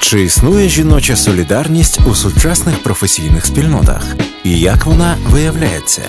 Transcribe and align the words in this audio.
Чи 0.00 0.22
існує 0.22 0.68
жіноча 0.68 1.16
солідарність 1.16 2.00
у 2.10 2.14
сучасних 2.14 2.82
професійних 2.82 3.46
спільнотах? 3.46 4.16
І 4.44 4.60
як 4.60 4.86
вона 4.86 5.16
виявляється? 5.30 6.02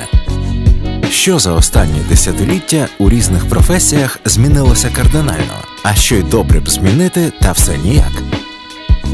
Що 1.09 1.39
за 1.39 1.53
останні 1.53 1.99
десятиліття 2.09 2.87
у 2.99 3.09
різних 3.09 3.49
професіях 3.49 4.19
змінилося 4.25 4.89
кардинально, 4.95 5.63
а 5.83 5.93
що 5.95 6.15
й 6.15 6.23
добре 6.23 6.59
б 6.59 6.69
змінити, 6.69 7.33
та 7.41 7.51
все 7.51 7.77
ніяк. 7.77 8.11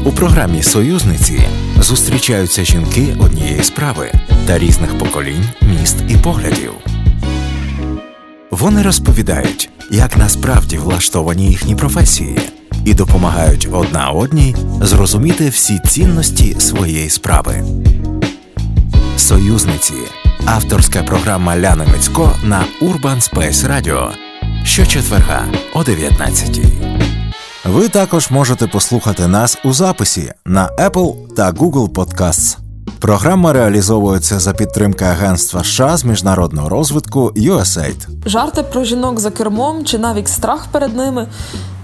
У 0.04 0.12
програмі 0.12 0.62
Союзниці 0.62 1.40
зустрічаються 1.80 2.64
жінки 2.64 3.16
однієї 3.20 3.62
справи 3.62 4.12
та 4.46 4.58
різних 4.58 4.98
поколінь, 4.98 5.44
міст 5.62 5.96
і 6.08 6.16
поглядів. 6.16 6.72
Вони 8.50 8.82
розповідають, 8.82 9.70
як 9.90 10.16
насправді 10.16 10.78
влаштовані 10.78 11.46
їхні 11.46 11.76
професії, 11.76 12.38
і 12.86 12.94
допомагають 12.94 13.68
одна 13.72 14.10
одній 14.10 14.56
зрозуміти 14.80 15.48
всі 15.48 15.78
цінності 15.78 16.56
своєї 16.60 17.08
справи. 17.10 17.64
Союзниці 19.16 19.94
авторська 20.44 21.02
програма 21.02 21.56
Ляни 21.56 21.86
Мицько 21.92 22.32
на 22.44 22.64
Urban 22.82 23.32
Space 23.32 23.68
Radio 23.70 24.08
щочетверга 24.64 25.44
о 25.74 25.84
19 25.84 26.60
Ви 27.64 27.88
також 27.88 28.30
можете 28.30 28.66
послухати 28.66 29.26
нас 29.26 29.58
у 29.64 29.72
записі 29.72 30.32
на 30.44 30.68
Apple 30.68 31.34
та 31.34 31.52
Google 31.52 31.88
Podcasts. 31.88 32.58
Програма 32.98 33.52
реалізовується 33.52 34.38
за 34.38 34.52
підтримки 34.52 35.04
Агентства 35.04 35.64
США 35.64 35.96
з 35.96 36.04
міжнародного 36.04 36.68
розвитку 36.68 37.32
USAID. 37.36 38.28
Жарти 38.28 38.62
про 38.62 38.84
жінок 38.84 39.20
за 39.20 39.30
кермом 39.30 39.84
чи 39.84 39.98
навіть 39.98 40.28
страх 40.28 40.66
перед 40.72 40.96
ними 40.96 41.26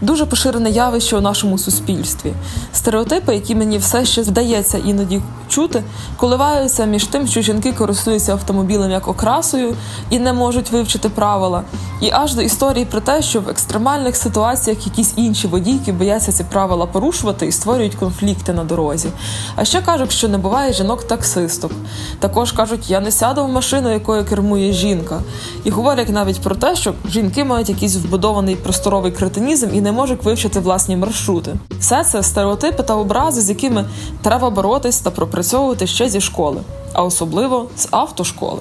дуже 0.02 0.27
поширене 0.27 0.70
явище 0.70 1.16
у 1.16 1.20
нашому 1.20 1.59
суспільстві. 1.59 2.33
Стереотипи, 2.73 3.34
які 3.34 3.55
мені 3.55 3.79
все 3.79 4.05
ще 4.05 4.23
вдається 4.23 4.78
іноді 4.78 5.23
чути, 5.48 5.83
коливаються 6.17 6.84
між 6.84 7.05
тим, 7.05 7.27
що 7.27 7.42
жінки 7.42 7.72
користуються 7.72 8.33
автомобілем 8.33 8.91
як 8.91 9.09
окрасою 9.09 9.75
і 10.11 10.19
не 10.19 10.33
можуть 10.33 10.70
вивчити 10.70 11.09
правила, 11.09 11.62
і 12.00 12.11
аж 12.12 12.34
до 12.34 12.42
історії 12.42 12.84
про 12.84 13.00
те, 13.00 13.22
що 13.22 13.41
в 13.41 13.48
екстремальних 13.48 14.17
ситуаціях 14.17 14.86
якісь 14.86 15.12
інші 15.17 15.47
водійки 15.47 15.92
бояться 15.92 16.33
ці 16.33 16.44
правила 16.44 16.87
порушувати 16.87 17.47
і 17.47 17.53
створюють 17.53 17.94
конфлікти 17.94 18.53
на 18.53 18.64
дорозі. 18.64 19.09
А 19.56 19.64
ще 19.64 19.81
кажуть, 19.81 20.12
що 20.12 20.28
не 20.28 20.39
буває 20.39 20.72
жінок-таксисток. 20.72 21.72
Також 22.19 22.53
кажуть, 22.53 22.91
я 22.91 23.00
не 23.00 23.11
сяду 23.11 23.44
в 23.44 23.48
машину, 23.48 23.92
якою 23.92 24.25
кермує 24.25 24.72
жінка, 24.72 25.20
і 25.64 25.70
говорять 25.70 26.09
навіть 26.09 26.41
про 26.41 26.55
те, 26.55 26.77
що 26.77 26.94
жінки 27.09 27.44
мають 27.44 27.69
якийсь 27.69 27.97
вбудований 27.97 28.56
просторовий 28.56 29.12
кретинізм 29.12 29.69
і 29.72 29.81
не 29.81 29.92
можуть 29.93 30.25
вивчити 30.25 30.61
власні 30.61 30.97
маршрути. 30.97 31.55
Все 31.79 32.05
це 32.05 32.23
стереотипи 32.23 32.83
та 32.83 32.95
образи, 32.95 33.41
з 33.41 33.48
якими 33.48 33.85
треба 34.23 34.51
боротись 34.51 35.01
та 35.01 35.11
пропрацьовувати 35.11 35.87
ще 35.87 36.09
зі 36.09 36.21
школи, 36.21 36.61
а 36.93 37.03
особливо 37.03 37.69
з 37.77 37.89
автошколи. 37.91 38.61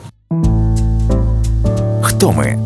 Хто 2.02 2.32
ми 2.32 2.60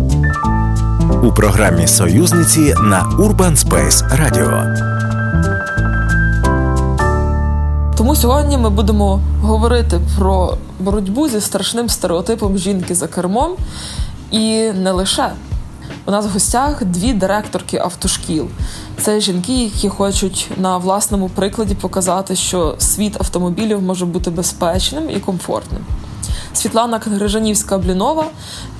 у 1.23 1.31
програмі 1.31 1.87
Союзниці 1.87 2.75
на 2.83 3.03
Urban 3.19 3.57
Space 3.57 4.09
Radio. 4.21 4.75
Тому 7.97 8.15
сьогодні 8.15 8.57
ми 8.57 8.69
будемо 8.69 9.21
говорити 9.41 9.99
про 10.17 10.57
боротьбу 10.79 11.29
зі 11.29 11.41
страшним 11.41 11.89
стереотипом 11.89 12.57
жінки 12.57 12.95
за 12.95 13.07
кермом 13.07 13.51
і 14.31 14.71
не 14.71 14.91
лише. 14.91 15.31
У 16.05 16.11
нас 16.11 16.25
в 16.25 16.29
гостях 16.29 16.85
дві 16.85 17.13
директорки 17.13 17.77
автошкіл. 17.77 18.47
Це 19.01 19.19
жінки, 19.19 19.63
які 19.63 19.89
хочуть 19.89 20.49
на 20.57 20.77
власному 20.77 21.29
прикладі 21.29 21.75
показати, 21.75 22.35
що 22.35 22.75
світ 22.77 23.21
автомобілів 23.21 23.81
може 23.81 24.05
бути 24.05 24.29
безпечним 24.29 25.09
і 25.09 25.19
комфортним. 25.19 25.85
Світлана 26.53 27.01
Грижанівська 27.05 27.77
блінова 27.77 28.25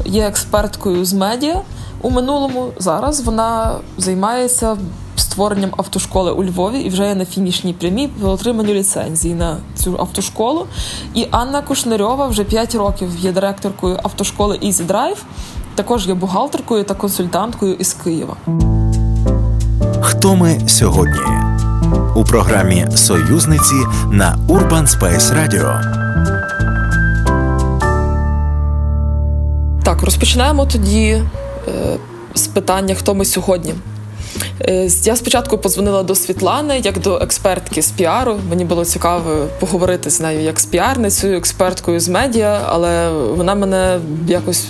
є 0.06 0.28
експерткою 0.28 1.06
з 1.06 1.14
медіа 1.14 1.62
у 2.02 2.10
минулому. 2.10 2.72
Зараз 2.80 3.22
вона 3.22 3.76
займається 3.98 4.78
створенням 5.36 5.72
автошколи 5.78 6.32
у 6.32 6.44
Львові 6.44 6.80
і 6.80 6.90
вже 6.90 7.08
є 7.08 7.16
на 7.16 7.26
фінішній 7.26 7.74
прямій 7.74 8.08
по 8.08 8.30
отриманню 8.30 8.74
ліцензії 8.74 9.34
на 9.34 9.58
цю 9.76 9.96
автошколу. 10.00 10.68
І 11.14 11.28
Анна 11.32 11.62
Кушнарьова 11.62 12.28
вже 12.28 12.44
5 12.44 12.76
років 12.76 13.10
є 13.20 13.32
директоркою 13.32 14.00
автошколи 14.04 14.60
Easy 14.64 14.88
Drive, 14.88 15.18
також 15.76 16.08
є 16.08 16.14
бухгалтеркою 16.14 16.84
та 16.84 16.94
консультанткою 16.94 17.74
із 17.74 17.94
Києва. 17.94 18.36
Хто 20.02 20.36
ми 20.36 20.60
сьогодні? 20.68 21.20
У 22.16 22.24
програмі 22.24 22.88
Союзниці 22.96 23.76
на 24.12 24.38
Urban 24.50 24.88
Space 24.88 25.36
Radio. 25.36 25.82
Так, 29.84 30.04
розпочинаємо 30.04 30.66
тоді 30.66 31.22
е, 31.68 31.98
з 32.34 32.48
питання, 32.48 32.96
хто 32.96 33.16
ми 33.16 33.26
сьогодні. 33.26 33.74
Е, 34.62 34.90
я 35.04 35.16
спочатку 35.16 35.58
подзвонила 35.58 36.04
до 36.04 36.16
Світлани 36.16 36.80
як 36.84 37.00
до 37.00 37.18
експертки 37.18 37.82
з 37.82 37.92
піару. 37.92 38.40
Мені 38.50 38.66
було 38.66 38.86
цікаво 38.86 39.48
поговорити 39.60 40.10
з 40.10 40.20
нею 40.20 40.42
як 40.42 40.60
з 40.60 40.66
піарницею, 40.66 41.38
експерткою 41.38 42.00
з 42.00 42.10
медіа, 42.10 42.62
але 42.66 43.10
вона 43.10 43.56
мене 43.56 44.00
якось 44.28 44.66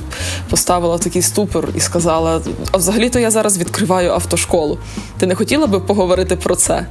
поставила 0.49 0.95
в 0.95 0.99
такий 0.99 1.21
ступор 1.21 1.69
і 1.77 1.79
сказала: 1.79 2.41
а 2.71 2.77
взагалі-то 2.77 3.19
я 3.19 3.31
зараз 3.31 3.57
відкриваю 3.57 4.11
автошколу. 4.11 4.77
Ти 5.17 5.25
не 5.25 5.35
хотіла 5.35 5.67
би 5.67 5.79
поговорити 5.79 6.35
про 6.35 6.55
це? 6.55 6.85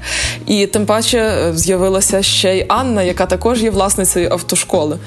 І 0.46 0.66
тим 0.66 0.86
паче 0.86 1.18
е, 1.18 1.56
з'явилася 1.56 2.22
ще 2.22 2.56
й 2.56 2.64
Анна, 2.68 3.02
яка 3.02 3.26
також 3.26 3.62
є 3.62 3.70
власницею 3.70 4.28
автошколи. 4.30 4.98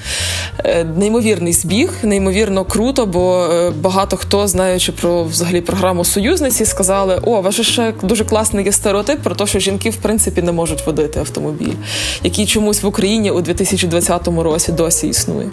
Е, 0.64 0.84
неймовірний 0.84 1.52
збіг, 1.52 1.90
неймовірно 2.02 2.64
круто, 2.64 3.06
бо 3.06 3.48
багато 3.80 4.16
хто, 4.16 4.48
знаючи 4.48 4.92
про 4.92 5.24
взагалі 5.24 5.60
програму 5.60 6.04
союзниці, 6.04 6.66
сказали: 6.66 7.20
О, 7.24 7.40
ваше 7.58 7.72
ще 7.72 7.92
дуже 8.02 8.24
класний 8.24 8.64
є 8.64 8.72
стереотип 8.72 9.20
про 9.22 9.34
те, 9.34 9.46
що 9.46 9.58
жінки 9.58 9.90
в 9.90 9.96
принципі 9.96 10.42
не 10.42 10.52
можуть 10.52 10.86
водити 10.86 11.20
автомобіль, 11.20 11.74
який 12.22 12.46
чомусь 12.46 12.82
в 12.82 12.86
Україні 12.86 13.30
у 13.30 13.40
2020 13.40 14.28
році 14.28 14.72
досі 14.72 15.08
існує. 15.08 15.50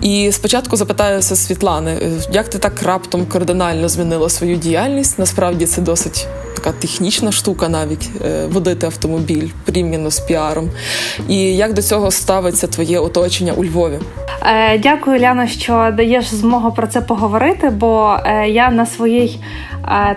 І 0.00 0.32
спочатку 0.32 0.76
запитаюся 0.76 1.36
Світлани, 1.36 1.98
як 2.32 2.48
ти 2.48 2.58
так 2.58 2.82
раптом 2.82 3.26
кардинально 3.26 3.88
змінила 3.88 4.28
свою 4.28 4.56
діяльність? 4.56 5.18
Насправді 5.18 5.66
це 5.66 5.80
досить 5.80 6.26
така 6.54 6.72
технічна 6.72 7.32
штука, 7.32 7.68
навіть 7.68 8.10
е, 8.24 8.46
водити 8.46 8.86
автомобіль 8.86 9.48
порівняно 9.64 10.10
з 10.10 10.20
піаром. 10.20 10.70
І 11.28 11.36
як 11.36 11.72
до 11.72 11.82
цього 11.82 12.10
ставиться 12.10 12.66
твоє 12.66 12.98
оточення 12.98 13.52
у 13.52 13.64
Львові? 13.64 13.98
Е, 14.42 14.78
дякую, 14.78 15.20
Ляна, 15.20 15.46
що 15.46 15.92
даєш 15.96 16.34
змогу 16.34 16.72
про 16.72 16.86
це 16.86 17.00
поговорити, 17.00 17.70
бо 17.70 18.16
е, 18.24 18.48
я 18.48 18.70
на 18.70 18.86
своїй 18.86 19.40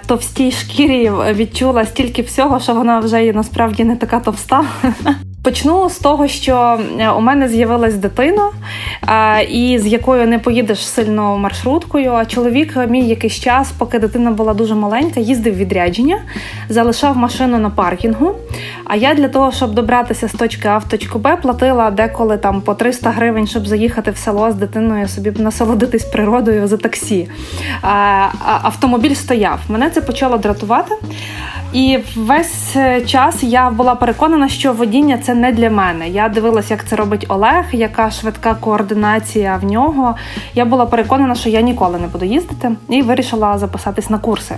товстій 0.06 0.52
шкірі 0.52 1.12
відчула 1.34 1.86
стільки 1.86 2.22
всього, 2.22 2.60
що 2.60 2.74
вона 2.74 3.00
вже 3.00 3.26
є 3.26 3.34
насправді 3.34 3.84
не 3.84 3.96
така 3.96 4.20
товста. 4.20 4.66
Почну 5.44 5.90
з 5.90 6.00
того, 6.00 6.28
що 6.28 6.80
е, 7.00 7.10
у 7.10 7.22
мене 7.22 7.50
з'явилась 7.50 7.96
дитина, 7.96 8.50
і 9.50 9.80
з 9.80 9.88
якою 9.88 10.28
не 10.28 10.40
поїдеш 10.40 10.88
сильно 10.88 11.38
маршруткою. 11.38 12.12
А 12.12 12.26
чоловік 12.26 12.78
мій 12.90 13.06
якийсь 13.08 13.40
час, 13.40 13.72
поки 13.78 14.00
дитина 14.00 14.32
була 14.32 14.54
дуже 14.54 14.76
маленька, 14.76 15.20
їздив 15.20 15.56
відрядження, 15.56 16.18
залишав 16.70 17.18
машину 17.18 17.58
на 17.58 17.70
паркінгу. 17.70 18.36
А 18.86 18.96
я 18.96 19.14
для 19.14 19.28
того, 19.28 19.52
щоб 19.52 19.74
добратися 19.74 20.28
з 20.28 20.32
точки 20.32 20.68
А 20.68 20.78
в 20.78 20.84
точку 20.84 21.20
Б, 21.20 21.36
платила 21.36 21.92
деколи 21.92 22.38
там 22.38 22.62
по 22.62 22.74
300 22.74 23.10
гривень, 23.10 23.48
щоб 23.48 23.68
заїхати 23.68 24.12
в 24.12 24.18
село 24.18 24.52
з 24.52 24.56
дитиною, 24.56 25.08
собі 25.08 25.32
насолодитись 25.38 26.04
природою 26.04 26.68
за 26.68 26.78
таксі. 26.78 27.30
Автомобіль 28.62 29.14
стояв. 29.14 29.60
Мене 29.70 29.90
це 29.90 30.02
почало 30.02 30.38
дратувати. 30.38 30.96
І 31.74 32.00
весь 32.16 32.76
е, 32.76 33.02
час 33.02 33.44
я 33.44 33.70
була 33.70 33.96
переконана, 33.96 34.50
що 34.50 34.74
водіння 34.74 35.18
це 35.18 35.31
не 35.36 35.52
для 35.52 35.70
мене. 35.70 36.10
Я 36.10 36.30
дивилася, 36.30 36.74
як 36.74 36.88
це 36.88 36.96
робить 36.96 37.26
Олег, 37.30 37.66
яка 37.72 38.12
швидка 38.12 38.56
координація 38.56 39.60
в 39.62 39.66
нього. 39.66 40.16
Я 40.54 40.66
була 40.66 40.86
переконана, 40.86 41.36
що 41.36 41.50
я 41.50 41.62
ніколи 41.62 42.00
не 42.00 42.08
буду 42.08 42.26
їздити, 42.26 42.72
і 42.90 43.02
вирішила 43.02 43.58
записатись 43.58 44.10
на 44.10 44.18
курси. 44.18 44.56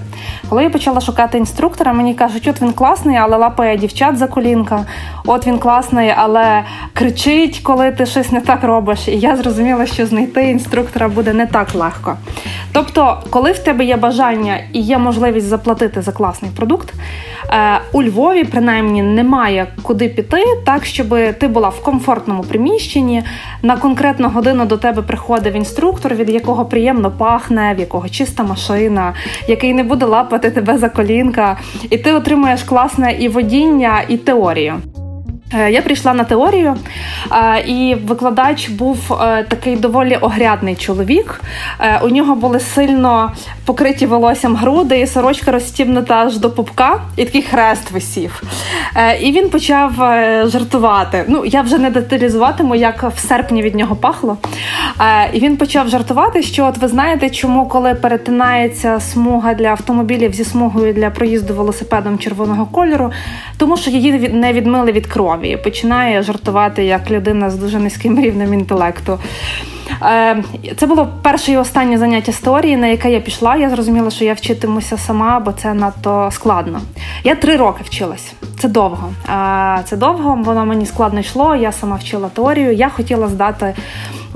Коли 0.50 0.64
я 0.64 0.70
почала 0.70 1.02
шукати 1.02 1.38
інструктора, 1.38 1.94
мені 1.94 2.14
кажуть, 2.14 2.48
от 2.48 2.62
він 2.62 2.74
класний, 2.74 3.18
але 3.18 3.38
лапає 3.38 3.78
дівчат 3.78 4.18
за 4.18 4.28
колінка. 4.28 4.86
От 5.26 5.48
він 5.48 5.60
класний, 5.60 6.14
але 6.18 6.64
кричить, 6.94 7.60
коли 7.64 7.92
ти 7.92 8.06
щось 8.06 8.32
не 8.32 8.42
так 8.42 8.64
робиш. 8.64 9.08
І 9.08 9.20
я 9.20 9.36
зрозуміла, 9.36 9.86
що 9.86 10.06
знайти 10.06 10.50
інструктора 10.50 11.08
буде 11.08 11.34
не 11.34 11.46
так 11.48 11.76
легко. 11.76 12.18
Тобто, 12.72 13.22
коли 13.30 13.52
в 13.52 13.60
тебе 13.60 13.86
є 13.86 13.98
бажання 13.98 14.60
і 14.74 14.80
є 14.80 14.98
можливість 14.98 15.48
заплатити 15.48 16.02
за 16.02 16.12
класний 16.12 16.52
продукт, 16.52 16.94
е, 17.50 17.80
у 17.94 18.04
Львові 18.04 18.44
принаймні 18.44 19.04
немає 19.04 19.68
куди 19.82 20.10
піти, 20.10 20.44
так 20.66 20.86
щоб 20.86 21.08
ти 21.40 21.48
була 21.48 21.70
в 21.70 21.84
комфортному 21.84 22.44
приміщенні. 22.44 23.24
На 23.62 23.78
конкретну 23.78 24.30
годину 24.30 24.66
до 24.66 24.78
тебе 24.78 25.02
приходив 25.02 25.56
інструктор, 25.56 26.16
від 26.16 26.30
якого 26.30 26.66
приємно 26.66 27.12
пахне, 27.12 27.74
в 27.78 27.80
якого 27.80 28.10
чиста 28.10 28.44
машина, 28.44 29.14
який 29.48 29.74
не 29.74 29.84
буде 29.84 30.06
лапати 30.06 30.52
тебе 30.52 30.78
за 30.78 30.90
колінка, 30.90 31.58
і 31.90 31.98
ти 31.98 32.14
отримуєш 32.14 32.64
класне 32.64 33.16
і 33.20 33.28
водіння, 33.28 34.02
і 34.08 34.18
теорію. 34.18 34.82
Е, 35.54 35.72
я 35.72 35.82
прийшла 35.82 36.14
на 36.14 36.24
теорію, 36.24 36.76
е, 37.32 37.64
і 37.68 37.96
викладач 37.96 38.70
був 38.70 39.14
е, 39.14 39.46
такий 39.50 39.76
доволі 39.76 40.16
огрядний 40.16 40.76
чоловік. 40.76 41.42
У 42.04 42.10
нього 42.10 42.36
були 42.36 42.60
сильно 42.60 43.32
покриті 43.66 44.06
волоссям 44.06 44.56
груди, 44.56 45.00
і 45.00 45.08
сорочка 45.08 45.52
розстібнута 45.52 46.16
аж 46.16 46.38
до 46.38 46.52
пупка, 46.52 47.02
і 47.18 47.26
такий 47.26 47.42
хрест 47.42 47.92
висів. 47.92 48.44
І 49.22 49.32
він 49.32 49.50
почав 49.50 49.92
жартувати. 50.50 51.26
Ну, 51.28 51.46
я 51.46 51.62
вже 51.62 51.78
не 51.78 51.90
деталізуватиму, 51.90 52.76
як 52.76 53.04
в 53.16 53.20
серпні 53.20 53.62
від 53.62 53.76
нього 53.76 53.96
пахло. 53.96 54.38
І 55.34 55.40
він 55.40 55.58
почав 55.58 55.90
жартувати, 55.90 56.44
що 56.44 56.66
от 56.66 56.78
ви 56.78 56.88
знаєте, 56.88 57.30
чому 57.30 57.68
коли 57.68 57.96
перетинається 57.96 59.00
смуга 59.00 59.54
для 59.54 59.68
автомобілів 59.68 60.34
зі 60.34 60.44
смугою 60.44 60.94
для 60.94 61.10
проїзду 61.10 61.54
велосипедом 61.54 62.20
червоного 62.20 62.66
кольору, 62.66 63.12
тому 63.58 63.78
що 63.78 63.92
її 63.92 64.12
не 64.30 64.54
відмили 64.54 64.92
від 64.92 65.08
крові 65.08 65.43
і 65.46 65.58
починає 65.58 66.22
жартувати 66.22 66.86
як 66.86 67.12
людина 67.12 67.50
з 67.50 67.56
дуже 67.56 67.80
низьким 67.80 68.22
рівнем 68.22 68.54
інтелекту. 68.54 69.20
Е, 70.02 70.44
це 70.78 70.88
було 70.88 71.08
перше 71.22 71.52
і 71.52 71.58
останнє 71.58 71.98
заняття 71.98 72.32
з 72.32 72.40
теорії, 72.40 72.78
на 72.78 72.88
яке 72.88 73.12
я 73.12 73.20
пішла. 73.20 73.56
Я 73.56 73.70
зрозуміла, 73.70 74.10
що 74.10 74.26
я 74.26 74.34
вчитимуся 74.34 74.98
сама, 74.98 75.40
бо 75.40 75.52
це 75.52 75.74
надто 75.74 76.30
складно. 76.32 76.82
Я 77.24 77.36
три 77.36 77.56
роки 77.56 77.84
вчилась. 77.84 78.34
Це 78.60 78.68
довго. 78.68 79.14
Це 79.84 79.98
довго, 79.98 80.40
воно 80.44 80.66
мені 80.66 80.86
складно 80.86 81.20
йшло. 81.20 81.56
Я 81.56 81.72
сама 81.72 81.96
вчила 81.96 82.30
теорію. 82.30 82.74
Я 82.74 82.90
хотіла 82.90 83.28
здати 83.28 83.74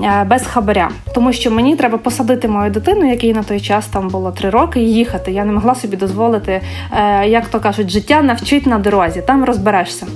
е, 0.04 0.24
без 0.24 0.46
хабаря, 0.46 0.90
тому 1.14 1.32
що 1.32 1.50
мені 1.50 1.76
треба 1.76 1.98
посадити 1.98 2.48
мою 2.48 2.70
дитину, 2.70 3.10
якій 3.10 3.32
на 3.32 3.42
той 3.42 3.60
час 3.60 3.86
там 3.86 4.08
було 4.08 4.32
три 4.32 4.50
роки, 4.50 4.80
і 4.80 4.92
їхати. 4.92 5.32
Я 5.32 5.44
не 5.44 5.52
могла 5.52 5.74
собі 5.74 5.96
дозволити, 5.96 6.60
е, 6.92 7.28
як 7.28 7.46
то 7.46 7.60
кажуть, 7.60 7.90
життя 7.90 8.22
навчить 8.22 8.66
на 8.66 8.78
дорозі. 8.78 9.22
Там 9.26 9.44
розберешся. 9.44 10.06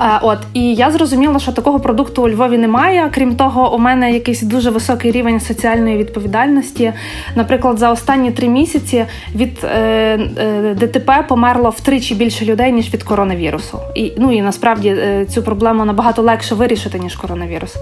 Е, 0.00 0.18
от 0.22 0.38
і 0.54 0.74
я 0.74 0.90
зрозуміла, 0.90 1.38
що 1.38 1.52
такого 1.52 1.80
продукту 1.80 2.22
у 2.22 2.28
Львові 2.28 2.58
немає. 2.58 3.10
Крім 3.14 3.36
того, 3.36 3.74
у 3.74 3.78
мене 3.78 4.12
якийсь 4.12 4.42
дуже 4.42 4.70
високий 4.70 5.10
рівень 5.10 5.40
соціальної 5.40 5.96
відповідальності. 5.96 6.92
Наприклад, 7.34 7.78
за 7.78 7.90
останні 7.90 8.30
три 8.30 8.48
місяці 8.48 9.04
від 9.34 9.64
е, 9.64 9.68
е, 10.38 10.74
ДТП 10.74 11.24
померло 11.28 11.70
втричі 11.70 12.14
більше 12.14 12.44
людей 12.44 12.72
ніж 12.72 12.94
від 12.94 13.02
коронавірусу. 13.02 13.78
І 13.94 14.12
ну 14.18 14.32
і 14.32 14.42
насправді 14.42 14.88
е, 14.88 15.26
цю 15.26 15.42
проблему 15.42 15.84
набагато 15.84 16.22
легше 16.22 16.54
вирішити 16.54 16.98
ніж 16.98 17.16
коронавірус. 17.16 17.76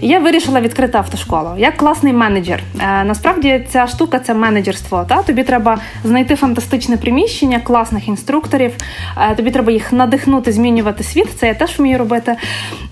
І 0.00 0.08
я 0.08 0.18
вирішила 0.18 0.60
відкрити 0.60 0.98
автошколу. 0.98 1.48
як 1.56 1.76
класний 1.76 2.12
менеджер. 2.12 2.62
Е, 2.80 3.04
насправді 3.04 3.66
ця 3.68 3.86
штука 3.86 4.18
це 4.18 4.34
менеджерство. 4.34 5.04
Та 5.08 5.22
тобі 5.22 5.42
треба 5.42 5.78
знайти 6.04 6.36
фантастичне 6.36 6.96
приміщення, 6.96 7.60
класних 7.60 8.08
інструкторів. 8.08 8.72
Тобі 9.36 9.50
треба 9.50 9.72
їх 9.72 9.92
надихнути, 9.92 10.52
змінювати 10.52 11.04
світ. 11.04 11.28
Це 11.38 11.53
теж 11.54 11.78
вмію 11.78 11.98
робити. 11.98 12.36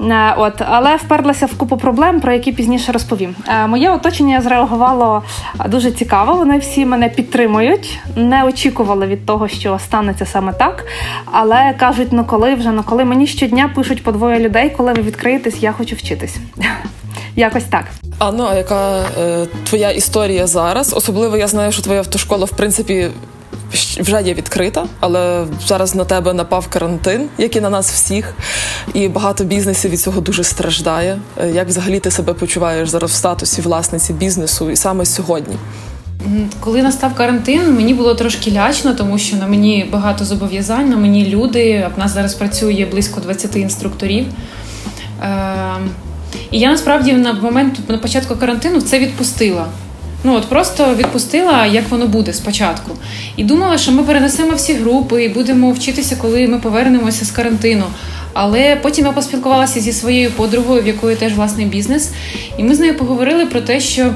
Е, 0.01 0.35
от, 0.37 0.63
Але 0.69 0.97
вперлася 0.97 1.47
в 1.47 1.55
купу 1.55 1.77
проблем, 1.77 2.21
про 2.21 2.33
які 2.33 2.53
пізніше 2.53 2.93
розповім. 2.93 3.35
Е, 3.49 3.67
моє 3.67 3.91
оточення 3.91 4.41
зреагувало 4.41 5.23
дуже 5.69 5.91
цікаво. 5.91 6.35
Вони 6.35 6.59
всі 6.59 6.87
мене 6.87 7.09
підтримують, 7.09 7.99
не 8.17 8.45
очікували 8.45 9.07
від 9.07 9.27
того, 9.27 9.49
що 9.49 9.79
станеться 9.79 10.27
саме 10.27 10.53
так. 10.53 10.85
Але 11.33 11.75
кажуть, 11.79 12.09
ну 12.11 12.25
коли 12.25 12.55
вже, 12.55 12.71
ну 12.71 12.83
коли 12.83 13.05
мені 13.05 13.27
щодня 13.27 13.71
пишуть 13.75 14.03
по 14.03 14.13
двоє 14.13 14.39
людей, 14.39 14.71
коли 14.77 14.93
ви 14.93 15.03
відкриєтесь, 15.03 15.63
я 15.63 15.73
хочу 15.73 15.97
вчитись. 15.97 16.37
Якось 17.37 17.65
так. 17.65 17.85
А 18.19 18.33
ну 18.33 18.45
а 18.51 18.55
яка 18.55 18.99
е, 19.19 19.47
твоя 19.65 19.91
історія 19.91 20.47
зараз? 20.47 20.93
Особливо 20.93 21.37
я 21.37 21.47
знаю, 21.47 21.73
що 21.73 21.83
твоя 21.83 21.99
автошкола, 21.99 22.45
в 22.45 22.51
принципі, 22.51 23.09
вже 24.01 24.23
є 24.23 24.35
відкрита, 24.35 24.87
але 25.01 25.47
зараз 25.67 25.95
на 25.95 26.05
тебе 26.05 26.33
напав 26.33 26.67
карантин, 26.69 27.29
як 27.39 27.57
і 27.57 27.61
на 27.61 27.71
нас 27.71 27.93
всіх, 27.93 28.35
і 28.95 29.09
багато 29.09 29.45
бізнесів 29.45 29.91
від 29.91 30.01
цього 30.01 30.21
дуже 30.21 30.45
страждає. 30.45 31.19
Е, 31.41 31.51
як 31.51 31.69
взагалі 31.69 32.01
ти 32.01 32.11
себе 32.11 32.35
почуваєш 32.35 32.89
зараз 32.89 33.11
в 33.11 33.15
статусі 33.15 33.61
власниці 33.61 34.13
бізнесу 34.13 34.71
і 34.71 34.77
саме 34.77 35.07
сьогодні? 35.07 35.57
Коли 36.61 36.83
настав 36.83 37.15
карантин, 37.15 37.75
мені 37.75 37.95
було 37.95 38.15
трошки 38.15 38.51
лячно, 38.51 38.95
тому 38.95 39.19
що 39.19 39.37
на 39.37 39.47
мені 39.47 39.89
багато 39.93 40.25
зобов'язань, 40.25 40.91
на 40.91 40.97
мені 40.97 41.27
люди. 41.27 41.91
В 41.97 41.99
нас 41.99 42.15
зараз 42.15 42.35
працює 42.35 42.87
близько 42.91 43.21
20 43.21 43.57
інструкторів. 43.57 44.27
Ем, 45.23 45.91
і 46.51 46.59
я 46.59 46.71
насправді 46.71 47.13
на 47.13 47.33
момент 47.33 47.79
на 47.89 47.99
початку 47.99 48.37
карантину 48.37 48.81
це 48.81 48.99
відпустила. 48.99 49.67
Ну 50.25 50.35
от 50.35 50.49
просто 50.49 50.95
відпустила, 50.95 51.67
як 51.67 51.89
воно 51.91 52.07
буде 52.07 52.33
спочатку. 52.33 52.91
І 53.37 53.45
думала, 53.45 53.79
що 53.79 53.93
ми 53.93 54.03
перенесемо 54.03 54.55
всі 54.55 54.75
групи 54.75 55.25
і 55.25 55.29
будемо 55.29 55.73
вчитися, 55.73 56.17
коли 56.17 56.49
ми 56.49 56.59
повернемося 56.59 57.25
з 57.25 57.31
карантину. 57.31 57.85
Але 58.33 58.77
потім 58.77 59.07
я 59.07 59.13
поспілкувалася 59.13 59.81
зі 59.81 59.93
своєю 59.93 60.31
подругою, 60.31 60.83
в 60.83 60.87
якої 60.87 61.17
теж 61.17 61.35
власний 61.35 61.67
бізнес, 61.67 62.11
і 62.59 62.63
ми 62.63 62.75
з 62.75 62.81
нею 62.81 62.97
поговорили 62.97 63.47
про 63.47 63.61
те, 63.61 63.81
що 63.81 64.15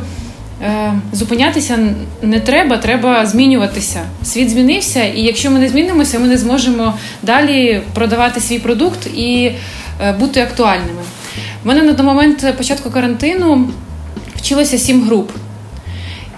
е, 0.65 0.93
зупинятися 1.13 1.79
не 2.23 2.41
треба, 2.41 2.77
треба 2.77 3.27
змінюватися. 3.27 4.01
Світ 4.25 4.51
змінився, 4.51 5.05
і 5.05 5.21
якщо 5.21 5.51
ми 5.51 5.59
не 5.59 5.69
змінимося, 5.69 6.19
ми 6.19 6.29
не 6.29 6.39
зможемо 6.39 6.95
далі 7.23 7.81
продавати 7.95 8.41
свій 8.41 8.59
продукт 8.59 9.07
і 9.07 9.53
е, 10.03 10.13
бути 10.13 10.41
актуальними. 10.41 11.03
У 11.65 11.69
мене 11.69 11.83
на 11.83 12.03
момент 12.03 12.55
початку 12.57 12.91
карантину 12.91 13.71
вчилося 14.37 14.79
сім 14.79 15.03
груп. 15.03 15.31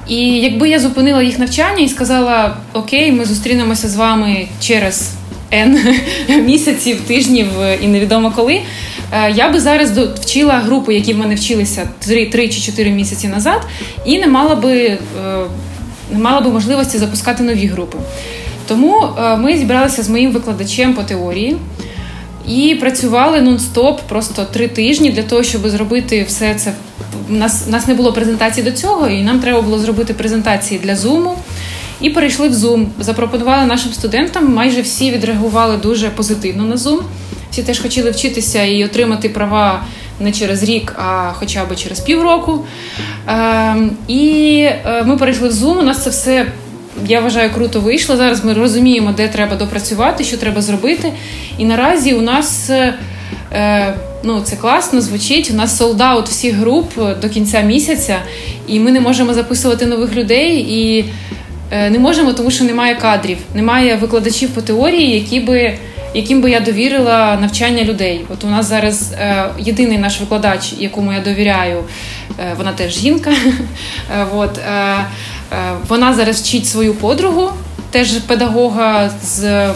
І 0.08 0.40
якби 0.40 0.68
я 0.68 0.80
зупинила 0.80 1.22
їх 1.22 1.38
навчання 1.38 1.82
і 1.82 1.88
сказала: 1.88 2.56
Окей, 2.72 3.12
ми 3.12 3.24
зустрінемося 3.24 3.88
з 3.88 3.96
вами 3.96 4.46
через 4.60 5.10
N 5.52 5.78
місяців, 6.44 7.00
тижнів 7.00 7.46
і 7.82 7.88
невідомо 7.88 8.32
коли. 8.36 8.60
Е, 9.12 9.30
я 9.30 9.48
би 9.48 9.60
зараз 9.60 9.98
вчила 9.98 10.54
групу, 10.54 10.92
які 10.92 11.14
в 11.14 11.18
мене 11.18 11.34
вчилися 11.34 11.88
3, 11.98 12.26
3 12.26 12.48
чи 12.48 12.60
4 12.60 12.90
місяці 12.90 13.28
назад, 13.28 13.66
і 14.04 14.18
не 14.18 14.26
мала 14.26 14.54
би 14.54 14.76
е, 14.76 14.98
не 16.12 16.18
мала 16.18 16.40
би 16.40 16.50
можливості 16.50 16.98
запускати 16.98 17.42
нові 17.42 17.66
групи. 17.66 17.98
Тому 18.66 19.08
е, 19.18 19.36
ми 19.36 19.58
зібралися 19.58 20.02
з 20.02 20.08
моїм 20.08 20.32
викладачем 20.32 20.94
по 20.94 21.02
теорії 21.02 21.56
і 22.48 22.74
працювали 22.80 23.40
нон-стоп 23.40 23.98
просто 24.08 24.44
три 24.44 24.68
тижні 24.68 25.10
для 25.10 25.22
того, 25.22 25.42
щоб 25.42 25.68
зробити 25.68 26.24
все 26.28 26.54
це 26.54 26.72
у 27.30 27.32
нас 27.32 27.66
нас 27.66 27.86
не 27.86 27.94
було 27.94 28.12
презентації 28.12 28.64
до 28.64 28.72
цього, 28.72 29.08
і 29.08 29.22
нам 29.22 29.40
треба 29.40 29.62
було 29.62 29.78
зробити 29.78 30.14
презентації 30.14 30.80
для 30.84 30.94
Zoom. 30.94 31.30
І 32.00 32.10
перейшли 32.10 32.48
в 32.48 32.52
Zoom. 32.52 32.86
Запропонували 33.00 33.66
нашим 33.66 33.92
студентам. 33.92 34.54
Майже 34.54 34.80
всі 34.80 35.10
відреагували 35.10 35.76
дуже 35.76 36.10
позитивно 36.10 36.64
на 36.64 36.76
Zoom. 36.76 37.00
Всі 37.50 37.62
теж 37.62 37.78
хотіли 37.78 38.10
вчитися 38.10 38.62
і 38.62 38.84
отримати 38.84 39.28
права 39.28 39.82
не 40.20 40.32
через 40.32 40.62
рік, 40.62 40.94
а 40.98 41.32
хоча 41.32 41.64
б 41.64 41.76
через 41.76 42.00
півроку. 42.00 42.64
Е, 43.28 43.76
і 44.08 44.60
е, 44.60 45.02
ми 45.06 45.16
перейшли 45.16 45.48
в 45.48 45.52
Zoom. 45.52 45.78
У 45.78 45.82
нас 45.82 46.04
це 46.04 46.10
все. 46.10 46.46
Я 47.06 47.20
вважаю, 47.20 47.50
круто 47.50 47.80
вийшло. 47.80 48.16
Зараз 48.16 48.44
ми 48.44 48.52
розуміємо, 48.52 49.12
де 49.16 49.28
треба 49.28 49.56
допрацювати, 49.56 50.24
що 50.24 50.36
треба 50.36 50.62
зробити. 50.62 51.12
І 51.58 51.64
наразі 51.64 52.14
у 52.14 52.20
нас 52.20 52.70
е, 52.70 53.94
Ну, 54.22 54.40
це 54.40 54.56
класно 54.56 55.00
звучить. 55.00 55.50
У 55.50 55.54
нас 55.54 55.76
солдаут 55.76 56.28
всіх 56.28 56.54
груп 56.54 56.92
до 57.22 57.28
кінця 57.28 57.60
місяця, 57.60 58.18
і 58.66 58.80
ми 58.80 58.92
не 58.92 59.00
можемо 59.00 59.34
записувати 59.34 59.86
нових 59.86 60.14
людей 60.14 60.58
і 60.58 61.04
е, 61.70 61.90
не 61.90 61.98
можемо, 61.98 62.32
тому 62.32 62.50
що 62.50 62.64
немає 62.64 62.94
кадрів, 62.94 63.38
немає 63.54 63.96
викладачів 63.96 64.50
по 64.50 64.62
теорії, 64.62 65.18
які 65.18 65.40
би. 65.40 65.78
Яким 66.14 66.40
би 66.40 66.50
я 66.50 66.60
довірила 66.60 67.38
навчання 67.40 67.84
людей. 67.84 68.24
От 68.28 68.44
у 68.44 68.46
нас 68.46 68.66
зараз 68.66 69.12
е, 69.12 69.44
єдиний 69.58 69.98
наш 69.98 70.20
викладач, 70.20 70.74
якому 70.78 71.12
я 71.12 71.20
довіряю, 71.20 71.84
е, 72.40 72.54
вона 72.56 72.72
теж 72.72 72.98
жінка. 72.98 73.30
Е, 74.20 74.26
от, 74.34 74.58
е, 74.58 74.70
е, 74.70 75.04
Вона 75.88 76.14
зараз 76.14 76.40
вчить 76.40 76.66
свою 76.66 76.94
подругу, 76.94 77.50
теж 77.90 78.12
педагога 78.12 79.10
з 79.22 79.70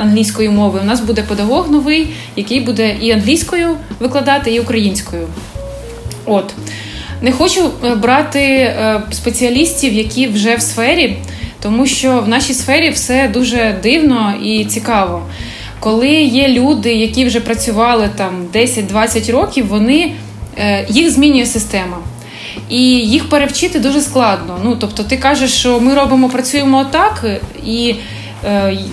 англійської 0.00 0.48
мови. 0.48 0.80
У 0.82 0.86
нас 0.86 1.00
буде 1.00 1.22
педагог 1.22 1.70
новий, 1.70 2.08
який 2.36 2.60
буде 2.60 2.96
і 3.00 3.10
англійською 3.10 3.76
викладати, 4.00 4.54
і 4.54 4.60
українською. 4.60 5.28
От. 6.24 6.54
Не 7.22 7.32
хочу 7.32 7.70
е, 7.84 7.94
брати 7.94 8.40
е, 8.40 9.02
спеціалістів, 9.10 9.92
які 9.92 10.26
вже 10.26 10.56
в 10.56 10.62
сфері, 10.62 11.16
тому 11.60 11.86
що 11.86 12.20
в 12.20 12.28
нашій 12.28 12.54
сфері 12.54 12.90
все 12.90 13.28
дуже 13.28 13.78
дивно 13.82 14.34
і 14.42 14.64
цікаво. 14.64 15.22
Коли 15.80 16.08
є 16.12 16.48
люди, 16.48 16.94
які 16.94 17.24
вже 17.24 17.40
працювали 17.40 18.10
там 18.16 18.46
10-20 18.54 19.32
років, 19.32 19.66
вони, 19.66 20.12
е, 20.58 20.86
їх 20.88 21.10
змінює 21.10 21.46
система. 21.46 21.98
і 22.68 22.82
їх 22.82 23.28
перевчити 23.28 23.78
дуже 23.78 24.00
складно. 24.00 24.60
Ну 24.64 24.76
тобто, 24.80 25.02
ти 25.02 25.16
кажеш, 25.16 25.52
що 25.52 25.80
ми 25.80 25.94
робимо, 25.94 26.28
працюємо 26.28 26.78
отак, 26.78 27.24
і 27.66 27.88
е, 27.90 27.96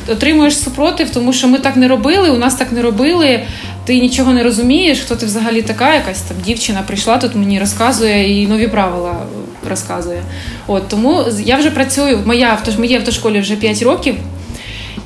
отримуєш 0.08 0.60
супротив, 0.60 1.10
тому 1.10 1.34
що 1.34 1.48
ми 1.48 1.58
так 1.58 1.76
не 1.76 1.88
робили, 1.88 2.30
у 2.30 2.38
нас 2.38 2.56
так 2.56 2.72
не 2.72 2.82
робили. 2.82 3.44
Ти 3.86 4.00
нічого 4.00 4.34
не 4.34 4.44
розумієш, 4.44 5.00
хто 5.00 5.16
ти 5.16 5.26
взагалі 5.26 5.62
така, 5.62 5.94
якась 5.94 6.22
там 6.22 6.38
дівчина 6.46 6.82
прийшла 6.88 7.18
тут, 7.18 7.36
мені 7.36 7.60
розказує 7.60 8.42
і 8.42 8.48
нові 8.48 8.68
правила 8.68 9.16
розказує. 9.70 10.22
От 10.68 10.88
тому 10.88 11.24
я 11.46 11.58
вже 11.58 11.72
працюю 11.72 12.20
моя 12.26 12.58
моїй 12.78 12.96
автошколі 12.96 13.40
вже 13.40 13.56
5 13.56 13.82
років, 13.82 14.16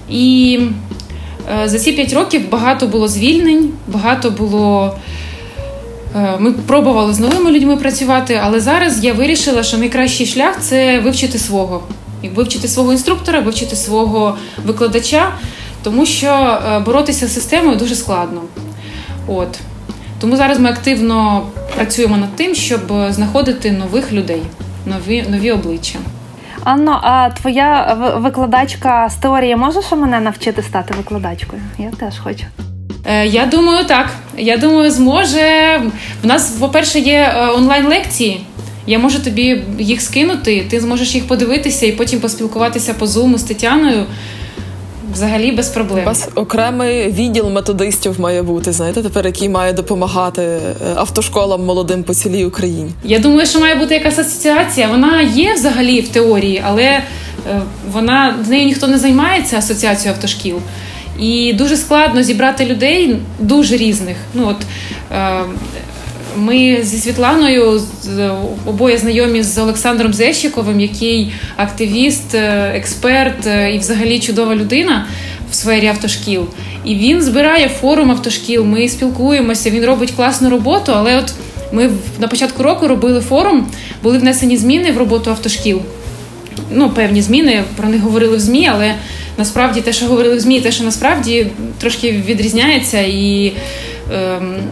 і 0.09 0.59
е, 1.63 1.69
за 1.69 1.79
ці 1.79 1.91
5 1.91 2.13
років 2.13 2.49
багато 2.49 2.87
було 2.87 3.07
звільнень, 3.07 3.69
багато 3.87 4.31
було. 4.31 4.97
Е, 6.15 6.37
ми 6.39 6.51
пробували 6.51 7.13
з 7.13 7.19
новими 7.19 7.51
людьми 7.51 7.77
працювати, 7.77 8.39
але 8.43 8.59
зараз 8.59 9.03
я 9.03 9.13
вирішила, 9.13 9.63
що 9.63 9.77
найкращий 9.77 10.25
шлях 10.25 10.57
це 10.61 10.99
вивчити 10.99 11.37
свого. 11.37 11.83
Вивчити 12.23 12.67
свого 12.67 12.91
інструктора, 12.91 13.39
вивчити 13.39 13.75
свого 13.75 14.37
викладача, 14.65 15.31
тому 15.83 16.05
що 16.05 16.27
е, 16.27 16.79
боротися 16.79 17.27
з 17.27 17.33
системою 17.33 17.77
дуже 17.77 17.95
складно. 17.95 18.41
От. 19.27 19.59
Тому 20.21 20.35
зараз 20.35 20.59
ми 20.59 20.69
активно 20.69 21.45
працюємо 21.75 22.17
над 22.17 22.35
тим, 22.35 22.55
щоб 22.55 22.81
знаходити 23.09 23.71
нових 23.71 24.11
людей, 24.11 24.41
нові, 24.85 25.25
нові 25.29 25.51
обличчя. 25.51 25.99
Анно, 26.63 26.99
а 27.03 27.29
твоя 27.29 27.97
викладачка 28.17 29.09
з 29.09 29.15
теорії 29.15 29.55
може 29.55 29.95
мене 29.95 30.19
навчити 30.19 30.63
стати 30.63 30.93
викладачкою? 30.97 31.61
Я 31.77 31.89
теж 31.91 32.19
хочу. 32.19 32.45
Е, 33.05 33.27
я 33.27 33.45
думаю, 33.45 33.85
так. 33.85 34.09
Я 34.37 34.57
думаю, 34.57 34.91
зможе. 34.91 35.81
В 36.23 36.27
нас, 36.27 36.49
по-перше, 36.49 36.99
є 36.99 37.33
е, 37.35 37.47
онлайн-лекції. 37.47 38.45
Я 38.87 38.99
можу 38.99 39.19
тобі 39.19 39.63
їх 39.79 40.01
скинути, 40.01 40.65
ти 40.69 40.79
зможеш 40.79 41.15
їх 41.15 41.27
подивитися 41.27 41.85
і 41.85 41.91
потім 41.91 42.19
поспілкуватися 42.19 42.93
по 42.93 43.07
зуму 43.07 43.37
з 43.37 43.43
Тетяною. 43.43 44.05
Взагалі 45.13 45.51
без 45.51 45.67
проблем. 45.67 46.03
У 46.03 46.05
вас 46.05 46.29
окремий 46.35 47.11
відділ 47.11 47.49
методистів 47.49 48.19
має 48.19 48.43
бути, 48.43 48.71
знаєте, 48.71 49.03
тепер 49.03 49.25
який 49.25 49.49
має 49.49 49.73
допомагати 49.73 50.41
е, 50.41 50.59
автошколам 50.95 51.65
молодим 51.65 52.03
по 52.03 52.13
цілій 52.13 52.45
Україні. 52.45 52.91
Я 53.03 53.19
думаю, 53.19 53.45
що 53.47 53.59
має 53.59 53.75
бути 53.75 53.93
якась 53.93 54.19
асоціація. 54.19 54.87
Вона 54.87 55.21
є 55.21 55.53
взагалі 55.53 56.01
в 56.01 56.07
теорії, 56.07 56.61
але 56.65 57.01
вона 57.91 58.35
з 58.45 58.49
нею 58.49 58.65
ніхто 58.65 58.87
не 58.87 58.99
займається 58.99 59.57
асоціацією 59.57 60.15
автошкіл. 60.15 60.59
І 61.19 61.53
дуже 61.53 61.77
складно 61.77 62.23
зібрати 62.23 62.65
людей 62.65 63.15
дуже 63.39 63.77
різних. 63.77 64.17
Ну 64.33 64.47
от 64.47 64.57
е, 65.11 65.43
ми 66.37 66.79
зі 66.83 66.97
Світланою 66.97 67.81
обоє 68.65 68.97
знайомі 68.97 69.43
з 69.43 69.57
Олександром 69.57 70.13
Зещиковим, 70.13 70.79
який 70.79 71.33
активіст, 71.57 72.35
е, 72.35 72.71
експерт 72.75 73.47
е, 73.47 73.75
і, 73.75 73.79
взагалі, 73.79 74.19
чудова 74.19 74.55
людина 74.55 75.07
в 75.51 75.55
сфері 75.55 75.87
автошкіл. 75.87 76.45
І 76.85 76.95
він 76.95 77.21
збирає 77.21 77.69
форум 77.69 78.11
автошкіл. 78.11 78.63
Ми 78.63 78.89
спілкуємося. 78.89 79.69
Він 79.69 79.85
робить 79.85 80.11
класну 80.11 80.49
роботу. 80.49 80.91
Але 80.95 81.17
от 81.17 81.33
ми 81.71 81.89
на 82.19 82.27
початку 82.27 82.63
року 82.63 82.87
робили 82.87 83.21
форум, 83.21 83.67
були 84.03 84.17
внесені 84.17 84.57
зміни 84.57 84.91
в 84.91 84.97
роботу 84.97 85.29
автошкіл. 85.29 85.81
Ну, 86.71 86.89
певні 86.89 87.21
зміни 87.21 87.63
про 87.75 87.89
них 87.89 88.01
говорили 88.01 88.37
в 88.37 88.39
змі, 88.39 88.69
але 88.73 88.95
насправді 89.37 89.81
те, 89.81 89.93
що 89.93 90.05
говорили 90.05 90.35
в 90.35 90.39
ЗМІ, 90.39 90.61
те, 90.61 90.71
що 90.71 90.83
насправді 90.83 91.47
трошки 91.79 92.11
відрізняється, 92.11 93.01
і 93.01 93.53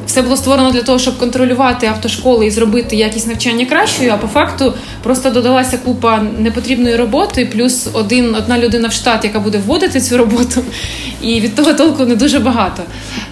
все 0.05 0.21
було 0.21 0.37
створено 0.37 0.71
для 0.71 0.81
того, 0.81 0.99
щоб 0.99 1.17
контролювати 1.17 1.87
автошколи 1.87 2.45
і 2.45 2.51
зробити 2.51 2.95
якість 2.95 3.27
навчання 3.27 3.65
кращою. 3.65 4.11
А 4.13 4.17
по 4.17 4.27
факту 4.27 4.73
просто 5.03 5.29
додалася 5.29 5.77
купа 5.77 6.21
непотрібної 6.37 6.95
роботи, 6.95 7.45
плюс 7.45 7.87
один 7.93 8.35
одна 8.35 8.59
людина 8.59 8.87
в 8.87 8.93
штат, 8.93 9.23
яка 9.23 9.39
буде 9.39 9.57
вводити 9.57 10.01
цю 10.01 10.17
роботу, 10.17 10.63
і 11.21 11.39
від 11.39 11.55
того 11.55 11.73
толку 11.73 12.05
не 12.05 12.15
дуже 12.15 12.39
багато. 12.39 12.83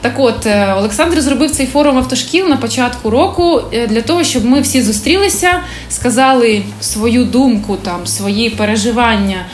Так, 0.01 0.13
от 0.17 0.45
е, 0.45 0.73
Олександр 0.77 1.21
зробив 1.21 1.51
цей 1.51 1.65
форум 1.65 1.97
автошкіл 1.97 2.47
на 2.47 2.57
початку 2.57 3.09
року 3.09 3.61
е, 3.73 3.87
для 3.87 4.01
того, 4.01 4.23
щоб 4.23 4.45
ми 4.45 4.61
всі 4.61 4.81
зустрілися, 4.81 5.49
сказали 5.89 6.63
свою 6.81 7.25
думку, 7.25 7.77
там 7.83 8.07
свої 8.07 8.49
переживання. 8.49 9.45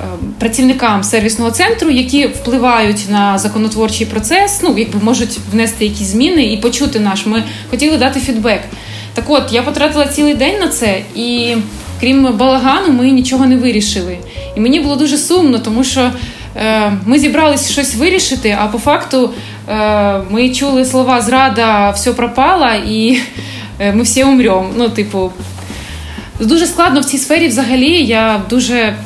Ем, 0.00 0.32
працівникам 0.38 1.04
сервісного 1.04 1.50
центру, 1.50 1.90
які 1.90 2.26
впливають 2.26 3.06
на 3.10 3.38
законотворчий 3.38 4.06
процес, 4.06 4.60
ну 4.62 4.74
якби 4.78 5.00
можуть 5.02 5.38
внести 5.52 5.84
якісь 5.84 6.06
зміни 6.06 6.52
і 6.52 6.56
почути 6.56 7.00
наш. 7.00 7.26
Ми 7.26 7.42
хотіли 7.70 7.98
дати 7.98 8.20
фідбек. 8.20 8.60
Так, 9.14 9.24
от 9.28 9.52
я 9.52 9.62
потратила 9.62 10.06
цілий 10.06 10.34
день 10.34 10.60
на 10.60 10.68
це, 10.68 11.02
і 11.14 11.56
крім 12.00 12.36
балагану, 12.36 12.92
ми 12.92 13.10
нічого 13.10 13.46
не 13.46 13.56
вирішили. 13.56 14.18
І 14.56 14.60
мені 14.60 14.80
було 14.80 14.96
дуже 14.96 15.18
сумно, 15.18 15.58
тому 15.58 15.84
що 15.84 16.10
е, 16.56 16.92
ми 17.06 17.18
зібралися 17.18 17.72
щось 17.72 17.94
вирішити, 17.94 18.56
а 18.60 18.66
по 18.66 18.78
факту 18.78 19.30
е, 19.68 20.20
ми 20.30 20.48
чули 20.48 20.84
слова 20.84 21.20
зрада, 21.20 21.90
все 21.90 22.12
пропало, 22.12 22.68
і 22.88 23.20
е, 23.78 23.92
ми 23.92 24.02
всі 24.02 24.24
умремо. 24.24 24.70
Ну, 24.76 24.88
типу, 24.88 25.32
дуже 26.40 26.66
складно 26.66 27.00
в 27.00 27.04
цій 27.04 27.18
сфері 27.18 27.48
взагалі. 27.48 28.04
Я 28.04 28.42
дуже 28.50 28.96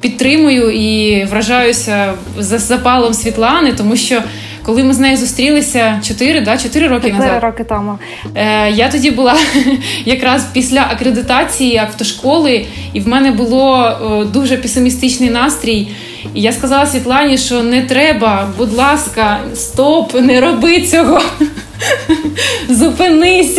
підтримую 0.00 0.70
і 0.70 1.24
вражаюся 1.24 2.12
за 2.38 2.58
запалом 2.58 3.14
Світлани, 3.14 3.72
тому 3.72 3.96
що 3.96 4.22
коли 4.62 4.84
ми 4.84 4.94
з 4.94 4.98
нею 4.98 5.16
зустрілися 5.16 6.00
4 6.04 6.40
да, 6.40 6.58
4 6.58 6.88
роки 6.88 7.10
4 7.10 7.18
назад. 7.18 7.42
роки 7.42 7.64
тому. 7.64 7.98
Е, 8.34 8.70
Я 8.70 8.88
тоді 8.88 9.10
була 9.10 9.36
якраз 10.04 10.46
після 10.52 10.80
акредитації 10.90 11.76
автошколи, 11.76 12.66
і 12.92 13.00
в 13.00 13.08
мене 13.08 13.32
було 13.32 13.84
е, 13.84 14.24
дуже 14.24 14.56
песимістичний 14.56 15.30
настрій. 15.30 15.88
І 16.34 16.42
я 16.42 16.52
сказала 16.52 16.86
Світлані, 16.86 17.38
що 17.38 17.62
не 17.62 17.82
треба, 17.82 18.48
будь 18.58 18.72
ласка, 18.72 19.38
стоп, 19.54 20.14
не 20.14 20.40
роби 20.40 20.80
цього. 20.80 21.22
Зупинись. 22.68 23.58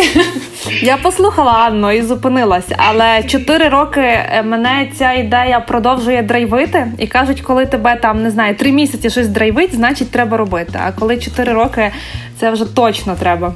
Я 0.81 0.97
послухала 0.97 1.51
Анну 1.51 1.91
і 1.91 2.01
зупинилась, 2.01 2.65
але 2.77 3.23
чотири 3.23 3.69
роки 3.69 4.01
е, 4.01 4.43
мене 4.43 4.91
ця 4.97 5.13
ідея 5.13 5.59
продовжує 5.59 6.23
драйвити 6.23 6.87
і 6.97 7.07
кажуть, 7.07 7.41
коли 7.41 7.65
тебе 7.65 7.95
там 7.95 8.23
не 8.23 8.31
знаю, 8.31 8.55
три 8.55 8.71
місяці 8.71 9.09
щось 9.09 9.27
драйвить, 9.27 9.75
значить 9.75 10.11
треба 10.11 10.37
робити. 10.37 10.79
А 10.85 10.91
коли 10.91 11.17
чотири 11.17 11.53
роки, 11.53 11.91
це 12.39 12.51
вже 12.51 12.65
точно 12.65 13.15
треба. 13.15 13.53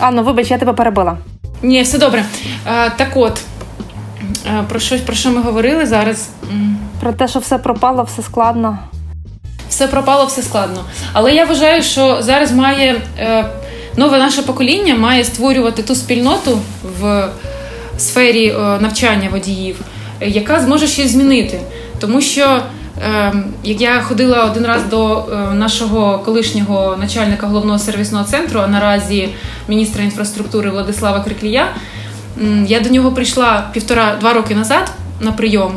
Анно, 0.00 0.22
вибач, 0.22 0.50
я 0.50 0.58
тебе 0.58 0.72
перебила. 0.72 1.16
Ні, 1.62 1.82
все 1.82 1.98
добре. 1.98 2.24
А, 2.66 2.88
Так 2.90 3.08
от 3.14 3.40
про 4.68 4.80
що 4.80 4.98
про 4.98 5.14
що 5.14 5.30
ми 5.30 5.42
говорили 5.42 5.86
зараз? 5.86 6.28
Про 7.00 7.12
те, 7.12 7.28
що 7.28 7.38
все 7.38 7.58
пропало, 7.58 8.02
все 8.02 8.22
складно. 8.22 8.78
Все 9.68 9.88
пропало, 9.88 10.24
все 10.24 10.42
складно. 10.42 10.84
Але 11.12 11.32
я 11.32 11.44
вважаю, 11.44 11.82
що 11.82 12.22
зараз 12.22 12.52
має 12.52 13.00
е, 13.18 13.44
нове 13.96 14.18
наше 14.18 14.42
покоління 14.42 14.94
має 14.94 15.24
створювати 15.24 15.82
ту 15.82 15.94
спільноту 15.94 16.58
в 17.00 17.28
сфері 17.98 18.46
е, 18.48 18.58
навчання 18.80 19.28
водіїв, 19.32 19.80
яка 20.20 20.60
зможе 20.60 20.86
щось 20.86 21.10
змінити. 21.10 21.60
Тому 21.98 22.20
що 22.20 22.62
ем, 23.04 23.44
як 23.64 23.80
я 23.80 24.00
ходила 24.00 24.44
один 24.44 24.66
раз 24.66 24.82
до 24.90 25.18
е, 25.18 25.54
нашого 25.54 26.18
колишнього 26.18 26.96
начальника 27.00 27.46
головного 27.46 27.78
сервісного 27.78 28.24
центру, 28.24 28.60
а 28.60 28.66
наразі 28.66 29.28
міністра 29.68 30.04
інфраструктури 30.04 30.70
Владислава 30.70 31.20
Криклія, 31.20 31.66
я 32.66 32.80
до 32.80 32.90
нього 32.90 33.12
прийшла 33.12 33.64
півтора-два 33.72 34.32
роки 34.32 34.54
назад 34.54 34.90
на 35.20 35.32
прийом. 35.32 35.72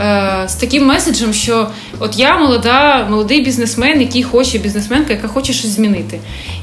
Е, 0.00 0.44
з 0.48 0.54
таким 0.54 0.86
меседжем, 0.86 1.32
що 1.32 1.68
от 1.98 2.18
я 2.18 2.38
молода, 2.38 3.06
молодий 3.10 3.40
бізнесмен, 3.40 4.00
який 4.00 4.22
хоче 4.22 4.58
бізнесменка, 4.58 5.12
яка 5.12 5.28
хоче 5.28 5.52
щось 5.52 5.70
змінити. 5.70 6.18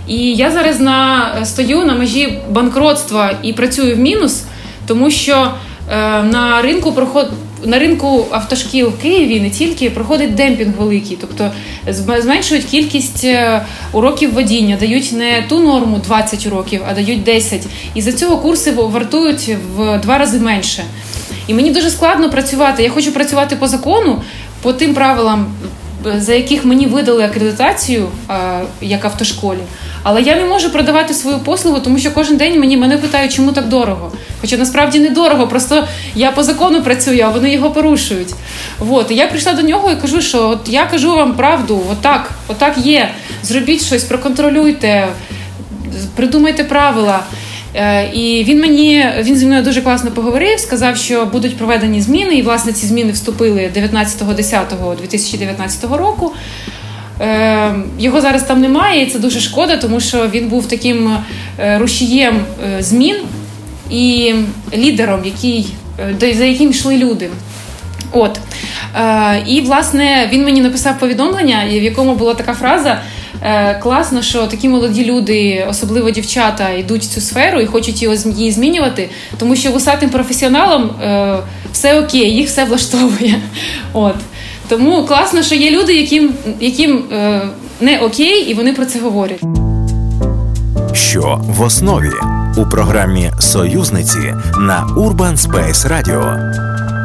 І 0.07 0.33
я 0.33 0.51
зараз 0.51 0.79
на 0.79 1.31
стою 1.45 1.85
на 1.85 1.95
межі 1.95 2.39
банкротства 2.49 3.33
і 3.43 3.53
працюю 3.53 3.95
в 3.95 3.99
мінус, 3.99 4.43
тому 4.87 5.11
що 5.11 5.51
е, 5.91 6.23
на 6.23 6.61
ринку 6.61 6.91
проход. 6.91 7.31
На 7.65 7.79
ринку 7.79 8.25
автошкіл 8.31 8.87
в 8.87 9.01
Києві 9.01 9.39
не 9.39 9.49
тільки 9.49 9.89
проходить 9.89 10.35
демпінг 10.35 10.77
великий, 10.77 11.17
тобто 11.21 11.51
зменшують 12.21 12.65
кількість 12.65 13.23
е, 13.23 13.65
уроків 13.93 14.33
водіння, 14.33 14.77
дають 14.79 15.11
не 15.11 15.45
ту 15.49 15.59
норму 15.59 16.01
20 16.05 16.45
уроків, 16.45 16.81
а 16.89 16.93
дають 16.93 17.23
10. 17.23 17.61
І 17.95 18.01
за 18.01 18.13
цього 18.13 18.37
курси 18.37 18.71
вартують 18.71 19.55
в 19.75 19.97
два 19.97 20.17
рази 20.17 20.39
менше. 20.39 20.83
І 21.51 21.53
мені 21.53 21.71
дуже 21.71 21.89
складно 21.89 22.29
працювати. 22.29 22.83
Я 22.83 22.89
хочу 22.89 23.11
працювати 23.11 23.55
по 23.55 23.67
закону, 23.67 24.21
по 24.61 24.73
тим 24.73 24.93
правилам, 24.93 25.53
за 26.17 26.33
яких 26.33 26.65
мені 26.65 26.85
видали 26.87 27.23
акредитацію 27.23 28.07
як 28.81 29.05
автошколі. 29.05 29.59
Але 30.03 30.21
я 30.21 30.35
не 30.35 30.45
можу 30.45 30.69
продавати 30.69 31.13
свою 31.13 31.39
послугу, 31.39 31.79
тому 31.79 31.99
що 31.99 32.11
кожен 32.11 32.37
день 32.37 32.59
мені 32.59 32.77
мене 32.77 32.97
питають, 32.97 33.33
чому 33.33 33.51
так 33.51 33.67
дорого. 33.67 34.11
Хоча 34.41 34.57
насправді 34.57 34.99
не 34.99 35.09
дорого, 35.09 35.47
просто 35.47 35.87
я 36.15 36.31
по 36.31 36.43
закону 36.43 36.81
працюю, 36.81 37.23
а 37.25 37.29
вони 37.29 37.53
його 37.53 37.71
порушують. 37.71 38.33
От. 38.89 39.11
Я 39.11 39.27
прийшла 39.27 39.53
до 39.53 39.61
нього 39.61 39.91
і 39.91 39.95
кажу, 39.95 40.21
що 40.21 40.49
от 40.49 40.59
я 40.69 40.85
кажу 40.85 41.15
вам 41.15 41.33
правду, 41.33 41.81
отак, 41.91 42.31
отак 42.47 42.77
є. 42.77 43.09
Зробіть 43.43 43.83
щось, 43.83 44.03
проконтролюйте 44.03 45.07
придумайте 46.15 46.63
правила. 46.63 47.23
Е, 47.75 48.09
і 48.13 48.43
він 48.43 48.61
мені 48.61 49.05
він 49.19 49.35
зі 49.35 49.45
мною 49.45 49.63
дуже 49.63 49.81
класно 49.81 50.11
поговорив, 50.11 50.59
сказав, 50.59 50.97
що 50.97 51.25
будуть 51.25 51.57
проведені 51.57 52.01
зміни, 52.01 52.35
і 52.35 52.41
власне 52.41 52.73
ці 52.73 52.85
зміни 52.85 53.11
вступили 53.11 53.71
19.10.2019 53.75 55.95
року. 55.95 56.31
Е, 57.21 57.73
його 57.99 58.21
зараз 58.21 58.43
там 58.43 58.61
немає, 58.61 59.03
і 59.03 59.05
це 59.05 59.19
дуже 59.19 59.39
шкода, 59.39 59.77
тому 59.77 59.99
що 59.99 60.27
він 60.27 60.47
був 60.47 60.67
таким 60.67 61.17
е, 61.59 61.77
рушієм 61.77 62.39
змін 62.79 63.15
і 63.89 64.33
лідером, 64.73 65.21
який, 65.25 65.67
за 66.19 66.45
яким 66.45 66.69
йшли 66.69 66.97
люди. 66.97 67.29
От. 68.11 68.39
І, 69.47 69.61
власне, 69.61 70.29
він 70.31 70.43
мені 70.43 70.61
написав 70.61 70.99
повідомлення, 70.99 71.65
в 71.67 71.83
якому 71.83 72.15
була 72.15 72.33
така 72.33 72.53
фраза. 72.53 73.01
Е, 73.43 73.79
класно, 73.79 74.21
що 74.21 74.47
такі 74.47 74.69
молоді 74.69 75.05
люди, 75.05 75.65
особливо 75.69 76.11
дівчата, 76.11 76.69
йдуть 76.69 77.03
в 77.03 77.07
цю 77.07 77.21
сферу 77.21 77.61
і 77.61 77.65
хочуть 77.65 78.01
її 78.25 78.51
змінювати, 78.51 79.09
тому 79.37 79.55
що 79.55 79.71
вусатим 79.71 80.09
професіоналам 80.09 80.83
е, 80.83 81.37
все 81.71 81.99
окей, 81.99 82.35
їх 82.35 82.47
все 82.47 82.65
влаштовує. 82.65 83.41
От. 83.93 84.15
Тому 84.67 85.05
класно, 85.05 85.43
що 85.43 85.55
є 85.55 85.71
люди, 85.71 85.93
яким 85.93 86.33
яким 86.59 87.03
е, 87.11 87.41
не 87.81 87.99
окей, 87.99 88.41
і 88.49 88.53
вони 88.53 88.73
про 88.73 88.85
це 88.85 88.99
говорять. 88.99 89.41
Що 90.93 91.41
в 91.47 91.61
основі 91.61 92.11
у 92.57 92.65
програмі 92.65 93.31
Союзниці 93.39 94.33
на 94.57 94.87
Urban 94.97 95.37
Space 95.37 95.87
Radio. 95.87 97.00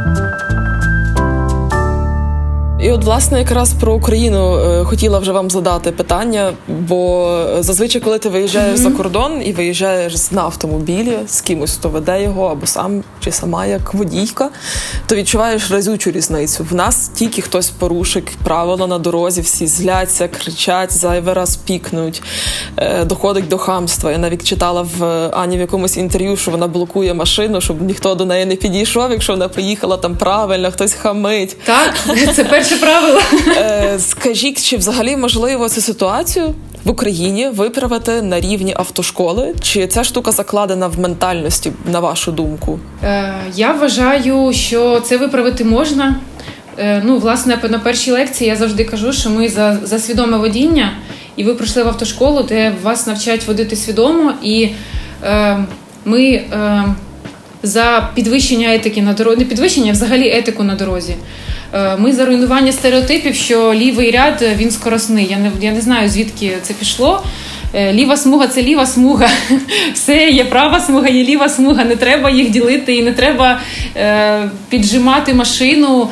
І 2.80 2.90
от, 2.90 3.04
власне, 3.04 3.38
якраз 3.38 3.72
про 3.72 3.94
Україну 3.94 4.58
е, 4.58 4.84
хотіла 4.84 5.18
вже 5.18 5.32
вам 5.32 5.50
задати 5.50 5.92
питання, 5.92 6.52
бо 6.68 7.38
зазвичай, 7.58 8.00
коли 8.00 8.18
ти 8.18 8.28
виїжджаєш 8.28 8.80
mm-hmm. 8.80 8.82
за 8.82 8.90
кордон 8.90 9.42
і 9.44 9.52
виїжджаєш 9.52 10.30
на 10.30 10.42
автомобілі 10.42 11.18
з 11.26 11.40
кимось, 11.40 11.74
хто 11.74 11.88
веде 11.88 12.22
його, 12.22 12.46
або 12.46 12.66
сам 12.66 13.04
чи 13.20 13.32
сама 13.32 13.66
як 13.66 13.94
водійка, 13.94 14.50
то 15.06 15.16
відчуваєш 15.16 15.70
разючу 15.70 16.10
різницю. 16.10 16.66
В 16.70 16.74
нас 16.74 17.08
тільки 17.08 17.42
хтось 17.42 17.70
порушить 17.70 18.28
правила 18.44 18.86
на 18.86 18.98
дорозі, 18.98 19.40
всі 19.40 19.66
зляться, 19.66 20.28
кричать, 20.28 20.92
зайвий 20.92 21.34
раз 21.34 21.56
пікнуть, 21.56 22.22
е, 22.76 23.04
доходить 23.04 23.48
до 23.48 23.58
хамства. 23.58 24.12
Я 24.12 24.18
навіть 24.18 24.44
читала 24.44 24.86
в 24.98 25.30
Ані 25.32 25.56
в 25.56 25.60
якомусь 25.60 25.96
інтерв'ю, 25.96 26.36
що 26.36 26.50
вона 26.50 26.66
блокує 26.66 27.14
машину, 27.14 27.60
щоб 27.60 27.82
ніхто 27.82 28.14
до 28.14 28.24
неї 28.24 28.46
не 28.46 28.56
підійшов, 28.56 29.10
якщо 29.10 29.32
вона 29.32 29.48
поїхала 29.48 29.96
там 29.96 30.16
правильно, 30.16 30.70
хтось 30.70 30.92
хамить. 30.92 31.56
Так, 31.64 31.94
це 32.34 32.44
перше 32.44 32.75
перше 32.76 32.86
правило. 32.86 33.20
Е, 33.56 33.98
скажіть, 33.98 34.64
чи 34.64 34.76
взагалі 34.76 35.16
можливо 35.16 35.68
цю 35.68 35.80
ситуацію 35.80 36.54
в 36.84 36.90
Україні 36.90 37.48
виправити 37.48 38.22
на 38.22 38.40
рівні 38.40 38.74
автошколи? 38.76 39.54
Чи 39.60 39.86
ця 39.86 40.04
штука 40.04 40.32
закладена 40.32 40.86
в 40.86 41.00
ментальності, 41.00 41.72
на 41.92 42.00
вашу 42.00 42.32
думку? 42.32 42.78
Е, 43.04 43.34
я 43.54 43.72
вважаю, 43.72 44.52
що 44.52 45.00
це 45.00 45.16
виправити 45.16 45.64
можна. 45.64 46.16
Е, 46.78 47.02
ну, 47.04 47.18
власне, 47.18 47.58
на 47.70 47.78
першій 47.78 48.12
лекції 48.12 48.50
я 48.50 48.56
завжди 48.56 48.84
кажу, 48.84 49.12
що 49.12 49.30
ми 49.30 49.48
за, 49.48 49.78
за 49.82 49.98
свідоме 49.98 50.38
водіння, 50.38 50.92
і 51.36 51.44
ви 51.44 51.54
прийшли 51.54 51.82
в 51.82 51.88
автошколу, 51.88 52.42
де 52.42 52.72
вас 52.82 53.06
навчають 53.06 53.46
водити 53.46 53.76
свідомо, 53.76 54.32
і 54.42 54.68
е, 55.24 55.66
ми. 56.04 56.22
Е, 56.22 56.84
за 57.62 58.10
підвищення 58.14 58.74
етики 58.74 59.02
на 59.02 59.12
дорозі, 59.12 59.38
не 59.38 59.44
підвищення, 59.44 59.90
а 59.90 59.92
взагалі 59.92 60.28
етику 60.28 60.62
на 60.62 60.74
дорозі. 60.74 61.14
Е, 61.74 61.96
ми 61.96 62.12
за 62.12 62.26
руйнування 62.26 62.72
стереотипів, 62.72 63.34
що 63.34 63.74
лівий 63.74 64.10
ряд 64.10 64.42
е, 64.42 64.54
він 64.56 64.70
скоросний. 64.70 65.26
Я 65.30 65.38
не 65.38 65.50
я 65.60 65.72
не 65.72 65.80
знаю 65.80 66.08
звідки 66.08 66.52
це 66.62 66.74
пішло. 66.74 67.24
Е, 67.74 67.92
ліва 67.92 68.16
смуга 68.16 68.46
це 68.46 68.62
ліва 68.62 68.86
смуга. 68.86 69.28
Все 69.94 70.28
є 70.30 70.44
права 70.44 70.80
смуга, 70.80 71.08
є 71.08 71.24
ліва 71.24 71.48
смуга. 71.48 71.84
Не 71.84 71.96
треба 71.96 72.30
їх 72.30 72.50
ділити, 72.50 72.96
і 72.96 73.02
не 73.02 73.12
треба 73.12 73.60
е, 73.96 74.50
піджимати 74.68 75.34
машину, 75.34 76.08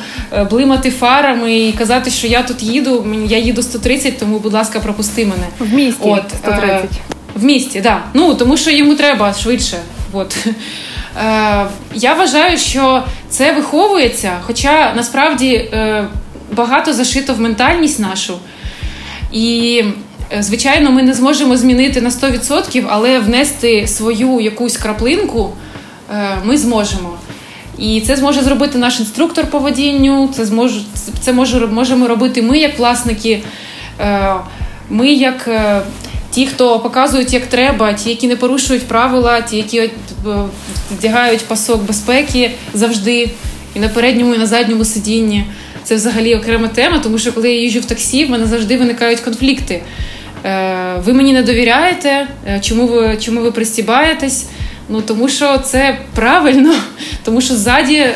блимати 0.51 0.91
фарами 0.91 1.57
і 1.57 1.71
казати, 1.71 2.11
що 2.11 2.27
я 2.27 2.43
тут 2.43 2.63
їду. 2.63 3.05
Я 3.27 3.37
їду 3.37 3.63
130, 3.63 4.17
тому, 4.17 4.39
будь 4.39 4.53
ласка, 4.53 4.79
пропусти 4.79 5.25
мене. 5.25 5.45
В 5.59 5.73
місті 5.73 6.09
От, 6.09 6.23
130. 6.37 6.69
Е, 6.69 6.87
в 7.35 7.43
місті, 7.43 7.81
так. 7.81 7.83
Да. 7.83 8.01
Ну 8.13 8.35
тому 8.35 8.57
що 8.57 8.71
йому 8.71 8.95
треба 8.95 9.33
швидше. 9.33 9.77
От. 10.13 10.37
Е, 11.17 11.67
я 11.93 12.13
вважаю, 12.13 12.57
що 12.57 13.03
це 13.29 13.53
виховується, 13.53 14.37
хоча 14.41 14.93
насправді 14.95 15.53
е, 15.53 16.07
багато 16.51 16.93
зашито 16.93 17.33
в 17.33 17.39
ментальність 17.39 17.99
нашу. 17.99 18.33
І, 19.31 19.83
е, 20.33 20.43
звичайно, 20.43 20.91
ми 20.91 21.03
не 21.03 21.13
зможемо 21.13 21.57
змінити 21.57 22.01
на 22.01 22.09
100%, 22.09 22.85
але 22.89 23.19
внести 23.19 23.87
свою 23.87 24.39
якусь 24.39 24.77
краплинку 24.77 25.53
ми 26.43 26.57
зможемо. 26.57 27.09
І 27.77 28.01
це 28.01 28.15
зможе 28.15 28.41
зробити 28.41 28.77
наш 28.77 28.99
інструктор 28.99 29.45
по 29.45 29.59
водінню, 29.59 30.29
це 30.35 30.45
зможе, 30.45 30.81
це 31.21 31.33
може, 31.33 31.67
можемо 31.67 32.07
робити 32.07 32.41
ми 32.41 32.57
як 32.57 32.79
власники, 32.79 33.43
ми 34.89 35.07
як 35.07 35.49
ті, 36.35 36.47
хто 36.47 36.79
показують 36.79 37.33
як 37.33 37.45
треба, 37.45 37.93
ті, 37.93 38.09
які 38.09 38.27
не 38.27 38.35
порушують 38.35 38.83
правила, 38.83 39.41
ті, 39.41 39.57
які 39.57 39.89
вдягають 40.91 41.45
пасок 41.45 41.83
безпеки 41.83 42.51
завжди 42.73 43.29
і 43.75 43.79
на 43.79 43.89
передньому, 43.89 44.35
і 44.35 44.37
на 44.37 44.45
задньому 44.45 44.85
сидінні. 44.85 45.45
Це 45.83 45.95
взагалі 45.95 46.35
окрема 46.35 46.67
тема, 46.67 46.99
тому 46.99 47.17
що 47.17 47.33
коли 47.33 47.51
я 47.51 47.61
їжджу 47.61 47.79
в 47.79 47.85
таксі, 47.85 48.25
в 48.25 48.29
мене 48.29 48.45
завжди 48.45 48.77
виникають 48.77 49.19
конфлікти. 49.19 49.81
Е, 50.45 51.01
ви 51.05 51.13
мені 51.13 51.33
не 51.33 51.43
довіряєте, 51.43 52.27
е, 52.47 52.59
чому 52.59 52.87
ви 52.87 53.17
чому 53.21 53.41
ви 53.41 53.51
пристібаєтесь? 53.51 54.45
Ну 54.89 55.01
тому 55.01 55.29
що 55.29 55.57
це 55.57 55.97
правильно, 56.15 56.73
тому 57.23 57.41
що 57.41 57.53
ззаді 57.53 57.95
е, 57.95 58.13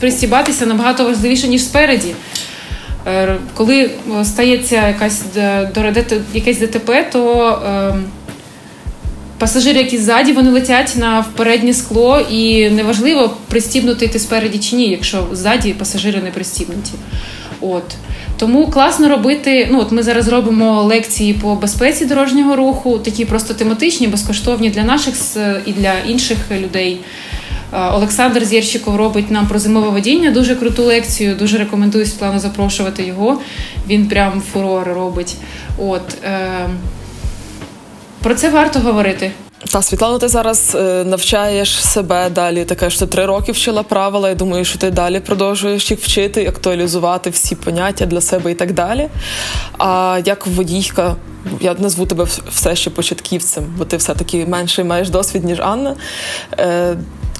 пристібатися 0.00 0.66
набагато 0.66 1.04
важливіше, 1.04 1.48
ніж 1.48 1.64
спереді. 1.64 2.14
Коли 3.54 3.90
стається 4.24 4.88
якась 4.88 5.22
якесь 6.34 6.58
ДТП, 6.58 7.06
то 7.12 7.48
ем, 7.66 8.04
Пасажири, 9.38 9.78
які 9.78 9.98
ззаді, 9.98 10.32
вони 10.32 10.50
летять 10.50 10.94
на 10.96 11.24
переднє 11.36 11.74
скло, 11.74 12.20
і 12.30 12.70
неважливо, 12.70 13.36
пристібнути 13.48 14.08
ти 14.08 14.18
спереді 14.18 14.58
чи 14.58 14.76
ні, 14.76 14.88
якщо 14.90 15.26
ззаді 15.32 15.72
пасажири 15.72 16.20
не 16.22 16.30
пристібнуті. 16.30 16.92
От. 17.60 17.82
Тому 18.38 18.66
класно 18.66 19.08
робити. 19.08 19.68
Ну, 19.72 19.80
от 19.80 19.92
Ми 19.92 20.02
зараз 20.02 20.28
робимо 20.28 20.82
лекції 20.82 21.34
по 21.34 21.54
безпеці 21.54 22.06
дорожнього 22.06 22.56
руху, 22.56 22.98
такі 22.98 23.24
просто 23.24 23.54
тематичні, 23.54 24.06
безкоштовні 24.06 24.70
для 24.70 24.84
наших 24.84 25.14
і 25.66 25.72
для 25.72 25.92
інших 26.06 26.38
людей. 26.50 27.00
Олександр 27.72 28.44
Зєрщиков 28.44 28.96
робить 28.96 29.30
нам 29.30 29.46
про 29.46 29.58
зимове 29.58 29.88
водіння 29.88 30.30
дуже 30.30 30.54
круту 30.54 30.84
лекцію. 30.84 31.36
Дуже 31.36 31.58
рекомендую 31.58 32.06
Світлану 32.06 32.38
запрошувати 32.38 33.02
його. 33.02 33.40
Він 33.88 34.08
прям 34.08 34.42
фурор 34.52 34.88
робить. 34.88 35.36
От. 35.78 36.02
Е- 36.24 36.68
про 38.22 38.34
це 38.34 38.50
варто 38.50 38.80
говорити. 38.80 39.32
Та 39.72 39.82
Світлана, 39.82 40.18
ти 40.18 40.28
зараз 40.28 40.76
е, 40.80 41.04
навчаєш 41.04 41.84
себе 41.84 42.30
далі. 42.30 42.64
Таке 42.64 42.90
що 42.90 43.00
ти 43.00 43.06
три 43.06 43.26
роки 43.26 43.52
вчила 43.52 43.82
правила. 43.82 44.28
Я 44.28 44.34
думаю, 44.34 44.64
що 44.64 44.78
ти 44.78 44.90
далі 44.90 45.20
продовжуєш 45.20 45.90
їх 45.90 46.00
вчити, 46.00 46.46
актуалізувати 46.46 47.30
всі 47.30 47.54
поняття 47.54 48.06
для 48.06 48.20
себе 48.20 48.50
і 48.50 48.54
так 48.54 48.72
далі. 48.72 49.08
А 49.78 50.20
як 50.24 50.46
водійка, 50.46 51.16
я 51.60 51.74
назву 51.78 52.06
тебе 52.06 52.26
все 52.50 52.76
ще 52.76 52.90
початківцем, 52.90 53.64
бо 53.78 53.84
ти 53.84 53.96
все-таки 53.96 54.46
менше 54.46 54.84
маєш 54.84 55.10
досвід, 55.10 55.44
ніж 55.44 55.60
Анна. 55.60 55.96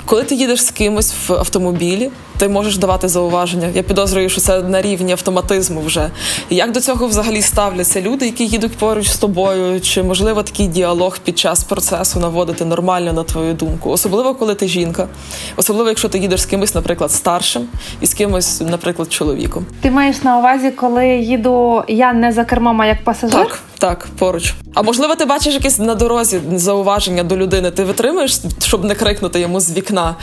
Коли 0.07 0.23
ти 0.23 0.35
їдеш 0.35 0.65
з 0.65 0.71
кимось 0.71 1.15
в 1.29 1.33
автомобілі, 1.33 2.11
ти 2.39 2.49
можеш 2.49 2.77
давати 2.79 3.09
зауваження. 3.09 3.69
Я 3.75 3.83
підозрюю, 3.83 4.29
що 4.29 4.41
це 4.41 4.63
на 4.63 4.83
рівні 4.83 5.13
автоматизму 5.13 5.81
вже. 5.81 6.11
Як 6.51 6.73
до 6.73 6.81
цього 6.81 7.07
взагалі 7.07 7.43
ставляться 7.43 8.01
люди, 8.01 8.27
які 8.27 8.47
їдуть 8.47 8.77
поруч 8.77 9.09
з 9.09 9.19
тобою? 9.19 9.81
Чи 9.81 10.03
можливо 10.03 10.43
такий 10.43 10.67
діалог 10.67 11.19
під 11.19 11.39
час 11.39 11.65
процесу 11.65 12.21
наводити 12.21 12.65
нормально 12.65 13.13
на 13.13 13.23
твою 13.23 13.55
думку? 13.55 13.91
Особливо, 13.91 14.35
коли 14.35 14.55
ти 14.55 14.69
жінка, 14.69 15.09
особливо, 15.57 15.89
якщо 15.89 16.09
ти 16.09 16.19
їдеш 16.19 16.41
з 16.41 16.47
кимось, 16.47 16.75
наприклад, 16.75 17.13
старшим 17.13 17.67
і 18.01 18.07
з 18.07 18.15
кимось, 18.15 18.61
наприклад, 18.61 19.13
чоловіком. 19.13 19.67
Ти 19.81 19.91
маєш 19.91 20.23
на 20.23 20.39
увазі, 20.39 20.71
коли 20.71 21.07
їду 21.09 21.83
я 21.89 22.13
не 22.13 22.33
за 22.33 22.45
кермом, 22.45 22.81
а 22.81 22.87
як 22.87 23.05
пасажир? 23.05 23.39
Так, 23.39 23.59
так, 23.85 24.07
поруч. 24.19 24.55
А 24.75 24.83
можливо, 24.83 25.15
ти 25.15 25.25
бачиш 25.25 25.55
якесь 25.55 25.79
на 25.79 25.95
дорозі 25.95 26.41
зауваження 26.55 27.23
до 27.23 27.37
людини? 27.37 27.71
Ти 27.71 27.85
витримуєш, 27.85 28.41
щоб 28.59 28.85
не 28.85 28.95
крикнути 28.95 29.41
йому 29.41 29.61
з 29.61 29.77
вікна, 29.77 30.15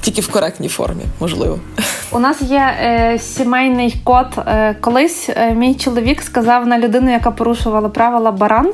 тільки 0.00 0.20
в 0.20 0.28
коректній 0.28 0.68
формі, 0.68 1.02
можливо. 1.20 1.58
У 2.12 2.18
нас 2.18 2.42
є 2.42 2.74
е, 2.80 3.18
сімейний 3.18 4.00
код. 4.04 4.26
Е, 4.46 4.76
колись 4.80 5.30
е, 5.36 5.54
мій 5.54 5.74
чоловік 5.74 6.22
сказав 6.22 6.66
на 6.66 6.78
людину, 6.78 7.10
яка 7.10 7.30
порушувала 7.30 7.88
правила 7.88 8.32
баран. 8.32 8.72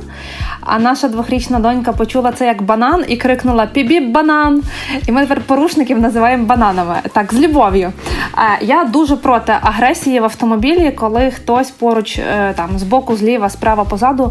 А 0.61 0.79
наша 0.79 1.07
двохрічна 1.07 1.59
донька 1.59 1.91
почула 1.91 2.31
це 2.31 2.45
як 2.45 2.61
банан 2.61 3.05
і 3.07 3.17
крикнула 3.17 3.65
Пібіп 3.65 4.11
банан. 4.11 4.63
І 5.07 5.11
ми 5.11 5.21
тепер 5.21 5.41
порушників 5.41 5.99
називаємо 5.99 6.45
бананами. 6.45 6.95
Так, 7.13 7.33
з 7.33 7.39
любов'ю. 7.39 7.93
Е, 8.37 8.65
я 8.65 8.83
дуже 8.83 9.15
проти 9.15 9.53
агресії 9.61 10.19
в 10.19 10.23
автомобілі, 10.23 10.91
коли 10.91 11.31
хтось 11.31 11.71
поруч 11.71 12.19
там 12.55 12.69
з 12.79 12.83
боку, 12.83 13.15
зліва, 13.15 13.49
справа 13.49 13.83
позаду 13.83 14.30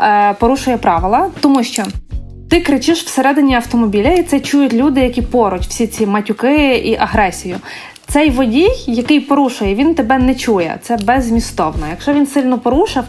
е, 0.00 0.34
порушує 0.40 0.76
правила, 0.76 1.30
тому 1.40 1.64
що 1.64 1.82
ти 2.50 2.60
кричиш 2.60 3.02
всередині 3.02 3.54
автомобіля, 3.54 4.08
і 4.08 4.22
це 4.22 4.40
чують 4.40 4.72
люди, 4.72 5.00
які 5.00 5.22
поруч, 5.22 5.66
всі 5.66 5.86
ці 5.86 6.06
матюки 6.06 6.74
і 6.76 6.96
агресію. 6.96 7.56
Цей 8.12 8.30
водій, 8.30 8.70
який 8.86 9.20
порушує, 9.20 9.74
він 9.74 9.94
тебе 9.94 10.18
не 10.18 10.34
чує. 10.34 10.78
Це 10.82 10.96
беззмістовно. 10.96 11.86
Якщо 11.90 12.12
він 12.12 12.26
сильно 12.26 12.58
порушив, 12.58 13.04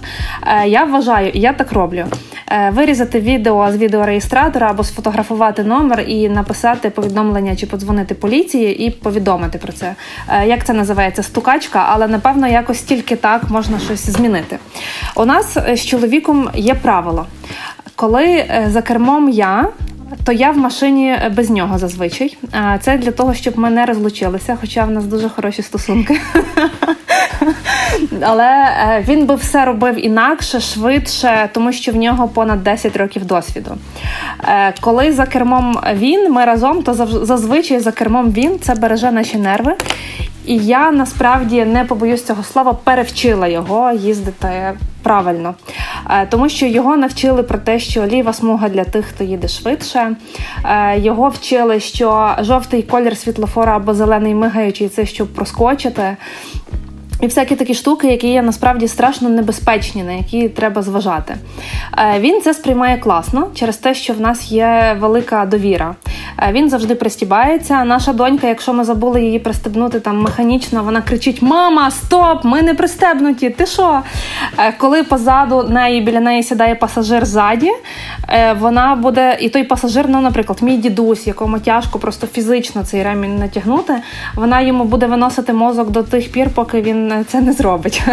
е, 0.47 0.67
я 0.67 0.83
вважаю, 0.83 1.31
я 1.33 1.53
так 1.53 1.71
роблю. 1.71 2.05
Е, 2.51 2.69
вирізати 2.69 3.19
відео 3.19 3.71
з 3.71 3.77
відеореєстратора 3.77 4.69
або 4.69 4.83
сфотографувати 4.83 5.63
номер 5.63 6.01
і 6.07 6.29
написати 6.29 6.89
повідомлення 6.89 7.55
чи 7.55 7.65
подзвонити 7.65 8.15
поліції 8.15 8.85
і 8.87 8.91
повідомити 8.91 9.57
про 9.57 9.71
це. 9.71 9.95
Е, 10.29 10.47
як 10.47 10.65
це 10.65 10.73
називається? 10.73 11.23
Стукачка, 11.23 11.85
але 11.89 12.07
напевно 12.07 12.47
якось 12.47 12.81
тільки 12.81 13.15
так 13.15 13.49
можна 13.49 13.79
щось 13.79 14.09
змінити. 14.09 14.57
У 15.15 15.25
нас 15.25 15.57
з 15.73 15.85
чоловіком 15.85 16.49
є 16.55 16.73
правило. 16.73 17.25
Коли 17.95 18.45
за 18.67 18.81
кермом 18.81 19.29
я, 19.29 19.67
то 20.23 20.31
я 20.31 20.51
в 20.51 20.57
машині 20.57 21.15
без 21.35 21.49
нього 21.49 21.77
зазвичай. 21.77 22.37
Це 22.81 22.97
для 22.97 23.11
того, 23.11 23.33
щоб 23.33 23.59
ми 23.59 23.69
не 23.69 23.85
розлучилися, 23.85 24.57
хоча 24.61 24.85
в 24.85 24.91
нас 24.91 25.05
дуже 25.05 25.29
хороші 25.29 25.61
стосунки. 25.61 26.19
Але 28.21 28.47
е, 28.47 29.05
він 29.07 29.25
би 29.25 29.35
все 29.35 29.65
робив 29.65 30.05
інакше, 30.05 30.59
швидше, 30.59 31.49
тому 31.53 31.71
що 31.71 31.91
в 31.91 31.95
нього 31.95 32.27
понад 32.27 32.63
10 32.63 32.97
років 32.97 33.25
досвіду. 33.25 33.71
Е, 34.47 34.73
коли 34.81 35.11
за 35.11 35.25
кермом 35.25 35.79
він, 35.93 36.31
ми 36.31 36.45
разом, 36.45 36.83
то 36.83 36.93
зазвичай 37.25 37.79
за 37.79 37.91
кермом 37.91 38.31
він 38.31 38.59
це 38.59 38.75
береже 38.75 39.11
наші 39.11 39.37
нерви. 39.37 39.75
І 40.45 40.57
я 40.57 40.91
насправді 40.91 41.65
не 41.65 41.83
побоюсь 41.83 42.25
цього 42.25 42.43
слова, 42.43 42.73
перевчила 42.73 43.47
його 43.47 43.91
їздити 43.91 44.73
правильно, 45.03 45.53
е, 46.09 46.25
тому 46.25 46.49
що 46.49 46.65
його 46.65 46.97
навчили 46.97 47.43
про 47.43 47.59
те, 47.59 47.79
що 47.79 48.05
ліва 48.05 48.33
смуга 48.33 48.69
для 48.69 48.83
тих, 48.83 49.05
хто 49.05 49.23
їде 49.23 49.47
швидше. 49.47 50.15
Його 50.95 51.29
вчили, 51.29 51.79
що 51.79 52.35
жовтий 52.39 52.83
колір 52.83 53.17
світлофора 53.17 53.75
або 53.75 53.93
зелений 53.93 54.35
мигаючий 54.35 54.89
це 54.89 55.05
щоб 55.05 55.27
проскочити. 55.27 56.17
І 57.21 57.25
всякі 57.27 57.55
такі 57.55 57.73
штуки, 57.73 58.07
які 58.07 58.27
є 58.27 58.41
насправді 58.41 58.87
страшно 58.87 59.29
небезпечні, 59.29 60.03
на 60.03 60.11
які 60.11 60.49
треба 60.49 60.81
зважати. 60.81 61.35
Е, 61.97 62.19
він 62.19 62.41
це 62.41 62.53
сприймає 62.53 62.97
класно 62.97 63.47
через 63.55 63.77
те, 63.77 63.93
що 63.93 64.13
в 64.13 64.21
нас 64.21 64.51
є 64.51 64.97
велика 64.99 65.45
довіра. 65.45 65.95
Е, 66.39 66.51
він 66.51 66.69
завжди 66.69 66.95
пристібається. 66.95 67.83
Наша 67.83 68.13
донька, 68.13 68.47
якщо 68.47 68.73
ми 68.73 68.83
забули 68.83 69.21
її 69.21 69.39
пристебнути 69.39 69.99
там 69.99 70.21
механічно, 70.21 70.83
вона 70.83 71.01
кричить: 71.01 71.41
Мама, 71.41 71.91
стоп! 71.91 72.43
Ми 72.43 72.61
не 72.61 72.73
пристебнуті! 72.73 73.49
Ти 73.49 73.65
що? 73.65 74.01
Е, 74.57 74.73
коли 74.77 75.03
позаду 75.03 75.63
неї 75.63 76.01
біля 76.01 76.19
неї 76.19 76.43
сідає 76.43 76.75
пасажир 76.75 77.25
ззаді, 77.25 77.71
вона 78.59 78.95
буде, 78.95 79.37
і 79.41 79.49
той 79.49 79.63
пасажир, 79.63 80.05
ну, 80.09 80.21
наприклад, 80.21 80.59
мій 80.61 80.77
дідусь, 80.77 81.27
якому 81.27 81.59
тяжко 81.59 81.99
просто 81.99 82.27
фізично 82.27 82.83
цей 82.83 83.03
ремінь 83.03 83.35
натягнути, 83.35 83.93
вона 84.35 84.61
йому 84.61 84.83
буде 84.83 85.05
виносити 85.05 85.53
мозок 85.53 85.89
до 85.89 86.03
тих 86.03 86.31
пір, 86.31 86.49
поки 86.55 86.81
він 86.81 87.10
це 87.27 87.41
не 87.41 87.53
зробить. 87.53 88.03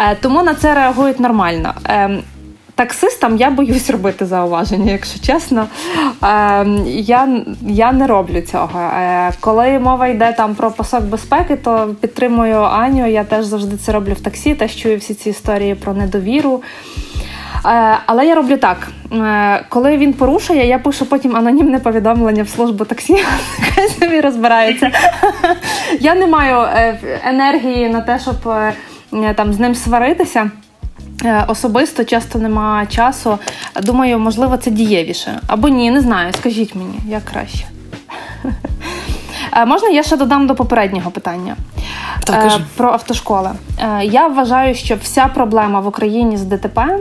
Е, 0.00 0.16
тому 0.20 0.42
на 0.42 0.54
це 0.54 0.74
реагують 0.74 1.20
нормально. 1.20 1.74
Е, 1.86 2.18
таксистам 2.74 3.36
я 3.36 3.50
боюсь 3.50 3.90
робити 3.90 4.26
зауваження, 4.26 4.92
якщо 4.92 5.20
чесно. 5.20 5.66
Е, 6.22 6.66
я 6.86 7.44
я 7.60 7.92
не 7.92 8.06
роблю 8.06 8.40
цього. 8.40 8.90
Коли 9.40 9.78
мова 9.78 10.06
йде 10.06 10.32
там 10.32 10.54
про 10.54 10.70
пасок 10.70 11.04
безпеки, 11.04 11.56
то 11.56 11.94
підтримую 12.00 12.56
Аню. 12.56 13.06
Я 13.06 13.24
теж 13.24 13.44
завжди 13.44 13.76
це 13.76 13.92
роблю 13.92 14.12
в 14.12 14.20
таксі, 14.20 14.54
теж 14.54 14.76
чую 14.76 14.98
всі 14.98 15.14
ці 15.14 15.30
історії 15.30 15.74
про 15.74 15.94
недовіру. 15.94 16.62
Е, 17.66 17.98
але 18.06 18.26
я 18.26 18.34
роблю 18.34 18.56
так: 18.56 18.88
е, 19.12 19.64
коли 19.68 19.96
він 19.96 20.12
порушує, 20.12 20.66
я 20.66 20.78
пишу 20.78 21.06
потім 21.06 21.36
анонімне 21.36 21.78
повідомлення 21.78 22.42
в 22.42 22.48
службу 22.48 22.84
таксі, 22.84 23.24
хай 23.74 23.88
собі 23.88 24.20
розбирається. 24.20 24.90
Я 26.00 26.14
не 26.14 26.26
маю 26.26 26.56
е, 26.56 26.98
енергії 27.24 27.88
на 27.88 28.00
те, 28.00 28.18
щоб 28.18 28.36
там 29.34 29.52
з 29.52 29.58
ним 29.58 29.74
сваритися. 29.74 30.50
Особисто 31.48 32.04
часто 32.04 32.38
немає 32.38 32.86
часу. 32.86 33.38
Думаю, 33.82 34.18
можливо, 34.18 34.56
це 34.56 34.70
дієвіше. 34.70 35.40
Або 35.46 35.68
ні, 35.68 35.90
не 35.90 36.00
знаю. 36.00 36.32
Скажіть 36.32 36.74
мені, 36.74 36.94
як 37.08 37.24
краще. 37.24 37.64
Можна 39.66 39.88
я 39.88 40.02
ще 40.02 40.16
додам 40.16 40.46
до 40.46 40.54
попереднього 40.54 41.10
питання 41.10 41.56
так, 42.24 42.60
про 42.76 42.92
автошколи. 42.92 43.50
Я 44.02 44.26
вважаю, 44.26 44.74
що 44.74 44.96
вся 45.02 45.26
проблема 45.26 45.80
в 45.80 45.86
Україні 45.86 46.36
з 46.36 46.42
ДТП 46.44 46.98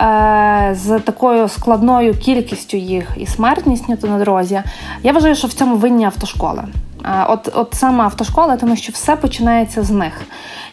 Е, 0.00 0.74
з 0.74 0.98
такою 0.98 1.48
складною 1.48 2.14
кількістю 2.14 2.76
їх 2.76 3.06
і 3.16 3.26
смертністю 3.26 4.08
на 4.08 4.18
дорозі. 4.18 4.62
Я 5.02 5.12
вважаю, 5.12 5.34
що 5.34 5.48
в 5.48 5.52
цьому 5.52 5.76
винні 5.76 6.04
автошколи. 6.04 6.64
Е, 7.04 7.24
от, 7.28 7.48
от 7.54 7.74
саме 7.74 8.04
автошкола, 8.04 8.56
тому 8.56 8.76
що 8.76 8.92
все 8.92 9.16
починається 9.16 9.82
з 9.82 9.90
них. 9.90 10.12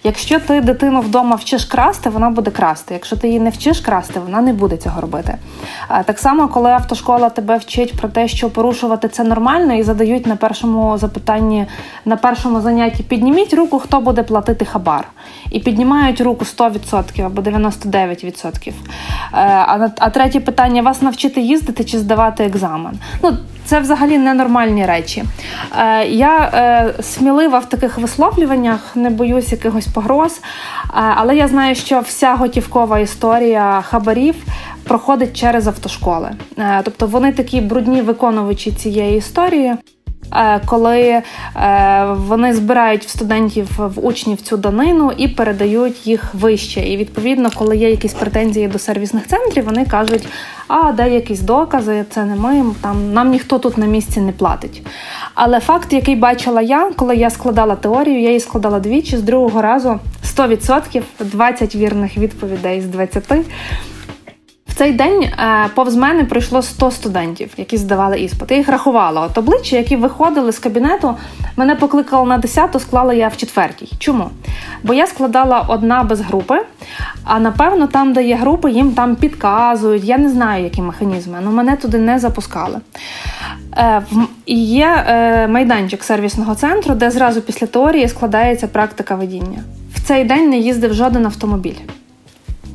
Якщо 0.03 0.39
ти 0.39 0.61
дитину 0.61 1.01
вдома 1.01 1.35
вчиш 1.35 1.65
красти, 1.65 2.09
вона 2.09 2.29
буде 2.29 2.51
красти. 2.51 2.93
Якщо 2.93 3.17
ти 3.17 3.27
її 3.27 3.39
не 3.39 3.49
вчиш 3.49 3.79
красти, 3.79 4.19
вона 4.19 4.41
не 4.41 4.53
буде 4.53 4.77
цього 4.77 5.01
робити. 5.01 5.37
Так 6.05 6.19
само, 6.19 6.47
коли 6.47 6.69
автошкола 6.69 7.29
тебе 7.29 7.57
вчить 7.57 7.97
про 7.97 8.09
те, 8.09 8.27
що 8.27 8.49
порушувати 8.49 9.07
це 9.07 9.23
нормально, 9.23 9.73
і 9.73 9.83
задають 9.83 10.27
на 10.27 10.35
першому 10.35 10.97
запитанні, 10.97 11.67
на 12.05 12.15
першому 12.17 12.61
занятті 12.61 13.03
підніміть 13.03 13.53
руку, 13.53 13.79
хто 13.79 14.01
буде 14.01 14.23
платити 14.23 14.65
хабар. 14.65 15.07
І 15.51 15.59
піднімають 15.59 16.21
руку 16.21 16.45
100% 16.45 17.25
або 17.25 17.41
99%. 17.41 18.69
Е, 18.69 18.73
а 19.33 19.89
а 19.99 20.09
третє 20.09 20.39
питання: 20.39 20.81
вас 20.81 21.01
навчити 21.01 21.41
їздити 21.41 21.83
чи 21.83 21.99
здавати 21.99 22.43
екзамен? 22.43 22.99
Ну, 23.23 23.37
це 23.65 23.79
взагалі 23.79 24.17
ненормальні 24.17 24.85
речі. 24.85 25.23
Е, 25.79 26.05
Я 26.07 26.51
е, 26.53 27.03
смілива 27.03 27.59
в 27.59 27.69
таких 27.69 27.97
висловлюваннях, 27.97 28.95
не 28.95 29.09
боюсь 29.09 29.51
якихось 29.51 29.87
погроз, 29.87 30.31
е, 30.33 30.89
але 30.93 31.35
я 31.35 31.47
знаю, 31.47 31.75
що 31.75 31.99
вся 31.99 32.35
готівкова 32.35 32.99
історія 32.99 33.81
хабарів 33.81 34.35
проходить 34.83 35.37
через 35.39 35.67
автошколи. 35.67 36.31
Е, 36.57 36.81
тобто 36.83 37.07
вони 37.07 37.31
такі 37.31 37.61
брудні 37.61 38.01
виконувачі 38.01 38.71
цієї 38.71 39.17
історії. 39.17 39.75
Е, 40.33 40.61
коли 40.65 41.01
е, 41.01 41.23
вони 42.15 42.53
збирають 42.53 43.05
в 43.05 43.09
студентів 43.09 43.69
в 43.77 44.05
учнів 44.05 44.41
цю 44.41 44.57
данину 44.57 45.11
і 45.17 45.27
передають 45.27 46.07
їх 46.07 46.33
вище. 46.33 46.81
І 46.81 46.97
відповідно, 46.97 47.49
коли 47.55 47.77
є 47.77 47.89
якісь 47.89 48.13
претензії 48.13 48.67
до 48.67 48.79
сервісних 48.79 49.27
центрів, 49.27 49.65
вони 49.65 49.85
кажуть, 49.85 50.27
а 50.67 50.91
де 50.91 51.09
якісь 51.09 51.39
докази, 51.39 52.05
це 52.09 52.23
не 52.25 52.35
ми, 52.35 52.65
там 52.81 53.13
нам 53.13 53.29
ніхто 53.29 53.59
тут 53.59 53.77
на 53.77 53.85
місці 53.85 54.21
не 54.21 54.31
платить. 54.31 54.81
Але 55.33 55.59
факт, 55.59 55.93
який 55.93 56.15
бачила 56.15 56.61
я, 56.61 56.91
коли 56.95 57.15
я 57.15 57.29
складала 57.29 57.75
теорію, 57.75 58.21
я 58.21 58.27
її 58.27 58.39
складала 58.39 58.79
двічі 58.79 59.17
з 59.17 59.21
другого 59.21 59.61
разу 59.61 59.99
100%, 60.37 61.01
20 61.19 61.75
вірних 61.75 62.17
відповідей 62.17 62.81
з 62.81 62.85
20 62.85 63.23
цей 64.75 64.91
день 64.91 65.23
е, 65.23 65.69
повз 65.75 65.95
мене 65.95 66.23
прийшло 66.23 66.61
100 66.61 66.91
студентів, 66.91 67.53
які 67.57 67.77
здавали 67.77 68.19
іспит. 68.19 68.51
Я 68.51 68.57
їх 68.57 68.69
рахувала. 68.69 69.21
От 69.21 69.37
обличчя, 69.37 69.77
які 69.77 69.95
виходили 69.95 70.51
з 70.51 70.59
кабінету, 70.59 71.15
мене 71.57 71.75
покликали 71.75 72.27
на 72.27 72.37
10, 72.37 72.81
склала 72.81 73.13
я 73.13 73.27
в 73.27 73.37
четвертій. 73.37 73.91
Чому? 73.99 74.29
Бо 74.83 74.93
я 74.93 75.07
складала 75.07 75.65
одна 75.67 76.03
без 76.03 76.21
групи, 76.21 76.61
а 77.23 77.39
напевно, 77.39 77.87
там, 77.87 78.13
де 78.13 78.23
є 78.23 78.35
групи, 78.35 78.71
їм 78.71 78.91
там 78.91 79.15
підказують. 79.15 80.03
Я 80.03 80.17
не 80.17 80.29
знаю, 80.29 80.63
які 80.63 80.81
механізми, 80.81 81.37
але 81.41 81.51
мене 81.51 81.75
туди 81.75 81.97
не 81.97 82.19
запускали. 82.19 82.79
Е, 83.77 84.01
і 84.45 84.65
є 84.65 85.03
е, 85.07 85.47
майданчик 85.47 86.03
сервісного 86.03 86.55
центру, 86.55 86.95
де 86.95 87.11
зразу 87.11 87.41
після 87.41 87.67
теорії 87.67 88.07
складається 88.07 88.67
практика 88.67 89.15
водіння. 89.15 89.63
В 89.93 90.07
цей 90.07 90.23
день 90.23 90.49
не 90.49 90.57
їздив 90.57 90.93
жоден 90.93 91.25
автомобіль. 91.25 91.79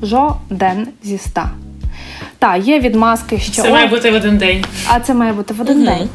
Жоден 0.02 0.88
зі 1.02 1.14
ста. 1.14 1.50
Так, 2.40 2.66
є 2.66 2.80
відмазки, 2.80 3.38
що 3.38 3.62
це 3.62 3.70
має 3.70 3.86
бути 3.86 4.10
в 4.10 4.14
один 4.14 4.38
день. 4.38 4.64
А 4.88 5.00
це 5.00 5.14
має 5.14 5.32
бути 5.32 5.54
в 5.54 5.60
один 5.60 5.76
угу. 5.76 5.86
день. 5.86 6.08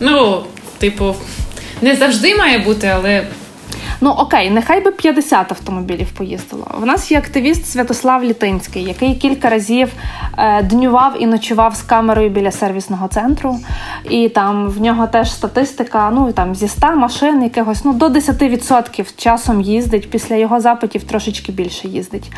Ну, 0.00 0.42
типу, 0.78 1.14
не 1.82 1.96
завжди 1.96 2.34
має 2.34 2.58
бути, 2.58 2.86
але. 2.86 3.26
Ну 4.00 4.10
окей, 4.10 4.50
нехай 4.50 4.80
би 4.80 4.90
50 4.90 5.52
автомобілів 5.52 6.06
поїздило. 6.10 6.66
У 6.82 6.86
нас 6.86 7.10
є 7.10 7.18
активіст 7.18 7.66
Святослав 7.66 8.24
Літинський, 8.24 8.84
який 8.84 9.14
кілька 9.14 9.48
разів 9.48 9.92
е, 10.38 10.62
днював 10.62 11.22
і 11.22 11.26
ночував 11.26 11.74
з 11.74 11.82
камерою 11.82 12.30
біля 12.30 12.50
сервісного 12.50 13.08
центру. 13.08 13.58
І 14.10 14.28
там 14.28 14.68
в 14.68 14.80
нього 14.80 15.06
теж 15.06 15.32
статистика. 15.32 16.10
Ну 16.14 16.32
там 16.32 16.54
зі 16.54 16.68
100 16.68 16.96
машин 16.96 17.42
якихось 17.42 17.84
ну 17.84 17.92
до 17.92 18.08
10% 18.08 19.06
часом 19.16 19.60
їздить. 19.60 20.10
Після 20.10 20.36
його 20.36 20.60
запитів 20.60 21.04
трошечки 21.04 21.52
більше 21.52 21.88
їздить. 21.88 22.30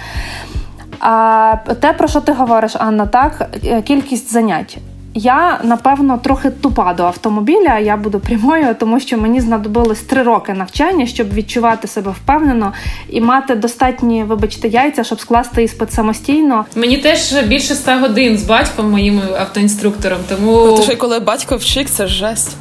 А 1.03 1.57
те, 1.81 1.93
про 1.93 2.09
що 2.09 2.21
ти 2.21 2.33
говориш, 2.33 2.73
Анна, 2.79 3.07
так, 3.07 3.49
е, 3.65 3.83
кількість 3.83 4.33
занять. 4.33 4.79
Я 5.15 5.61
напевно 5.65 6.19
трохи 6.19 6.51
тупа 6.51 6.95
до 6.95 7.03
автомобіля. 7.05 7.79
Я 7.79 7.97
буду 7.97 8.21
прямою, 8.21 8.77
тому 8.81 9.01
що 9.01 9.19
мені 9.19 9.41
знадобилось 9.41 10.01
три 10.01 10.23
роки 10.23 10.53
навчання, 10.53 11.07
щоб 11.07 11.35
відчувати 11.35 11.89
себе 11.89 12.11
впевнено 12.11 12.73
і 13.11 13.21
мати 13.21 13.55
достатні, 13.55 14.25
вибачте, 14.25 14.69
яйця, 14.69 15.05
щоб 15.05 15.21
скласти 15.21 15.63
іспит 15.63 15.93
самостійно. 15.93 16.65
Мені 16.77 16.97
теж 16.99 17.33
більше 17.33 17.73
ста 17.73 17.99
годин 17.99 18.39
з 18.39 18.43
батьком, 18.43 18.91
моїм 18.91 19.21
автоінструктором. 19.39 20.19
Тому 20.29 20.65
Тому 20.67 20.83
що 20.83 20.97
коли 20.97 21.21
батько 21.21 21.57
вчик, 21.57 21.91
це 21.91 22.07
жесть. 22.07 22.57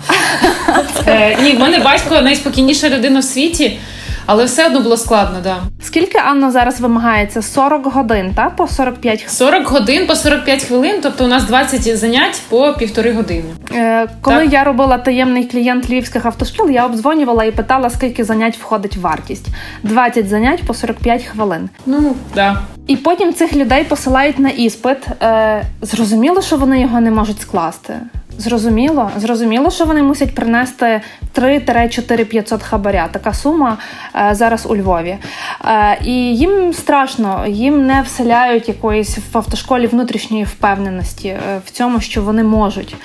е, 1.07 1.37
ні, 1.43 1.51
в 1.53 1.59
мене 1.59 1.79
батько 1.79 2.21
найспокійніша 2.21 2.89
людина 2.89 3.19
в 3.19 3.23
світі. 3.23 3.79
Але 4.25 4.45
все 4.45 4.67
одно 4.67 4.79
було 4.79 4.97
складно, 4.97 5.39
да. 5.43 5.57
Скільки 5.81 6.17
Анна 6.17 6.51
зараз 6.51 6.81
вимагається? 6.81 7.41
40 7.41 7.93
годин, 7.93 8.31
та 8.35 8.49
по 8.49 8.67
45 8.67 9.21
хвилин? 9.21 9.35
40 9.35 9.67
годин 9.67 10.07
по 10.07 10.15
45 10.15 10.63
хвилин, 10.63 10.99
тобто 11.03 11.25
у 11.25 11.27
нас 11.27 11.43
20 11.43 11.97
занять 11.97 12.41
по 12.49 12.73
півтори 12.73 13.13
години. 13.13 13.43
Е, 13.73 14.07
коли 14.21 14.43
Так. 14.43 14.53
я 14.53 14.63
робила 14.63 14.97
таємний 14.97 15.43
клієнт 15.43 15.89
львівських 15.89 16.25
автошкіл, 16.25 16.69
я 16.69 16.85
обдзвонювала 16.85 17.43
і 17.43 17.51
питала, 17.51 17.89
скільки 17.89 18.23
занять 18.23 18.57
входить 18.57 18.97
в 18.97 19.01
вартість. 19.01 19.45
20 19.83 20.29
занять 20.29 20.63
по 20.63 20.73
45 20.73 21.23
хвилин. 21.23 21.69
Ну, 21.85 22.15
да. 22.35 22.61
І 22.87 22.95
потім 22.95 23.33
цих 23.33 23.55
людей 23.55 23.83
посилають 23.83 24.39
на 24.39 24.49
іспит. 24.49 24.97
Е, 25.21 25.63
зрозуміло, 25.81 26.41
що 26.41 26.57
вони 26.57 26.81
його 26.81 27.01
не 27.01 27.11
можуть 27.11 27.41
скласти. 27.41 27.93
Зрозуміло, 28.37 29.11
зрозуміло, 29.17 29.71
що 29.71 29.85
вони 29.85 30.03
мусять 30.03 30.35
принести 30.35 31.01
3-4 31.35 32.25
500 32.25 32.63
хабаря. 32.63 33.09
Така 33.11 33.33
сума 33.33 33.77
е, 34.15 34.35
зараз 34.35 34.65
у 34.69 34.75
Львові. 34.75 35.17
Е, 35.65 35.97
і 36.05 36.13
їм 36.35 36.73
страшно, 36.73 37.47
їм 37.47 37.85
не 37.85 38.01
вселяють 38.01 38.67
якоїсь 38.67 39.17
в 39.33 39.37
автошколі 39.37 39.87
внутрішньої 39.87 40.43
впевненості 40.43 41.27
е, 41.27 41.61
в 41.65 41.71
цьому, 41.71 41.99
що 41.99 42.21
вони 42.21 42.43
можуть. 42.43 42.95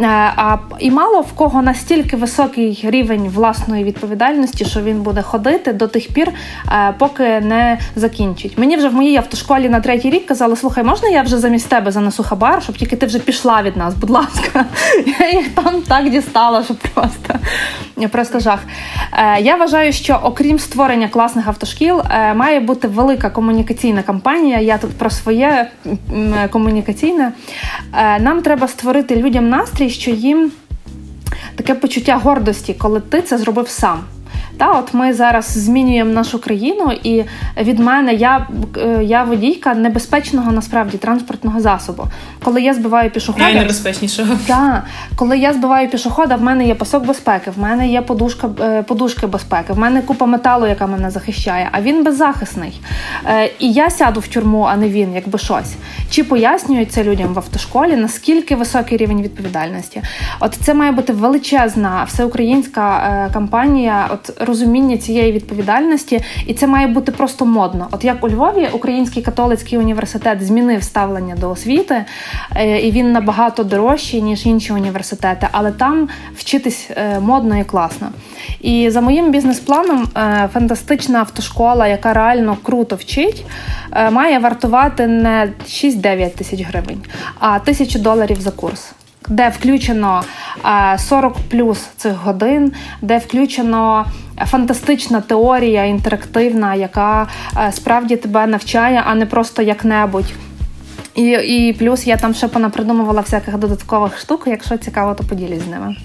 Е, 0.00 0.06
а 0.36 0.58
і 0.78 0.90
мало 0.90 1.20
в 1.20 1.32
кого 1.32 1.62
настільки 1.62 2.16
високий 2.16 2.80
рівень 2.82 3.28
власної 3.28 3.84
відповідальності, 3.84 4.64
що 4.64 4.80
він 4.80 5.02
буде 5.02 5.22
ходити 5.22 5.72
до 5.72 5.88
тих 5.88 6.12
пір, 6.12 6.28
е, 6.68 6.94
поки 6.98 7.40
не 7.40 7.78
закінчить. 7.96 8.58
Мені 8.58 8.76
вже 8.76 8.88
в 8.88 8.94
моїй 8.94 9.16
автошколі 9.16 9.68
на 9.68 9.80
третій 9.80 10.10
рік 10.10 10.26
казали: 10.26 10.56
слухай, 10.56 10.84
можна 10.84 11.08
я 11.08 11.22
вже 11.22 11.38
замість 11.38 11.68
тебе 11.68 11.90
занесу 11.90 12.22
хабар, 12.22 12.62
щоб 12.62 12.76
тільки 12.76 12.96
ти 12.96 13.06
вже 13.06 13.18
пішла 13.18 13.62
від 13.62 13.76
нас, 13.76 13.94
будь 13.94 14.10
ласка. 14.10 14.61
Я 15.20 15.30
їх 15.30 15.48
там 15.54 15.82
так 15.82 16.10
дістала, 16.10 16.64
що 16.64 16.74
просто, 16.74 17.34
просто 18.10 18.40
жах. 18.40 18.60
Е, 19.12 19.40
Я 19.40 19.56
вважаю, 19.56 19.92
що 19.92 20.20
окрім 20.22 20.58
створення 20.58 21.08
класних 21.08 21.48
автошкіл, 21.48 22.00
е, 22.00 22.34
має 22.34 22.60
бути 22.60 22.88
велика 22.88 23.30
комунікаційна 23.30 24.02
кампанія. 24.02 24.60
Я 24.60 24.78
тут 24.78 24.90
про 24.90 25.10
своє 25.10 25.70
комунікаційне. 26.50 27.32
Е, 27.94 28.18
Нам 28.20 28.42
треба 28.42 28.68
створити 28.68 29.16
людям 29.16 29.48
настрій, 29.48 29.90
що 29.90 30.10
їм 30.10 30.52
таке 31.56 31.74
почуття 31.74 32.16
гордості, 32.16 32.74
коли 32.74 33.00
ти 33.00 33.22
це 33.22 33.38
зробив 33.38 33.68
сам. 33.68 34.00
Та, 34.62 34.70
от 34.70 34.94
ми 34.94 35.12
зараз 35.12 35.44
змінюємо 35.44 36.10
нашу 36.12 36.38
країну, 36.38 36.92
і 37.02 37.24
від 37.60 37.78
мене 37.78 38.14
я, 38.14 38.46
е, 38.76 39.04
я 39.04 39.24
водійка 39.24 39.74
небезпечного 39.74 40.52
насправді 40.52 40.98
транспортного 40.98 41.60
засобу. 41.60 42.04
Коли 42.44 42.62
я 42.62 42.74
збиваю 42.74 43.10
пішохода, 43.10 43.44
Найнебезпечнішого. 43.44 44.34
так, 44.46 44.84
коли 45.16 45.38
я 45.38 45.52
збиваю 45.52 45.88
пішохода, 45.88 46.36
в 46.36 46.42
мене 46.42 46.66
є 46.66 46.74
пасок 46.74 47.06
безпеки, 47.06 47.50
в 47.50 47.58
мене 47.58 47.88
є 47.88 48.02
подушка, 48.02 48.48
е, 48.60 48.82
подушки 48.82 49.26
безпеки, 49.26 49.72
в 49.72 49.78
мене 49.78 50.02
купа 50.02 50.26
металу, 50.26 50.66
яка 50.66 50.86
мене 50.86 51.10
захищає, 51.10 51.68
а 51.72 51.80
він 51.80 52.04
беззахисний. 52.04 52.80
Е, 53.26 53.50
І 53.58 53.72
я 53.72 53.90
сяду 53.90 54.20
в 54.20 54.26
тюрму, 54.28 54.62
а 54.62 54.76
не 54.76 54.88
він, 54.88 55.14
якби 55.14 55.38
щось. 55.38 55.74
Чи 56.10 56.24
пояснюють 56.24 56.92
це 56.92 57.04
людям 57.04 57.34
в 57.34 57.38
автошколі, 57.38 57.96
наскільки 57.96 58.56
високий 58.56 58.98
рівень 58.98 59.22
відповідальності? 59.22 60.02
От 60.40 60.54
це 60.54 60.74
має 60.74 60.92
бути 60.92 61.12
величезна 61.12 62.04
всеукраїнська 62.08 63.30
кампанія, 63.32 64.08
от 64.12 64.48
розуміння 64.52 64.96
цієї 64.96 65.32
відповідальності, 65.32 66.20
і 66.46 66.54
це 66.54 66.66
має 66.66 66.86
бути 66.86 67.12
просто 67.12 67.46
модно. 67.46 67.88
От 67.90 68.04
як 68.04 68.24
у 68.24 68.28
Львові 68.28 68.68
Український 68.72 69.22
католицький 69.22 69.78
університет 69.78 70.46
змінив 70.46 70.82
ставлення 70.82 71.34
до 71.34 71.50
освіти, 71.50 72.04
е, 72.56 72.80
і 72.80 72.90
він 72.90 73.12
набагато 73.12 73.64
дорожчий, 73.64 74.22
ніж 74.22 74.46
інші 74.46 74.72
університети, 74.72 75.48
але 75.52 75.72
там 75.72 76.08
вчитись 76.36 76.90
е, 76.90 77.20
модно 77.20 77.58
і 77.58 77.64
класно. 77.64 78.08
І 78.60 78.90
за 78.90 79.00
моїм 79.00 79.30
бізнес-планом, 79.30 80.08
е, 80.16 80.48
фантастична 80.52 81.18
автошкола, 81.18 81.86
яка 81.86 82.12
реально 82.12 82.56
круто 82.62 82.96
вчить, 82.96 83.44
має 84.12 84.38
вартувати 84.38 85.06
не 85.06 85.52
6-9 85.66 86.30
тисяч 86.34 86.60
гривень, 86.62 87.00
а 87.38 87.58
тисячу 87.58 87.98
доларів 87.98 88.40
за 88.40 88.50
курс. 88.50 88.92
Де 89.28 89.48
включено 89.48 90.24
е, 90.94 90.98
40 90.98 91.36
плюс 91.50 91.78
цих 91.96 92.12
годин, 92.12 92.72
де 93.02 93.18
включено 93.18 94.06
фантастична 94.46 95.20
теорія 95.20 95.84
інтерактивна, 95.84 96.74
яка 96.74 97.28
е, 97.56 97.72
справді 97.72 98.16
тебе 98.16 98.46
навчає, 98.46 99.02
а 99.06 99.14
не 99.14 99.26
просто 99.26 99.62
як-небудь. 99.62 100.32
І, 101.14 101.22
і 101.30 101.72
плюс 101.72 102.06
я 102.06 102.16
там 102.16 102.34
ще 102.34 102.48
понапридумувала 102.48 103.20
всяких 103.20 103.58
додаткових 103.58 104.18
штук. 104.18 104.42
Якщо 104.46 104.76
цікаво, 104.76 105.14
то 105.14 105.24
поділюсь 105.24 105.62
з 105.62 105.66
ними. 105.66 105.96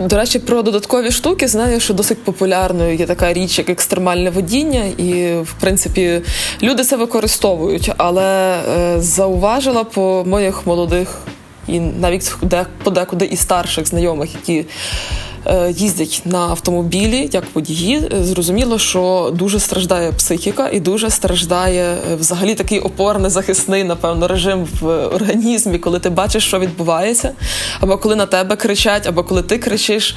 До 0.00 0.16
речі, 0.16 0.38
про 0.38 0.62
додаткові 0.62 1.10
штуки 1.10 1.48
знаю, 1.48 1.80
що 1.80 1.94
досить 1.94 2.24
популярною 2.24 2.96
є 2.96 3.06
така 3.06 3.32
річ, 3.32 3.58
як 3.58 3.70
екстремальне 3.70 4.30
водіння, 4.30 4.84
і 4.84 5.34
в 5.42 5.52
принципі 5.60 6.20
люди 6.62 6.84
це 6.84 6.96
використовують. 6.96 7.92
Але 7.96 8.56
е, 8.56 9.00
зауважила 9.00 9.84
по 9.84 10.24
моїх 10.26 10.66
молодих 10.66 11.18
і 11.68 11.80
навіть 11.80 12.32
де 12.42 12.66
подекуди 12.82 13.24
і 13.24 13.36
старших 13.36 13.86
знайомих, 13.86 14.34
які 14.34 14.66
їздять 15.76 16.22
на 16.24 16.38
автомобілі 16.38 17.28
як 17.32 17.44
водії, 17.54 18.02
е, 18.12 18.24
зрозуміло, 18.24 18.78
що 18.78 19.32
дуже 19.34 19.60
страждає 19.60 20.12
психіка 20.12 20.68
і 20.72 20.80
дуже 20.80 21.10
страждає 21.10 21.96
е, 22.12 22.16
взагалі 22.16 22.54
такий 22.54 22.78
опорний 22.78 23.30
захисний, 23.30 23.84
напевно, 23.84 24.28
режим 24.28 24.68
в 24.80 25.06
організмі, 25.06 25.78
коли 25.78 25.98
ти 25.98 26.10
бачиш, 26.10 26.44
що 26.44 26.58
відбувається, 26.58 27.30
або 27.80 27.98
коли 27.98 28.16
на 28.16 28.26
тебе 28.26 28.56
кричать, 28.56 29.06
або 29.06 29.24
коли 29.24 29.42
ти 29.42 29.58
кричиш. 29.58 30.16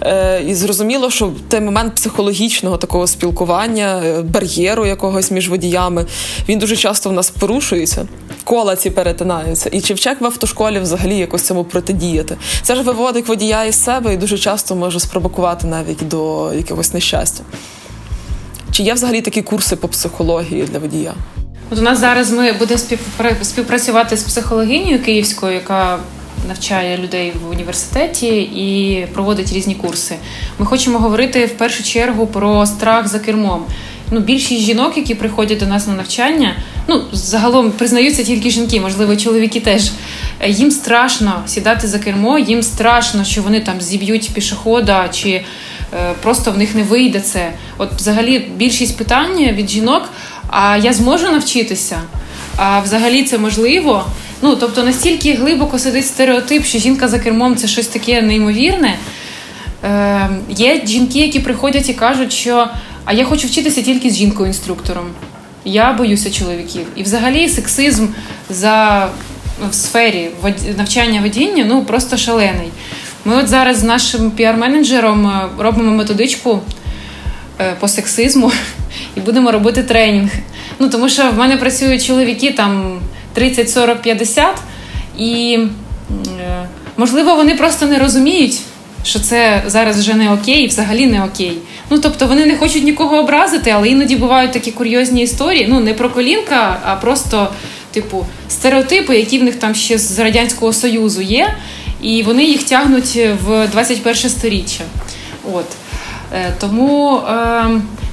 Е, 0.00 0.42
І 0.42 0.54
зрозуміло, 0.54 1.10
що 1.10 1.32
той 1.48 1.60
момент 1.60 1.94
психологічного 1.94 2.76
такого 2.76 3.06
спілкування, 3.06 4.02
е, 4.04 4.22
бар'єру 4.22 4.86
якогось 4.86 5.30
між 5.30 5.48
водіями, 5.48 6.06
він 6.48 6.58
дуже 6.58 6.76
часто 6.76 7.10
в 7.10 7.12
нас 7.12 7.30
порушується. 7.30 8.06
Кола 8.44 8.76
ці 8.76 8.90
перетинаються. 8.90 9.68
І 9.72 9.80
чи 9.80 9.94
вчек 9.94 10.20
в 10.20 10.24
автошколі 10.24 10.78
взагалі 10.78 11.16
якось 11.16 11.42
цьому 11.42 11.64
протидіяти? 11.64 12.36
Це 12.62 12.74
ж 12.76 12.82
виводить 12.82 13.28
водія 13.28 13.64
із 13.64 13.84
себе 13.84 14.14
і 14.14 14.16
дуже 14.16 14.38
часто 14.38 14.71
може 14.74 15.00
спровокувати 15.00 15.66
навіть 15.66 16.08
до 16.08 16.52
якогось 16.54 16.94
нещастя. 16.94 17.44
Чи 18.70 18.82
є 18.82 18.94
взагалі 18.94 19.20
такі 19.20 19.42
курси 19.42 19.76
по 19.76 19.88
психології 19.88 20.62
для 20.62 20.78
водія? 20.78 21.14
От 21.70 21.78
у 21.78 21.82
нас 21.82 21.98
зараз 21.98 22.30
ми 22.30 22.52
будемо 22.52 22.80
співпрацювати 23.42 24.16
з 24.16 24.22
психологинею 24.22 25.02
київською, 25.02 25.54
яка 25.54 25.98
навчає 26.48 26.98
людей 26.98 27.32
в 27.44 27.50
університеті 27.50 28.42
і 28.42 29.06
проводить 29.06 29.52
різні 29.52 29.74
курси. 29.74 30.16
Ми 30.58 30.66
хочемо 30.66 30.98
говорити 30.98 31.46
в 31.46 31.50
першу 31.58 31.82
чергу 31.82 32.26
про 32.26 32.66
страх 32.66 33.08
за 33.08 33.18
кермом. 33.18 33.64
Ну, 34.10 34.20
більшість 34.20 34.62
жінок, 34.62 34.96
які 34.96 35.14
приходять 35.14 35.58
до 35.58 35.66
нас 35.66 35.86
на 35.86 35.94
навчання, 35.94 36.56
ну 36.88 37.02
загалом 37.12 37.70
признаються 37.70 38.24
тільки 38.24 38.50
жінки, 38.50 38.80
можливо, 38.80 39.16
чоловіки 39.16 39.60
теж. 39.60 39.90
Їм 40.46 40.70
страшно 40.70 41.42
сідати 41.46 41.88
за 41.88 41.98
кермо, 41.98 42.38
їм 42.38 42.62
страшно, 42.62 43.24
що 43.24 43.42
вони 43.42 43.60
там 43.60 43.80
зіб'ють 43.80 44.30
пішохода 44.34 45.08
чи 45.08 45.30
е, 45.30 45.44
просто 46.22 46.52
в 46.52 46.58
них 46.58 46.74
не 46.74 46.82
вийде 46.82 47.20
це. 47.20 47.52
От 47.78 47.92
взагалі 47.92 48.38
більшість 48.56 48.98
питань 48.98 49.38
від 49.38 49.70
жінок: 49.70 50.08
а 50.48 50.76
я 50.76 50.92
зможу 50.92 51.30
навчитися? 51.30 52.00
А 52.56 52.80
взагалі 52.80 53.22
це 53.22 53.38
можливо? 53.38 54.06
Ну 54.42 54.56
тобто 54.56 54.82
настільки 54.82 55.34
глибоко 55.34 55.78
сидить 55.78 56.06
стереотип, 56.06 56.64
що 56.64 56.78
жінка 56.78 57.08
за 57.08 57.18
кермом 57.18 57.56
це 57.56 57.68
щось 57.68 57.86
таке 57.86 58.22
неймовірне. 58.22 58.96
Е, 59.84 60.28
є 60.48 60.82
жінки, 60.86 61.18
які 61.18 61.40
приходять 61.40 61.88
і 61.88 61.94
кажуть, 61.94 62.32
що 62.32 62.68
а 63.04 63.12
я 63.12 63.24
хочу 63.24 63.46
вчитися 63.46 63.82
тільки 63.82 64.10
з 64.10 64.16
жінкою-інструктором. 64.16 65.06
Я 65.64 65.92
боюся 65.92 66.30
чоловіків. 66.30 66.86
І 66.96 67.02
взагалі 67.02 67.48
сексизм 67.48 68.06
за 68.50 69.08
в 69.70 69.74
сфері 69.74 70.30
навчання 70.76 71.20
водіння 71.20 71.64
ну 71.68 71.84
просто 71.84 72.16
шалений. 72.16 72.68
Ми 73.24 73.36
от 73.36 73.48
зараз 73.48 73.76
з 73.78 73.82
нашим 73.82 74.30
піар-менеджером 74.30 75.28
е, 75.28 75.48
робимо 75.58 75.90
методичку 75.90 76.60
е, 77.60 77.74
по 77.80 77.88
сексизму 77.88 78.52
і 79.16 79.20
будемо 79.20 79.52
робити 79.52 79.82
тренінг. 79.82 80.30
Ну 80.78 80.88
тому 80.88 81.08
що 81.08 81.30
в 81.30 81.38
мене 81.38 81.56
працюють 81.56 82.04
чоловіки 82.04 82.52
там 82.52 83.00
30, 83.32 83.70
40, 83.70 84.02
50, 84.02 84.56
і 85.18 85.58
е, 86.40 86.68
можливо 86.96 87.34
вони 87.34 87.54
просто 87.54 87.86
не 87.86 87.98
розуміють, 87.98 88.60
що 89.04 89.20
це 89.20 89.62
зараз 89.66 89.98
вже 89.98 90.14
не 90.14 90.32
окей, 90.32 90.64
і 90.64 90.66
взагалі 90.66 91.06
не 91.06 91.24
окей. 91.24 91.58
Ну 91.90 91.98
тобто 91.98 92.26
вони 92.26 92.46
не 92.46 92.56
хочуть 92.56 92.84
нікого 92.84 93.16
образити, 93.16 93.70
але 93.70 93.88
іноді 93.88 94.16
бувають 94.16 94.52
такі 94.52 94.72
курйозні 94.72 95.22
історії. 95.22 95.66
Ну 95.70 95.80
не 95.80 95.94
про 95.94 96.10
колінка, 96.10 96.80
а 96.84 96.96
просто 96.96 97.48
типу, 97.90 98.26
стереотипи, 98.48 99.16
які 99.16 99.38
в 99.38 99.42
них 99.42 99.54
там 99.54 99.74
ще 99.74 99.98
з 99.98 100.18
Радянського 100.18 100.72
Союзу 100.72 101.22
є, 101.22 101.54
і 102.02 102.22
вони 102.22 102.44
їх 102.44 102.62
тягнуть 102.62 103.18
в 103.46 103.68
21 103.68 104.30
сторіччя. 104.30 104.84
От. 105.52 105.66
Е, 106.34 106.54
тому 106.60 107.16
е, 107.16 107.64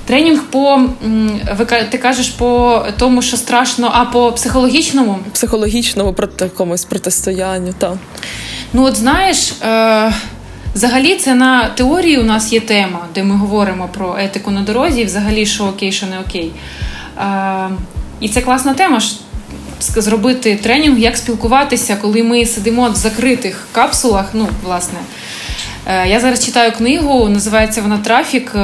тренінг 0.06 0.44
по 0.44 0.82
ти 1.90 1.98
кажеш 1.98 2.30
по 2.30 2.82
тому, 2.98 3.22
що 3.22 3.38
страшно, 3.38 3.92
а 3.94 4.06
по 4.06 4.32
психологічному? 4.32 5.20
Психологічному 5.34 6.14
проти 6.14 6.50
комусь 6.50 6.86
протистоянню, 6.86 7.74
так. 7.78 7.94
Ну, 8.74 8.84
от 8.84 8.96
знаєш, 8.96 9.54
е, 9.64 10.14
взагалі 10.76 11.16
це 11.16 11.36
на 11.36 11.68
теорії 11.68 12.18
у 12.18 12.24
нас 12.24 12.54
є 12.54 12.60
тема, 12.60 13.00
де 13.16 13.24
ми 13.24 13.36
говоримо 13.36 13.88
про 13.88 14.18
етику 14.20 14.52
на 14.52 14.62
дорозі, 14.62 15.02
і 15.02 15.06
взагалі, 15.06 15.46
що 15.46 15.66
окей, 15.66 15.92
що 15.92 16.06
не 16.06 16.20
окей. 16.20 16.52
Е, 17.18 17.70
і 18.20 18.30
це 18.30 18.42
класна 18.42 18.74
тема. 18.74 19.02
Зробити 19.80 20.60
тренінг, 20.64 21.00
як 21.00 21.18
спілкуватися, 21.18 21.98
коли 22.02 22.24
ми 22.24 22.46
сидимо 22.46 22.90
в 22.90 22.96
закритих 22.96 23.68
капсулах. 23.72 24.30
Ну, 24.34 24.48
власне, 24.64 25.00
Е, 25.90 26.08
я 26.08 26.20
зараз 26.20 26.46
читаю 26.46 26.72
книгу, 26.72 27.30
називається 27.30 27.82
вона 27.82 27.98
Трафік, 27.98 28.52
е, 28.56 28.60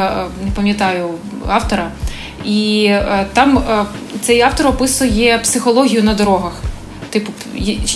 не 0.46 0.52
пам'ятаю 0.56 1.10
автора. 1.48 1.92
І 2.46 2.86
е, 2.86 3.26
там 3.34 3.64
цей 4.22 4.42
автор 4.42 4.68
описує 4.68 5.38
психологію 5.38 6.04
на 6.04 6.14
дорогах. 6.14 6.54
Типу, 7.10 7.32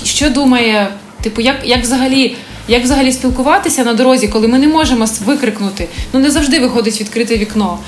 що 0.06 0.30
думає, 0.30 0.88
типу, 1.22 1.41
як 1.41 1.56
як 1.63 1.82
взагалі 1.82 2.36
як 2.69 2.84
взагалі 2.84 3.12
спілкуватися 3.12 3.84
на 3.84 3.93
дорозі, 3.93 4.27
коли 4.27 4.47
ми 4.47 4.60
не 4.60 4.67
можемо 4.67 5.05
викрикнути? 5.25 5.88
Ну 6.13 6.19
не 6.19 6.32
завжди 6.32 6.60
виходить 6.60 7.01
відкрите 7.01 7.38
вікно. 7.38 7.79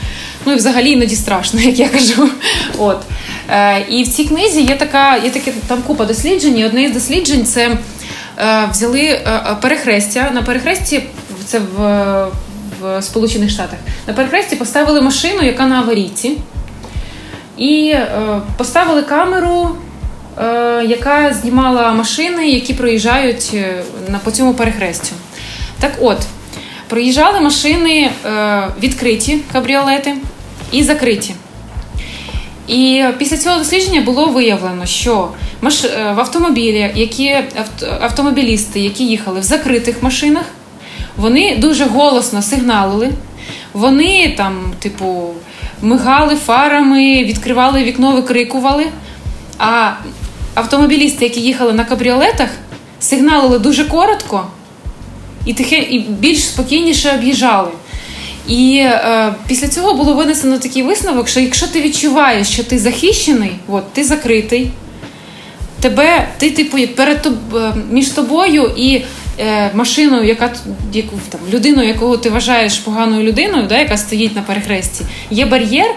Ну 0.46 0.54
і 0.54 0.56
взагалі 0.56 0.92
іноді 0.92 1.16
страшно, 1.16 1.60
як 1.62 1.80
я 1.80 1.90
кажу. 1.90 2.30
От. 2.78 3.02
Е, 3.50 3.86
І 3.90 4.04
в 4.04 4.08
цій 4.08 4.24
книзі 4.24 4.62
є 4.62 4.76
така, 4.76 5.18
є 5.18 5.30
таке 5.30 5.54
там 5.68 5.82
купа 5.82 6.06
досліджень. 6.06 6.64
Одне 6.64 6.84
із 6.84 6.92
досліджень 6.92 7.46
це 7.46 7.78
е, 8.38 8.68
взяли 8.72 9.22
перехрестя. 9.62 10.32
На 10.34 10.42
перехресті 10.42 11.04
це 11.46 11.60
в, 11.60 12.28
в 12.82 13.02
Сполучених 13.02 13.50
Штатах. 13.50 13.80
На 14.08 14.14
перехресті 14.14 14.56
поставили 14.56 15.02
машину, 15.02 15.42
яка 15.42 15.66
на 15.66 15.76
аварійці, 15.76 16.38
і 17.58 17.90
е, 17.90 18.08
поставили 18.58 19.02
камеру, 19.02 19.70
е, 19.70 19.91
яка 20.88 21.34
знімала 21.42 21.94
машини, 21.94 22.50
які 22.50 22.74
проїжджають 22.74 23.52
е, 23.54 23.84
по 24.24 24.32
цьому 24.32 24.54
перехрестю. 24.54 25.16
Так 25.80 25.92
от, 26.02 26.18
проїжджали 26.88 27.40
машини 27.40 28.10
е, 28.26 28.68
відкриті 28.84 29.40
кабріолети 29.54 30.16
і 30.72 30.84
закриті. 30.84 31.36
І 32.68 33.04
після 33.18 33.38
цього 33.38 33.58
дослідження 33.58 34.02
було 34.02 34.26
виявлено, 34.26 34.86
що. 34.86 35.30
Е, 35.64 36.14
в 36.14 36.20
автомобілі, 36.20 36.92
які 36.96 37.38
автомобілісти, 38.02 38.80
які 38.80 39.06
їхали 39.06 39.40
в 39.40 39.44
закритих 39.44 40.04
машинах, 40.04 40.46
вони 41.18 41.58
дуже 41.58 41.86
голосно 41.86 42.42
сигналили. 42.42 43.10
Вони 43.74 44.34
там, 44.38 44.74
типу, 44.80 45.34
мигали 45.82 46.36
фарами, 46.36 47.24
відкривали 47.24 47.84
вікно, 47.84 48.12
викрикували. 48.12 48.86
А 49.58 49.92
автомобілісти, 50.54 51.26
які 51.26 51.40
їхали 51.40 51.74
на 51.74 51.86
кабріолетах, 51.86 52.50
сигналили 53.00 53.60
дуже 53.60 53.86
коротко 53.86 54.48
і 55.46 55.54
тихе, 55.54 55.76
і 55.76 56.00
більш 56.00 56.44
спокійніше 56.44 57.12
об'їжджали. 57.12 57.70
І 58.48 58.78
е, 58.78 59.34
після 59.48 59.68
цього 59.68 59.94
було 59.94 60.14
винесено 60.14 60.58
такий 60.58 60.84
висновок, 60.84 61.28
що 61.28 61.40
якщо 61.40 61.68
ти 61.68 61.82
відчуваєш, 61.82 62.50
що 62.50 62.64
ти 62.64 62.80
захищений, 62.80 63.52
от, 63.68 63.94
ти 63.94 64.04
закритий, 64.04 64.72
тебе, 65.82 66.28
ти, 66.38 66.52
типу, 66.52 66.78
перед 66.96 67.28
е, 67.56 67.74
між 67.92 68.10
тобою 68.10 68.72
і 68.78 69.02
Е, 69.42 69.72
машиною, 69.74 70.24
яка 70.24 70.54
яку 70.94 71.20
там 71.30 71.40
людиною, 71.54 71.88
якого 71.88 72.18
ти 72.18 72.30
вважаєш 72.30 72.78
поганою 72.78 73.24
людиною, 73.24 73.66
да, 73.70 73.78
яка 73.78 73.98
стоїть 73.98 74.36
на 74.36 74.42
перехресті, 74.42 75.06
є 75.30 75.46
бар'єр, 75.46 75.92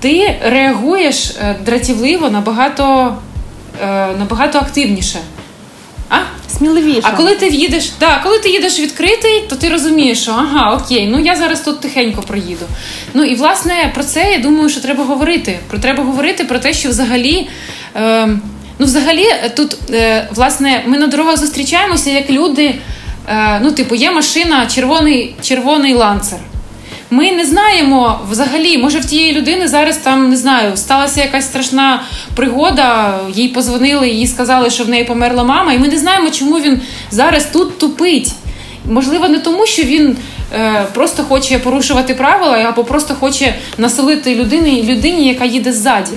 ти 0.00 0.38
реагуєш 0.44 1.30
е, 1.30 1.56
дратівливо 1.64 2.30
набагато, 2.30 3.16
набагато 4.18 4.58
активніше. 4.58 5.18
А? 6.08 6.16
Сміливіше. 6.58 7.00
А 7.02 7.12
коли 7.12 7.36
ти 7.36 7.48
в'їдеш, 7.48 7.92
да, 8.00 8.20
коли 8.22 8.38
ти 8.38 8.48
їдеш 8.48 8.80
відкритий, 8.80 9.44
то 9.48 9.56
ти 9.56 9.68
розумієш, 9.68 10.22
що 10.22 10.30
ага, 10.30 10.74
окей, 10.74 11.06
ну 11.06 11.18
я 11.18 11.36
зараз 11.36 11.60
тут 11.60 11.80
тихенько 11.80 12.22
проїду. 12.22 12.66
Ну 13.14 13.24
і 13.24 13.34
власне 13.34 13.90
про 13.94 14.04
це 14.04 14.32
я 14.32 14.38
думаю, 14.38 14.68
що 14.68 14.80
треба 14.80 15.04
говорити. 15.04 15.58
Про 15.68 15.78
треба 15.78 16.04
говорити 16.04 16.44
про 16.44 16.58
те, 16.58 16.72
що 16.72 16.88
взагалі. 16.88 17.48
Е, 17.96 18.28
Ну, 18.78 18.86
взагалі, 18.86 19.24
е, 19.24 19.50
тут 19.56 19.76
е, 19.90 20.28
власне 20.34 20.82
ми 20.86 20.98
на 20.98 21.06
дорогах 21.06 21.36
зустрічаємося 21.36 22.10
як 22.10 22.30
люди. 22.30 22.74
Е, 23.28 23.60
ну, 23.62 23.72
типу, 23.72 23.94
є 23.94 24.10
машина, 24.10 24.66
червоний 24.66 25.34
червоний 25.42 25.94
ланцер. 25.94 26.38
Ми 27.14 27.32
не 27.32 27.44
знаємо 27.44 28.20
взагалі, 28.30 28.78
може 28.78 28.98
в 28.98 29.04
тієї 29.04 29.32
людини 29.32 29.68
зараз 29.68 29.96
там 29.96 30.30
не 30.30 30.36
знаю, 30.36 30.76
сталася 30.76 31.22
якась 31.22 31.44
страшна 31.44 32.02
пригода, 32.36 33.18
їй 33.34 33.48
позвонили, 33.48 34.08
їй 34.08 34.26
сказали, 34.26 34.70
що 34.70 34.84
в 34.84 34.88
неї 34.88 35.04
померла 35.04 35.44
мама, 35.44 35.72
і 35.72 35.78
ми 35.78 35.88
не 35.88 35.98
знаємо, 35.98 36.30
чому 36.30 36.60
він 36.60 36.80
зараз 37.10 37.44
тут 37.52 37.78
тупить. 37.78 38.32
Можливо, 38.90 39.28
не 39.28 39.38
тому, 39.38 39.66
що 39.66 39.82
він 39.82 40.16
е, 40.54 40.86
просто 40.94 41.22
хоче 41.22 41.58
порушувати 41.58 42.14
правила, 42.14 42.56
або 42.56 42.84
просто 42.84 43.14
хоче 43.14 43.54
населити 43.78 44.34
людині, 44.34 44.82
людині, 44.82 45.28
яка 45.28 45.44
їде 45.44 45.72
ззаді. 45.72 46.12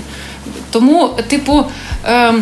Тому, 0.71 1.09
типу, 1.27 1.65
е, 2.05 2.33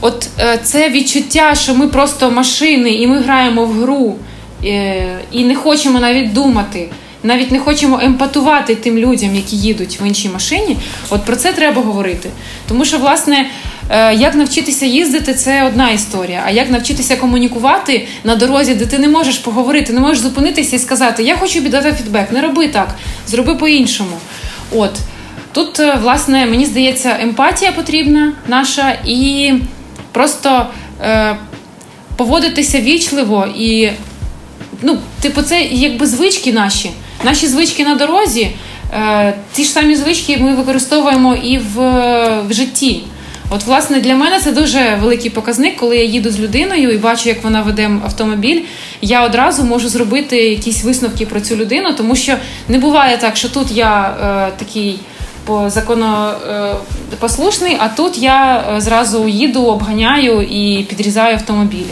от 0.00 0.28
е, 0.38 0.58
це 0.62 0.90
відчуття, 0.90 1.54
що 1.54 1.74
ми 1.74 1.88
просто 1.88 2.30
машини 2.30 2.90
і 2.90 3.06
ми 3.06 3.18
граємо 3.18 3.64
в 3.64 3.72
гру 3.72 4.16
е, 4.64 5.18
і 5.32 5.44
не 5.44 5.54
хочемо 5.54 6.00
навіть 6.00 6.32
думати, 6.32 6.88
навіть 7.22 7.50
не 7.50 7.58
хочемо 7.58 8.00
емпатувати 8.02 8.74
тим 8.74 8.98
людям, 8.98 9.34
які 9.34 9.56
їдуть 9.56 10.00
в 10.00 10.06
іншій 10.06 10.28
машині. 10.28 10.76
От 11.10 11.24
про 11.24 11.36
це 11.36 11.52
треба 11.52 11.82
говорити. 11.82 12.30
Тому 12.68 12.84
що, 12.84 12.98
власне. 12.98 13.46
Е, 13.92 14.14
як 14.14 14.34
навчитися 14.34 14.86
їздити, 14.86 15.34
це 15.34 15.64
одна 15.64 15.90
історія. 15.90 16.42
А 16.46 16.50
як 16.50 16.70
навчитися 16.70 17.16
комунікувати 17.16 18.06
на 18.24 18.36
дорозі, 18.36 18.74
де 18.74 18.86
ти 18.86 18.98
не 18.98 19.08
можеш 19.08 19.38
поговорити, 19.38 19.92
не 19.92 20.00
можеш 20.00 20.18
зупинитися 20.18 20.76
і 20.76 20.78
сказати 20.78 21.22
Я 21.22 21.36
хочу 21.36 21.60
віддати 21.60 21.92
фідбек, 21.92 22.32
не 22.32 22.40
роби 22.40 22.68
так, 22.68 22.94
зроби 23.26 23.54
по-іншому. 23.54 24.18
От 24.72 24.90
Тут, 25.52 25.80
е, 25.80 25.98
власне, 26.02 26.46
мені 26.46 26.66
здається, 26.66 27.16
емпатія 27.20 27.72
потрібна 27.72 28.32
наша 28.48 28.98
і 29.06 29.52
просто 30.12 30.66
е, 31.02 31.36
поводитися 32.16 32.80
вічливо 32.80 33.48
і, 33.56 33.90
ну, 34.82 34.98
типу, 35.20 35.42
це 35.42 35.62
якби 35.62 36.06
звички 36.06 36.52
наші. 36.52 36.90
Наші 37.24 37.46
звички 37.46 37.84
на 37.84 37.94
дорозі, 37.94 38.50
е, 38.92 39.34
ті 39.52 39.64
ж 39.64 39.70
самі 39.70 39.96
звички 39.96 40.36
ми 40.36 40.54
використовуємо 40.54 41.34
і 41.34 41.58
в, 41.58 41.78
в 42.48 42.52
житті. 42.52 43.02
От, 43.50 43.64
власне, 43.64 44.00
для 44.00 44.14
мене 44.14 44.40
це 44.40 44.52
дуже 44.52 44.98
великий 45.00 45.30
показник, 45.30 45.76
коли 45.76 45.96
я 45.96 46.04
їду 46.04 46.30
з 46.30 46.40
людиною 46.40 46.90
і 46.90 46.98
бачу, 46.98 47.28
як 47.28 47.44
вона 47.44 47.62
веде 47.62 47.90
автомобіль. 48.04 48.62
Я 49.00 49.24
одразу 49.24 49.64
можу 49.64 49.88
зробити 49.88 50.36
якісь 50.36 50.84
висновки 50.84 51.26
про 51.26 51.40
цю 51.40 51.56
людину, 51.56 51.94
тому 51.94 52.16
що 52.16 52.36
не 52.68 52.78
буває 52.78 53.18
так, 53.18 53.36
що 53.36 53.48
тут 53.48 53.70
я 53.70 54.16
е, 54.22 54.48
такий 54.58 55.00
по 55.44 55.70
законопослушний, 55.70 57.76
а 57.78 57.88
тут 57.88 58.18
я 58.18 58.64
е, 58.76 58.80
зразу 58.80 59.28
їду, 59.28 59.64
обганяю 59.64 60.42
і 60.42 60.86
підрізаю 60.88 61.34
автомобілі. 61.34 61.90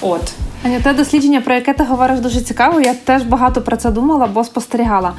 От. 0.00 0.32
Аня, 0.64 0.80
те 0.80 0.94
дослідження, 0.94 1.40
про 1.40 1.54
яке 1.54 1.72
ти 1.72 1.84
говориш, 1.84 2.20
дуже 2.20 2.40
цікаво. 2.40 2.80
Я 2.80 2.94
теж 2.94 3.22
багато 3.22 3.62
про 3.62 3.76
це 3.76 3.90
думала, 3.90 4.26
бо 4.26 4.44
спостерігала. 4.44 5.12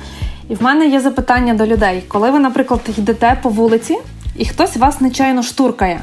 І 0.50 0.56
в 0.56 0.64
мене 0.64 0.88
є 0.88 1.00
запитання 1.00 1.54
до 1.54 1.66
людей, 1.66 2.04
коли 2.08 2.32
ви, 2.32 2.40
наприклад, 2.40 2.82
йдете 2.98 3.38
по 3.42 3.50
вулиці, 3.50 3.98
і 4.36 4.46
хтось 4.46 4.78
вас 4.78 5.02
нечайно 5.02 5.44
штуркає 5.44 6.02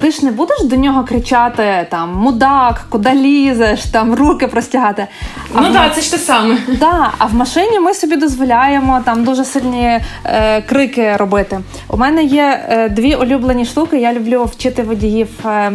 ти 0.00 0.10
ж 0.10 0.24
не 0.24 0.30
будеш 0.30 0.64
до 0.64 0.76
нього 0.76 1.04
кричати 1.04 1.86
там 1.90 2.14
мудак, 2.14 2.86
куди 2.88 3.12
лізеш, 3.12 3.84
там 3.84 4.14
руки 4.14 4.46
простягати. 4.46 5.06
А 5.54 5.60
ну 5.60 5.72
так, 5.72 5.92
в... 5.92 5.94
це 5.94 6.00
ж 6.00 6.10
те 6.10 6.18
саме. 6.18 6.58
Да, 6.80 7.10
А 7.18 7.26
в 7.26 7.34
машині 7.34 7.80
ми 7.80 7.94
собі 7.94 8.16
дозволяємо 8.16 9.00
там 9.04 9.24
дуже 9.24 9.44
сильні 9.44 10.00
е, 10.24 10.62
крики 10.62 11.16
робити. 11.16 11.60
У 11.88 11.96
мене 11.96 12.22
є 12.22 12.66
е, 12.68 12.88
дві 12.88 13.14
улюблені 13.14 13.64
штуки. 13.64 14.00
Я 14.00 14.12
люблю 14.12 14.44
вчити 14.44 14.82
водіїв 14.82 15.28
е, 15.46 15.72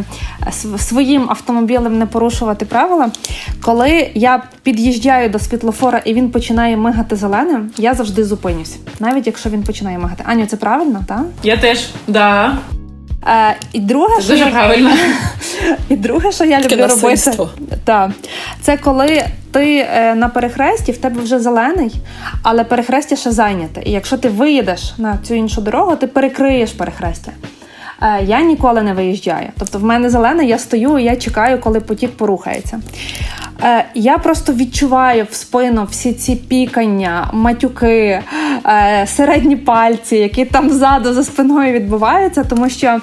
своїм 0.77 1.25
автомобілем 1.29 1.99
не 1.99 2.05
порушувати 2.05 2.65
правила. 2.65 3.09
Коли 3.63 4.11
я 4.15 4.43
під'їжджаю 4.63 5.29
до 5.29 5.39
світлофора 5.39 6.01
і 6.05 6.13
він 6.13 6.29
починає 6.29 6.77
мигати 6.77 7.15
зеленим, 7.15 7.71
я 7.77 7.93
завжди 7.93 8.23
зупинюсь, 8.23 8.77
навіть 8.99 9.27
якщо 9.27 9.49
він 9.49 9.63
починає 9.63 9.97
мигати. 9.97 10.23
Аню, 10.27 10.45
це 10.45 10.57
правильно, 10.57 11.03
так? 11.07 11.23
Я 11.43 11.57
теж, 11.57 11.89
да. 12.07 12.57
Е, 13.27 13.55
і 13.73 13.79
друге, 13.79 14.15
це 14.21 14.27
дуже 14.33 14.45
правильно. 14.45 14.89
І 15.89 15.95
друге, 15.95 16.31
що 16.31 16.45
я 16.45 16.57
люблю 16.61 16.87
робити, 16.87 17.31
та, 17.83 18.11
це 18.61 18.77
коли 18.77 19.23
ти 19.51 19.87
е, 19.93 20.15
на 20.15 20.29
перехресті, 20.29 20.91
в 20.91 20.97
тебе 20.97 21.21
вже 21.21 21.39
зелений, 21.39 21.91
але 22.43 22.63
перехрестя 22.63 23.15
ще 23.15 23.31
зайняте. 23.31 23.81
І 23.85 23.91
якщо 23.91 24.17
ти 24.17 24.29
виїдеш 24.29 24.93
на 24.97 25.17
цю 25.23 25.33
іншу 25.33 25.61
дорогу, 25.61 25.95
ти 25.95 26.07
перекриєш 26.07 26.71
перехрестя. 26.71 27.31
е, 28.01 28.23
я 28.23 28.41
ніколи 28.41 28.81
не 28.81 28.93
виїжджаю. 28.93 29.47
Тобто, 29.59 29.79
в 29.79 29.83
мене 29.83 30.09
зелене, 30.09 30.45
я 30.45 30.57
стою 30.59 30.99
і 30.99 31.03
я 31.03 31.15
чекаю, 31.15 31.59
коли 31.59 31.79
потік 31.79 32.11
порухається. 32.17 32.79
Е, 33.63 33.85
я 33.95 34.17
просто 34.17 34.53
відчуваю 34.53 35.27
в 35.31 35.35
спину 35.35 35.87
всі 35.91 36.13
ці 36.13 36.35
пікання, 36.35 37.29
матюки, 37.33 38.21
е, 38.65 39.07
середні 39.07 39.55
пальці, 39.55 40.15
які 40.15 40.45
там 40.45 40.69
ззаду 40.69 41.13
за 41.13 41.23
спиною 41.23 41.73
відбуваються, 41.73 42.43
тому 42.43 42.69
що 42.69 42.99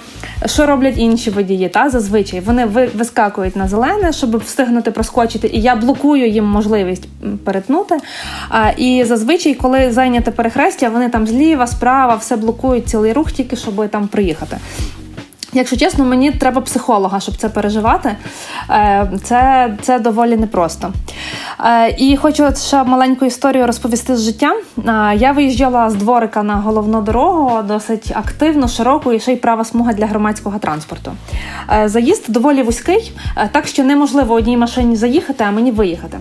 що 0.47 0.67
роблять 0.67 0.99
інші 0.99 1.31
водії? 1.31 1.69
Та 1.69 1.91
зазвичай 1.91 2.41
вони 2.41 2.67
вискакують 2.95 3.57
на 3.57 3.69
зелене, 3.69 4.13
щоб 4.13 4.37
встигнути 4.37 4.91
проскочити, 4.91 5.51
і 5.53 5.61
я 5.61 5.77
блокую 5.77 6.29
їм 6.29 6.45
можливість 6.45 7.09
перетнути. 7.45 7.99
І 8.77 9.05
зазвичай, 9.05 9.55
коли 9.55 9.93
зайняте 9.93 10.31
перехрестя, 10.31 10.89
вони 10.89 11.09
там 11.09 11.27
зліва, 11.27 11.67
справа, 11.67 12.15
все 12.15 12.37
блокують 12.37 12.89
цілий 12.89 13.13
рух, 13.13 13.33
тільки 13.33 13.57
щоб 13.57 13.89
там 13.89 14.09
приїхати. 14.09 14.57
Якщо 15.55 15.77
чесно, 15.77 16.05
мені 16.05 16.31
треба 16.31 16.61
психолога, 16.61 17.21
щоб 17.21 17.37
це 17.37 17.49
переживати. 17.49 18.17
Е, 18.71 19.11
це 19.23 19.73
це 19.83 19.99
доволі 19.99 20.37
непросто. 20.37 20.93
Е, 21.65 21.95
і 21.99 22.17
хочу 22.17 22.49
ще 22.57 22.85
маленьку 22.85 23.25
історію 23.25 23.67
розповісти 23.67 24.17
з 24.17 24.25
життя. 24.25 24.53
Е, 24.79 25.17
я 25.17 25.33
виїжджала 25.33 25.91
з 25.91 25.95
дворика 25.95 26.43
на 26.43 26.55
головну 26.55 27.03
дорогу 27.03 27.63
досить 27.63 28.13
активно, 28.15 28.69
широко 28.69 29.13
і 29.13 29.21
ще 29.21 29.33
й 29.33 29.37
права 29.37 29.65
смуга 29.65 29.93
для 29.93 30.07
громадського 30.07 30.59
транспорту. 30.59 31.13
Заїзд 31.85 32.25
доволі 32.29 32.63
вузький, 32.63 33.13
так 33.53 33.67
що 33.67 33.85
неможливо 33.85 34.35
одній 34.35 34.57
машині 34.57 34.97
заїхати, 34.97 35.45
а 35.49 35.51
мені 35.51 35.71
виїхати. 35.71 36.19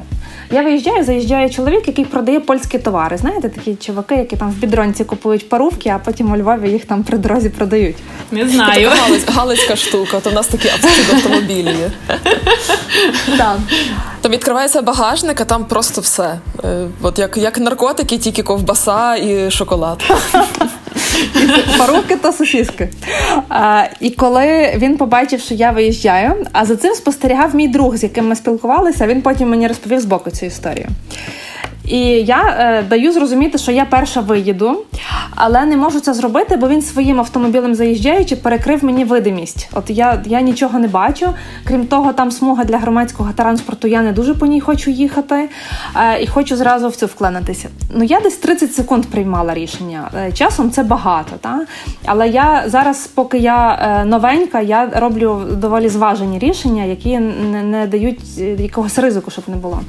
Я 0.54 0.62
виїжджаю, 0.62 1.04
заїжджає 1.04 1.50
чоловік, 1.50 1.88
який 1.88 2.06
продає 2.06 2.40
польські 2.40 2.80
товари. 2.80 3.18
Знаєте, 3.18 3.50
такі 3.50 3.76
чуваки, 3.76 4.16
які 4.16 4.36
там 4.36 4.52
в 4.52 4.56
бідронці 4.56 5.04
купують 5.04 5.50
парувки, 5.50 5.90
а 5.90 6.00
потім 6.00 6.32
у 6.32 6.38
Львові 6.38 6.70
їх 6.70 6.86
там 6.86 7.04
при 7.04 7.18
дорозі 7.18 7.50
продають. 7.50 7.96
Не 8.32 8.50
знаю. 8.50 8.90
Галицька 9.28 9.76
штука, 9.76 10.20
то 10.20 10.30
в 10.30 10.34
нас 10.34 10.48
такі 10.48 10.70
автомобілі 11.14 11.76
є. 11.80 11.92
То 14.22 14.30
відкривається 14.30 14.82
багажник, 14.82 15.42
а 15.42 15.46
там 15.46 15.66
просто 15.66 16.02
все. 16.02 16.40
Е, 16.64 16.88
от 17.02 17.20
як 17.20 17.38
як 17.38 17.58
наркотики, 17.58 18.18
тільки 18.18 18.44
ковбаса 18.44 19.16
і 19.16 19.52
шоколад. 19.52 20.04
Паруки 21.78 22.16
та 22.16 22.32
сосиски. 22.32 22.90
А, 23.50 23.84
І 24.00 24.10
коли 24.10 24.74
він 24.78 24.98
побачив, 24.98 25.40
що 25.40 25.54
я 25.54 25.72
виїжджаю, 25.72 26.46
а 26.52 26.66
за 26.66 26.76
цим 26.76 26.96
спостерігав 26.96 27.56
мій 27.56 27.68
друг, 27.68 27.98
з 27.98 28.04
яким 28.04 28.28
ми 28.28 28.36
спілкувалися, 28.36 29.08
він 29.08 29.22
потім 29.22 29.50
мені 29.50 29.68
розповів 29.68 30.00
з 30.00 30.06
боку 30.06 30.32
цю 30.32 30.46
історію. 30.46 30.88
І 31.86 32.00
я 32.08 32.56
е, 32.60 32.84
даю 32.90 33.12
зрозуміти, 33.12 33.58
що 33.58 33.72
я 33.72 33.86
перша 33.86 34.22
виїду, 34.22 34.78
але 35.36 35.66
не 35.66 35.78
можу 35.78 36.00
це 36.00 36.14
зробити, 36.14 36.56
бо 36.56 36.68
він 36.68 36.82
своїм 36.82 37.20
автомобілем 37.20 37.76
заїжджаючи, 37.76 38.36
перекрив 38.36 38.86
мені 38.86 39.06
видимість. 39.06 39.70
От 39.74 39.90
я 39.90 40.22
я 40.26 40.42
нічого 40.42 40.80
не 40.80 40.88
бачу. 40.88 41.30
Крім 41.64 41.86
того, 41.86 42.14
там 42.14 42.32
смуга 42.32 42.64
для 42.64 42.78
громадського 42.78 43.32
транспорту. 43.36 43.88
Я 43.88 44.02
не 44.02 44.12
дуже 44.12 44.34
по 44.34 44.46
ній 44.46 44.62
хочу 44.62 44.92
їхати 44.92 45.50
е, 45.96 46.24
і 46.24 46.28
хочу 46.28 46.56
зразу 46.56 46.90
в 46.90 46.96
цю 46.96 47.06
вклинитися. 47.06 47.70
Ну 47.96 48.04
я 48.04 48.20
десь 48.20 48.38
30 48.38 48.76
секунд 48.76 49.06
приймала 49.06 49.54
рішення. 49.54 50.10
Е, 50.16 50.32
часом 50.32 50.72
це 50.72 50.84
багато, 50.84 51.32
та 51.42 51.60
але 52.06 52.30
я 52.30 52.64
зараз, 52.68 53.08
поки 53.08 53.38
я 53.38 53.80
е, 54.02 54.06
новенька, 54.06 54.62
я 54.62 54.90
роблю 54.96 55.42
доволі 55.52 55.90
зважені 55.90 56.40
рішення, 56.40 56.84
які 56.84 57.20
не, 57.20 57.64
не 57.64 57.88
дають 57.88 58.20
е, 58.38 58.44
якогось 58.44 58.98
ризику, 58.98 59.32
щоб 59.32 59.44
не 59.48 59.56
було. 59.56 59.80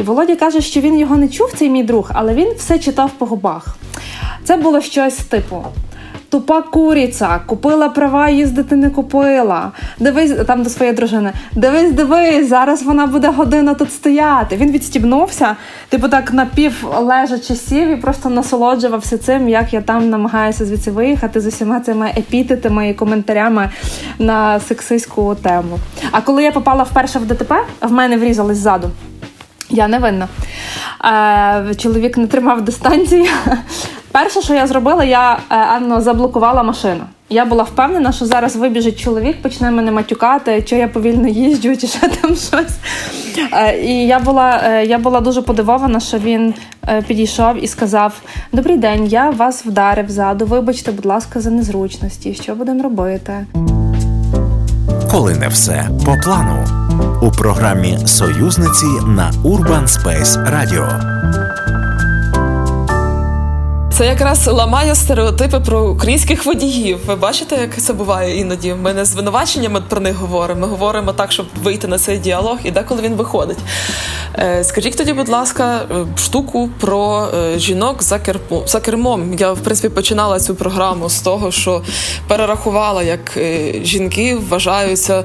І 0.00 0.02
Володя 0.02 0.36
каже, 0.36 0.60
що 0.60 0.80
він 0.80 0.98
його 0.98 1.16
не 1.16 1.28
чув, 1.28 1.52
цей 1.56 1.70
мій 1.70 1.82
друг, 1.82 2.10
але 2.14 2.34
він 2.34 2.48
все 2.56 2.78
читав 2.78 3.10
по 3.18 3.26
губах. 3.26 3.76
Це 4.44 4.56
було 4.56 4.80
щось 4.80 5.16
типу. 5.16 5.64
Тупа 6.28 6.62
куриця, 6.62 7.40
купила 7.46 7.88
права, 7.88 8.28
їздити 8.28 8.76
не 8.76 8.90
купила. 8.90 9.72
Дивись 9.98 10.32
там 10.46 10.62
до 10.62 10.70
своєї 10.70 10.96
дружини. 10.96 11.32
Дивись, 11.52 11.92
дивись, 11.92 12.48
зараз 12.48 12.82
вона 12.82 13.06
буде 13.06 13.28
годину 13.28 13.74
тут 13.74 13.92
стояти. 13.92 14.56
Він 14.56 14.70
відстібнувся, 14.70 15.56
типу 15.88 16.08
так 16.08 16.32
напів 16.32 16.86
лежачи 16.98 17.54
сів 17.54 17.88
і 17.88 17.96
просто 17.96 18.30
насолоджувався 18.30 19.18
цим, 19.18 19.48
як 19.48 19.74
я 19.74 19.80
там 19.80 20.10
намагаюся 20.10 20.66
звідси 20.66 20.90
виїхати 20.90 21.40
з 21.40 21.46
усіма 21.46 21.80
цими 21.80 22.12
епітетами 22.16 22.88
і 22.88 22.94
коментарями 22.94 23.70
на 24.18 24.60
сексистську 24.60 25.36
тему. 25.42 25.78
А 26.12 26.20
коли 26.20 26.42
я 26.42 26.52
попала 26.52 26.82
вперше 26.82 27.18
в 27.18 27.26
ДТП, 27.26 27.54
в 27.80 27.92
мене 27.92 28.16
врізались 28.16 28.58
ззаду. 28.58 28.90
Я 29.70 29.88
не 29.88 29.98
винна. 29.98 30.28
Е, 31.70 31.74
Чоловік 31.74 32.16
не 32.16 32.26
тримав 32.26 32.62
дистанції. 32.62 33.30
Перше, 34.12 34.42
що 34.42 34.54
я 34.54 34.66
зробила, 34.66 35.04
я 35.04 35.32
е, 35.32 35.54
Анно, 35.56 36.00
заблокувала 36.00 36.62
машину. 36.62 37.00
Я 37.28 37.44
була 37.44 37.62
впевнена, 37.62 38.12
що 38.12 38.26
зараз 38.26 38.56
вибіжить 38.56 39.00
чоловік, 39.00 39.42
почне 39.42 39.70
мене 39.70 39.92
матюкати, 39.92 40.62
чи 40.62 40.76
я 40.76 40.88
повільно 40.88 41.28
їжджу, 41.28 41.76
чи 41.76 41.86
ще 41.86 42.08
там 42.08 42.30
щось. 42.36 42.76
Е, 43.52 43.80
і 43.82 44.06
я 44.06 44.18
була 44.18 44.60
е, 44.64 44.86
я 44.86 44.98
була 44.98 45.20
дуже 45.20 45.42
подивована, 45.42 46.00
що 46.00 46.18
він 46.18 46.54
підійшов 47.06 47.64
і 47.64 47.66
сказав: 47.66 48.20
Добрий 48.52 48.76
день, 48.76 49.06
я 49.06 49.30
вас 49.30 49.66
вдарив 49.66 50.10
ззаду. 50.10 50.46
Вибачте, 50.46 50.92
будь 50.92 51.06
ласка, 51.06 51.40
за 51.40 51.50
незручності. 51.50 52.34
Що 52.34 52.54
будемо 52.54 52.82
робити? 52.82 53.46
Коли 55.10 55.34
не 55.34 55.48
все 55.48 55.88
по 56.04 56.16
плану 56.16 56.66
у 57.22 57.30
програмі 57.30 57.98
Союзниці 58.06 58.86
на 59.06 59.32
Urban 59.44 59.86
Space 59.86 60.44
Radio. 60.44 61.49
Це 64.00 64.06
якраз 64.06 64.46
ламає 64.46 64.94
стереотипи 64.94 65.60
про 65.60 65.90
українських 65.90 66.46
водіїв. 66.46 66.98
Ви 67.06 67.16
бачите, 67.16 67.56
як 67.56 67.82
це 67.82 67.92
буває 67.92 68.40
іноді? 68.40 68.74
Ми 68.74 68.94
не 68.94 69.04
звинуваченнями 69.04 69.82
про 69.88 70.00
них 70.00 70.16
говоримо. 70.16 70.60
Ми 70.60 70.66
говоримо 70.66 71.12
так, 71.12 71.32
щоб 71.32 71.46
вийти 71.62 71.88
на 71.88 71.98
цей 71.98 72.18
діалог, 72.18 72.58
і 72.64 72.70
деколи 72.70 73.02
він 73.02 73.14
виходить. 73.14 73.58
Е, 74.38 74.64
скажіть 74.64 74.96
тоді, 74.96 75.12
будь 75.12 75.28
ласка, 75.28 75.80
е, 75.90 76.06
штуку 76.16 76.70
про 76.80 77.28
е, 77.34 77.58
жінок 77.58 78.02
за 78.02 78.18
кермом. 78.18 78.62
За 78.66 78.80
кермом. 78.80 79.34
Я 79.34 79.52
в 79.52 79.60
принципі 79.60 79.94
починала 79.94 80.40
цю 80.40 80.54
програму 80.54 81.08
з 81.08 81.20
того, 81.20 81.50
що 81.50 81.82
перерахувала, 82.28 83.02
як 83.02 83.38
жінки 83.82 84.38
вважаються 84.48 85.24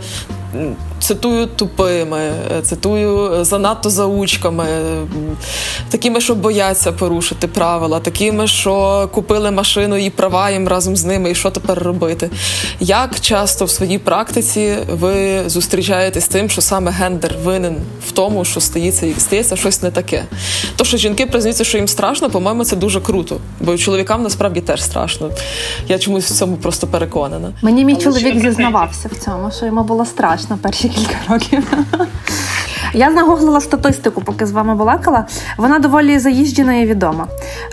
цитую 1.06 1.47
тупими, 1.47 2.20
е, 2.58 2.62
цитую 2.62 3.45
занадто 3.45 3.89
заучками, 3.89 4.66
такими, 5.89 6.22
що 6.22 6.36
бояться 6.36 6.91
порушити 6.91 7.47
правила, 7.47 7.99
такими, 7.99 8.47
що 8.47 9.10
купили 9.14 9.51
машину 9.51 9.97
і 9.97 10.10
права 10.10 10.49
їм 10.49 10.68
разом 10.68 10.95
з 10.95 11.06
ними, 11.06 11.32
і 11.32 11.36
що 11.36 11.51
тепер 11.51 11.84
робити. 11.84 12.30
Як 12.80 13.20
часто 13.20 13.66
в 13.66 13.70
своїй 13.70 13.97
практиці 13.97 14.76
ви 14.91 15.43
зустрічаєтесь 15.49 16.24
з 16.24 16.28
тим, 16.28 16.49
що 16.49 16.62
саме 16.62 16.91
гендер 16.91 17.36
винен 17.43 17.76
в 18.08 18.12
тому, 18.12 18.45
що 18.45 18.60
стається 18.60 19.08
стається 19.18 19.56
щось 19.56 19.82
не 19.82 19.91
таке? 19.91 20.24
То, 20.76 20.86
що 20.86 20.97
жінки 20.97 21.26
признаються, 21.26 21.64
що 21.64 21.78
їм 21.78 21.88
страшно, 21.88 22.30
по-моєму, 22.30 22.66
це 22.66 22.76
дуже 22.76 23.01
круто, 23.01 23.38
бо 23.62 23.78
чоловікам 23.78 24.24
насправді 24.24 24.62
теж 24.62 24.84
страшно. 24.84 25.30
Я 25.88 25.99
чомусь 25.99 26.32
в 26.32 26.36
цьому 26.36 26.56
просто 26.56 26.88
переконана. 26.88 27.51
Мені 27.62 27.86
мій 27.86 27.95
чоловік 27.95 28.39
зізнавався 28.39 29.10
в 29.12 29.26
цьому, 29.26 29.51
що 29.51 29.66
йому 29.66 29.84
було 29.84 30.06
страшно 30.06 30.58
перші 30.62 30.89
кілька 30.95 31.17
років. 31.29 31.67
Я 32.95 33.09
нагуглила 33.09 33.61
статистику, 33.61 34.21
поки 34.21 34.45
з 34.45 34.51
вами 34.51 34.75
балакала. 34.75 35.25
Вона 35.57 35.79
доволі 35.79 36.19
заїжджена 36.19 36.75
і 36.75 36.85
відома. 36.85 37.27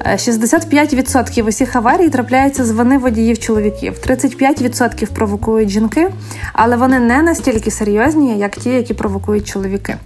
65% 0.06 1.48
усіх 1.48 1.76
аварій 1.76 2.08
трапляються 2.08 2.64
з 2.64 2.70
вини 2.70 2.98
водіїв 2.98 3.38
чоловіків, 3.38 3.94
35% 4.08 5.06
провокують 5.06 5.68
жінки, 5.68 6.08
але 6.52 6.76
вони 6.76 7.00
не 7.00 7.22
настільки 7.22 7.70
серйозні, 7.70 8.38
як 8.38 8.56
ті, 8.56 8.70
які 8.70 8.94
провокують 8.94 9.48
чоловіки. 9.48 9.96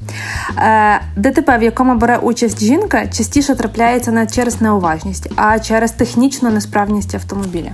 Е, 0.58 1.00
ДТП, 1.16 1.58
в 1.58 1.62
якому 1.62 1.94
бере 1.94 2.16
участь 2.16 2.64
жінка, 2.64 3.06
частіше 3.06 3.54
трапляється 3.54 4.10
не 4.10 4.26
через 4.26 4.60
неуважність, 4.60 5.28
а 5.36 5.58
через 5.58 5.92
технічну 5.92 6.50
несправність 6.50 7.14
автомобіля. 7.14 7.70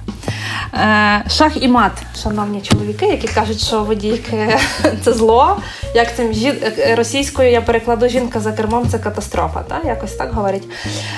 Е, 0.74 1.24
шах 1.30 1.62
і 1.62 1.68
мат, 1.68 1.92
шановні 2.22 2.60
чоловіки, 2.60 3.06
які 3.06 3.28
кажуть, 3.28 3.60
що 3.60 3.82
водійки 3.82 4.58
це 5.04 5.12
зло, 5.12 5.56
як 5.94 6.16
цим 6.16 6.32
російським 6.96 7.31
російською 7.32 7.50
я 7.50 7.60
перекладу 7.60 8.08
жінка 8.08 8.40
за 8.40 8.52
кермом 8.52 8.88
це 8.88 8.98
катастрофа. 8.98 9.62
Та? 9.62 9.80
Якось 9.88 10.12
так 10.12 10.32
говорить. 10.32 10.68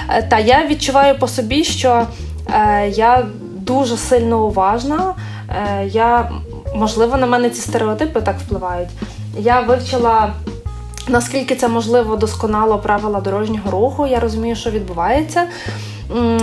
Е, 0.09 0.23
та 0.23 0.39
я 0.39 0.67
відчуваю 0.67 1.19
по 1.19 1.29
собі, 1.29 1.65
що 1.65 2.07
е, 2.55 2.89
я 2.89 3.27
дуже 3.57 3.97
сильно 3.97 4.47
уважна. 4.47 5.15
Е, 5.49 5.87
я, 5.87 6.31
Можливо, 6.75 7.17
на 7.17 7.27
мене 7.27 7.51
ці 7.51 7.61
стереотипи 7.61 8.21
так 8.21 8.37
впливають. 8.39 8.89
Я 9.39 9.61
вивчила. 9.61 10.33
Наскільки 11.09 11.55
це 11.55 11.69
можливо 11.69 12.17
досконало 12.17 12.79
правила 12.79 13.21
дорожнього 13.21 13.71
руху, 13.71 14.07
я 14.07 14.21
розумію, 14.21 14.57
що 14.57 14.71
відбувається. 14.71 15.47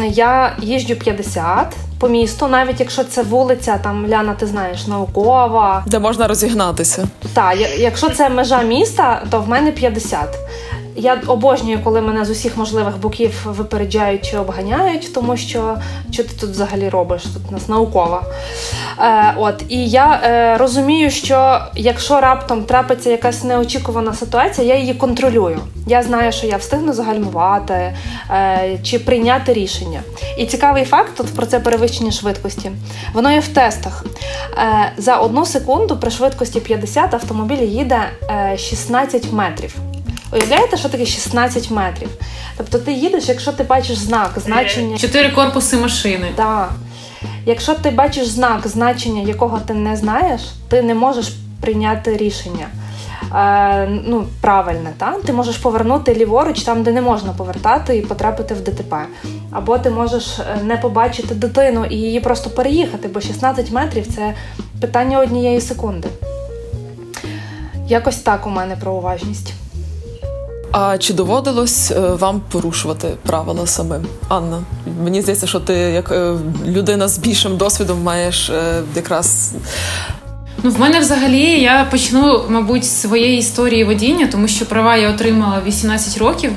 Я 0.09 0.55
їжджу 0.59 0.95
50 0.95 1.75
по 2.01 2.09
місту, 2.09 2.47
навіть 2.47 2.79
якщо 2.79 3.03
це 3.03 3.23
вулиця, 3.23 3.77
там 3.77 4.07
Ляна, 4.07 4.33
ти 4.33 4.47
знаєш, 4.47 4.87
наукова, 4.87 5.83
де 5.85 5.99
можна 5.99 6.27
розігнатися. 6.27 7.07
Так, 7.33 7.57
якщо 7.77 8.09
це 8.09 8.29
межа 8.29 8.61
міста, 8.61 9.23
то 9.29 9.41
в 9.41 9.49
мене 9.49 9.71
50. 9.71 10.19
Я 10.95 11.21
обожнюю, 11.27 11.79
коли 11.83 12.01
мене 12.01 12.25
з 12.25 12.29
усіх 12.29 12.57
можливих 12.57 12.97
боків 12.97 13.41
випереджають 13.45 14.29
чи 14.29 14.37
обганяють, 14.37 15.13
тому 15.13 15.37
що 15.37 15.77
що 16.11 16.23
ти 16.23 16.29
тут 16.39 16.49
взагалі 16.49 16.89
робиш? 16.89 17.23
Тут 17.23 17.51
нас 17.51 17.69
наукова. 17.69 18.23
Е, 18.99 19.33
От 19.37 19.63
і 19.69 19.89
я 19.89 20.21
е, 20.23 20.57
розумію, 20.57 21.11
що 21.11 21.59
якщо 21.75 22.21
раптом 22.21 22.63
трапиться 22.63 23.09
якась 23.09 23.43
неочікувана 23.43 24.13
ситуація, 24.13 24.67
я 24.67 24.79
її 24.79 24.93
контролюю. 24.93 25.59
Я 25.87 26.03
знаю, 26.03 26.31
що 26.31 26.47
я 26.47 26.57
встигну 26.57 26.93
загальмувати 26.93 27.95
е, 28.31 28.79
чи 28.83 28.99
прийняти 28.99 29.53
рішення. 29.53 30.01
І 30.37 30.45
цікавий 30.45 30.85
факт 30.85 31.11
тут 31.17 31.27
про 31.35 31.45
це 31.45 31.59
перевищення 31.59 32.11
швидкості. 32.11 32.71
Воно 33.13 33.31
є 33.31 33.39
в 33.39 33.47
тестах. 33.47 34.05
Е, 34.57 34.91
За 34.97 35.15
одну 35.15 35.45
секунду 35.45 35.97
при 35.97 36.11
швидкості 36.11 36.59
50 36.59 37.13
автомобіль 37.13 37.61
їде 37.61 37.99
е, 38.29 38.57
16 38.57 39.31
метрів. 39.33 39.75
Уявляєте, 40.33 40.77
що 40.77 40.89
таке 40.89 41.05
16 41.05 41.71
метрів? 41.71 42.09
Тобто 42.57 42.79
ти 42.79 42.93
їдеш, 42.93 43.29
якщо 43.29 43.51
ти 43.51 43.63
бачиш 43.63 43.97
знак, 43.97 44.31
значення. 44.37 44.97
Чотири 44.97 45.29
корпуси 45.29 45.77
машини. 45.77 46.31
Так. 46.35 46.71
Якщо 47.45 47.73
ти 47.73 47.89
бачиш 47.89 48.27
знак, 48.27 48.67
значення 48.67 49.21
якого 49.21 49.59
ти 49.59 49.73
не 49.73 49.95
знаєш, 49.95 50.41
ти 50.69 50.81
не 50.81 50.93
можеш 50.93 51.33
прийняти 51.61 52.17
рішення. 52.17 52.67
Е, 53.35 53.87
ну, 54.05 54.25
правильне, 54.41 54.93
та? 54.97 55.13
ти 55.25 55.33
можеш 55.33 55.57
повернути 55.57 56.15
ліворуч 56.15 56.61
там, 56.61 56.83
де 56.83 56.91
не 56.91 57.01
можна 57.01 57.33
повертати, 57.33 57.97
і 57.97 58.01
потрапити 58.01 58.53
в 58.53 58.61
ДТП. 58.61 58.95
Або 59.51 59.77
ти 59.77 59.89
можеш 59.89 60.39
е, 60.39 60.63
не 60.63 60.77
побачити 60.77 61.35
дитину 61.35 61.85
і 61.85 61.95
її 61.95 62.19
просто 62.19 62.49
переїхати, 62.49 63.07
бо 63.07 63.21
16 63.21 63.71
метрів 63.71 64.07
це 64.15 64.33
питання 64.81 65.19
однієї 65.19 65.61
секунди. 65.61 66.07
Якось 67.87 68.17
так 68.17 68.47
у 68.47 68.49
мене 68.49 68.75
про 68.75 68.93
уважність. 68.93 69.53
А 70.71 70.97
чи 70.97 71.13
доводилось 71.13 71.91
е, 71.91 71.99
вам 71.99 72.41
порушувати 72.51 73.07
правила 73.23 73.67
самим? 73.67 74.05
Анна, 74.27 74.61
мені 75.03 75.21
здається, 75.21 75.47
що 75.47 75.59
ти 75.59 75.73
як 75.73 76.11
е, 76.11 76.33
людина 76.67 77.07
з 77.07 77.17
більшим 77.17 77.57
досвідом 77.57 78.03
маєш 78.03 78.49
е, 78.49 78.81
якраз. 78.95 79.53
Ну, 80.63 80.71
в 80.71 80.79
мене 80.79 80.99
взагалі 80.99 81.61
я 81.61 81.87
почну, 81.91 82.41
мабуть, 82.49 82.85
з 82.85 83.01
своєї 83.01 83.37
історії 83.37 83.83
водіння, 83.83 84.27
тому 84.31 84.47
що 84.47 84.65
права 84.65 84.97
я 84.97 85.09
отримала 85.09 85.61
18 85.65 86.17
років. 86.17 86.51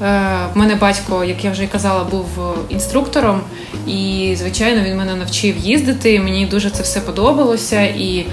В 0.00 0.50
мене 0.54 0.74
батько, 0.74 1.24
як 1.24 1.44
я 1.44 1.50
вже 1.50 1.66
казала, 1.66 2.04
був 2.04 2.26
інструктором, 2.68 3.40
і, 3.86 4.34
звичайно, 4.38 4.82
він 4.82 4.96
мене 4.96 5.14
навчив 5.14 5.58
їздити. 5.58 6.20
Мені 6.20 6.46
дуже 6.46 6.70
це 6.70 6.82
все 6.82 7.00
подобалося. 7.00 7.82
І 7.82 8.26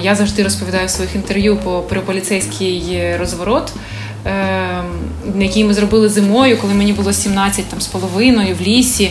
я 0.00 0.14
завжди 0.14 0.42
розповідаю 0.42 0.86
в 0.86 0.90
своїх 0.90 1.14
інтерв'ю 1.14 1.56
про 1.88 2.00
поліцейський 2.00 3.00
розворот, 3.16 3.72
який 5.38 5.64
ми 5.64 5.74
зробили 5.74 6.08
зимою, 6.08 6.58
коли 6.58 6.74
мені 6.74 6.92
було 6.92 7.12
17 7.12 7.64
там, 7.64 7.80
з 7.80 7.86
половиною 7.86 8.56
в 8.60 8.62
лісі. 8.62 9.10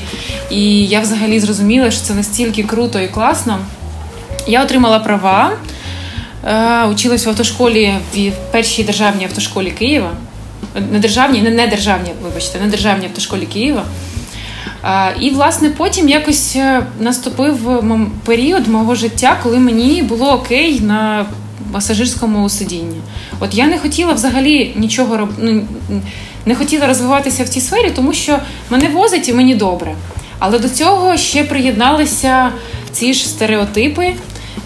І 0.49 0.85
я 0.85 0.99
взагалі 0.99 1.39
зрозуміла, 1.39 1.91
що 1.91 2.01
це 2.01 2.13
настільки 2.13 2.63
круто 2.63 2.99
і 2.99 3.07
класно. 3.07 3.59
Я 4.47 4.63
отримала 4.63 4.99
права, 4.99 5.51
училась 6.91 7.25
в 7.25 7.29
автошколі 7.29 7.93
в 8.15 8.31
першій 8.51 8.83
державній 8.83 9.25
автошколі 9.25 9.71
Києва. 9.71 10.11
Не 10.91 10.99
державній, 10.99 11.41
не, 11.41 11.49
не 11.49 11.67
державній, 11.67 12.11
вибачте, 12.23 12.59
не 12.59 12.67
державній 12.67 13.05
автошколі 13.05 13.45
Києва. 13.45 13.83
І, 15.19 15.29
власне, 15.29 15.69
потім 15.69 16.09
якось 16.09 16.55
е, 16.55 16.83
наступив 16.99 17.83
період 18.25 18.67
мого 18.67 18.95
життя, 18.95 19.37
коли 19.43 19.59
мені 19.59 20.01
було 20.01 20.31
окей 20.31 20.81
на 20.81 21.25
пасажирському 21.71 22.49
сидінні. 22.49 22.97
От 23.39 23.55
я 23.55 23.67
не 23.67 23.79
хотіла 23.79 24.13
взагалі 24.13 24.73
нічого 24.75 25.17
роб... 25.17 25.29
ну, 25.37 25.61
не 26.45 26.55
хотіла 26.55 26.87
розвиватися 26.87 27.43
в 27.43 27.49
цій 27.49 27.61
сфері, 27.61 27.91
тому 27.95 28.13
що 28.13 28.39
мене 28.69 28.87
возить 28.87 29.29
і 29.29 29.33
мені 29.33 29.55
добре. 29.55 29.95
Але 30.39 30.59
до 30.59 30.69
цього 30.69 31.17
ще 31.17 31.43
приєдналися 31.43 32.51
ці 32.91 33.13
ж 33.13 33.27
стереотипи 33.27 34.13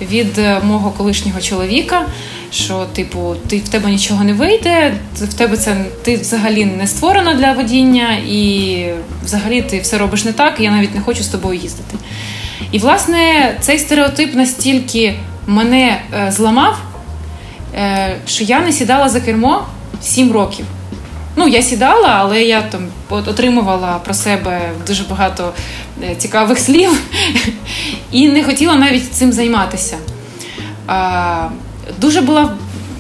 від 0.02 0.38
е, 0.38 0.62
мого 0.64 0.92
колишнього 0.92 1.42
чоловіка 1.42 2.06
що, 2.54 2.86
типу, 2.86 3.36
ти 3.48 3.58
в 3.58 3.70
тебе 3.70 3.92
нічого 3.92 4.24
не 4.24 4.34
вийде, 4.34 4.94
в 5.16 5.34
тебе 5.34 5.58
це 5.58 5.76
ти 6.04 6.18
взагалі 6.18 6.66
не 6.66 6.88
створена 6.88 7.34
для 7.34 7.52
водіння, 7.52 8.18
і 8.28 8.86
взагалі 9.24 9.62
ти 9.62 9.80
все 9.80 9.98
робиш 9.98 10.26
не 10.26 10.34
так, 10.34 10.60
і 10.60 10.64
я 10.64 10.72
навіть 10.72 10.96
не 10.96 11.02
хочу 11.02 11.24
з 11.24 11.28
тобою 11.28 11.60
їздити. 11.60 11.98
І, 12.72 12.80
власне, 12.80 13.56
цей 13.62 13.80
стереотип 13.80 14.36
настільки 14.36 15.14
мене 15.48 16.02
е, 16.14 16.32
зламав, 16.32 16.78
е, 17.76 18.16
що 18.28 18.44
я 18.44 18.60
не 18.60 18.72
сідала 18.72 19.10
за 19.10 19.22
кермо 19.22 19.66
7 20.02 20.32
років. 20.32 20.66
Ну, 21.36 21.48
я 21.48 21.62
сідала, 21.62 22.08
але 22.08 22.44
я 22.44 22.62
там 22.62 22.88
отримувала 23.10 24.00
про 24.04 24.14
себе 24.14 24.62
дуже 24.88 25.04
багато 25.04 25.54
е, 26.04 26.16
цікавих 26.16 26.60
слів 26.60 27.02
і 28.12 28.28
не 28.28 28.44
хотіла 28.44 28.76
навіть 28.76 29.14
цим 29.14 29.32
займатися 29.32 29.98
дуже 32.00 32.22
була 32.22 32.54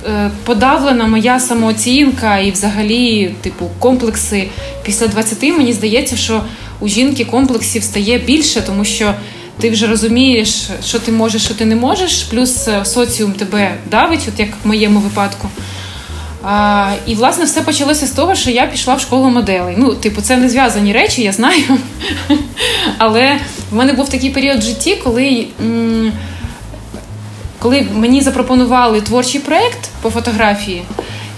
е, 0.07 0.31
подавлена 0.45 1.07
моя 1.07 1.39
самооцінка 1.39 2.37
і, 2.37 2.51
взагалі, 2.51 3.35
типу, 3.41 3.69
комплекси 3.79 4.47
після 4.83 5.07
20 5.07 5.43
мені 5.43 5.73
здається, 5.73 6.15
що 6.15 6.43
у 6.79 6.87
жінки 6.87 7.25
комплексів 7.25 7.83
стає 7.83 8.17
більше, 8.17 8.61
тому 8.61 8.85
що 8.85 9.13
ти 9.59 9.69
вже 9.69 9.87
розумієш, 9.87 10.69
що 10.85 10.99
ти 10.99 11.11
можеш, 11.11 11.43
що 11.43 11.53
ти 11.53 11.65
не 11.65 11.75
можеш, 11.75 12.23
плюс 12.23 12.67
е, 12.67 12.85
соціум 12.85 13.31
тебе 13.31 13.75
давить, 13.91 14.27
от 14.33 14.39
як 14.39 14.49
в 14.63 14.67
моєму 14.67 14.99
випадку. 14.99 15.49
А, 16.43 16.91
І, 17.07 17.15
власне, 17.15 17.45
все 17.45 17.61
почалося 17.61 18.07
з 18.07 18.11
того, 18.11 18.35
що 18.35 18.49
я 18.49 18.65
пішла 18.65 18.95
в 18.95 19.01
школу 19.01 19.29
моделей. 19.29 19.75
Ну, 19.77 19.95
типу, 19.95 20.21
це 20.21 20.37
не 20.37 20.49
зв'язані 20.49 20.93
речі, 20.93 21.21
я 21.21 21.31
знаю. 21.31 21.63
Але 22.97 23.39
в 23.71 23.75
мене 23.75 23.93
був 23.93 24.09
такий 24.09 24.29
період 24.29 24.59
в 24.59 24.61
житті, 24.61 24.95
коли. 25.03 25.47
Коли 27.63 27.87
мені 27.93 28.21
запропонували 28.21 29.01
творчий 29.01 29.41
проєкт 29.41 29.89
по 30.01 30.09
фотографії, 30.09 30.83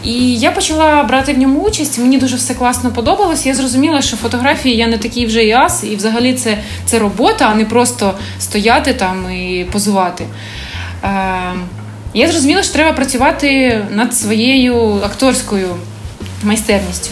і 0.04 0.36
я 0.36 0.52
почала 0.52 1.04
брати 1.04 1.34
в 1.34 1.38
ньому 1.38 1.60
участь. 1.60 2.00
Мені 2.00 2.18
дуже 2.18 2.36
все 2.36 2.54
класно 2.54 2.92
подобалось. 2.92 3.46
Я 3.46 3.54
зрозуміла, 3.54 4.02
що 4.02 4.18
фотографії 4.18 4.76
я 4.76 4.88
не 4.88 4.98
такий 4.98 5.26
вже 5.26 5.44
і 5.44 5.52
ас, 5.52 5.84
і 5.84 5.96
взагалі 5.96 6.34
це 6.34 6.58
це 6.86 7.00
робота, 7.00 7.50
а 7.52 7.56
не 7.56 7.66
просто 7.66 8.14
стояти 8.40 8.94
там 8.94 9.32
і 9.32 9.66
позувати. 9.72 10.26
Е, 11.04 11.10
Я 12.14 12.28
зрозуміла, 12.28 12.64
що 12.64 12.74
треба 12.74 12.94
працювати 12.94 13.82
над 13.92 14.16
своєю 14.16 15.00
акторською 15.04 15.68
майстерністю. 16.44 17.12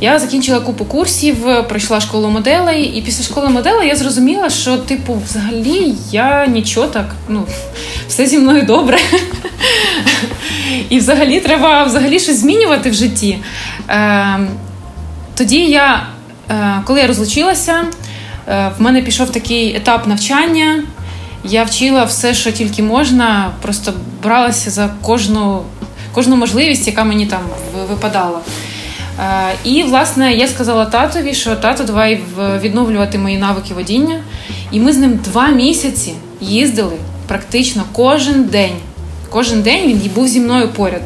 Я 0.00 0.18
закінчила 0.18 0.60
купу 0.60 0.84
курсів, 0.84 1.36
пройшла 1.68 2.00
школу 2.00 2.28
моделей, 2.28 2.82
і 2.84 3.02
після 3.02 3.24
школи 3.24 3.48
моделей 3.48 3.88
я 3.88 3.96
зрозуміла, 3.96 4.50
що, 4.50 4.78
типу, 4.78 5.18
взагалі 5.24 5.94
я 6.10 6.46
нічого 6.46 6.86
так, 6.86 7.14
ну, 7.28 7.46
все 8.12 8.26
зі 8.26 8.38
мною 8.38 8.62
добре. 8.62 8.98
І 10.88 10.98
взагалі 10.98 11.40
треба 11.40 11.84
взагалі 11.84 12.20
щось 12.20 12.40
змінювати 12.40 12.90
в 12.90 12.94
житті. 12.94 13.38
Е, 13.88 14.38
Тоді 15.34 15.58
я, 15.58 16.06
е, 16.50 16.82
коли 16.84 17.00
я 17.00 17.06
розлучилася, 17.06 17.84
е, 18.48 18.70
в 18.78 18.82
мене 18.82 19.02
пішов 19.02 19.30
такий 19.30 19.76
етап 19.76 20.06
навчання. 20.06 20.84
Я 21.44 21.64
вчила 21.64 22.04
все, 22.04 22.34
що 22.34 22.52
тільки 22.52 22.82
можна, 22.82 23.50
просто 23.62 23.92
бралася 24.22 24.70
за 24.70 24.90
кожну 25.02 25.62
кожну 26.14 26.36
можливість, 26.36 26.86
яка 26.86 27.04
мені 27.04 27.26
там 27.26 27.40
випадала. 27.88 28.38
І, 29.64 29.82
власне, 29.82 30.32
я 30.32 30.48
сказала 30.48 30.84
татові, 30.84 31.34
що 31.34 31.56
тато, 31.56 31.84
давай 31.84 32.20
відновлювати 32.62 33.18
мої 33.18 33.38
навики 33.38 33.74
водіння. 33.74 34.20
І 34.70 34.80
ми 34.80 34.92
з 34.92 34.96
ним 34.96 35.20
два 35.24 35.48
місяці 35.48 36.14
їздили 36.40 36.96
практично 37.28 37.84
кожен 37.92 38.44
день. 38.44 38.76
Кожен 39.30 39.62
день 39.62 39.88
він 39.88 40.10
був 40.14 40.28
зі 40.28 40.40
мною 40.40 40.68
поряд. 40.68 41.02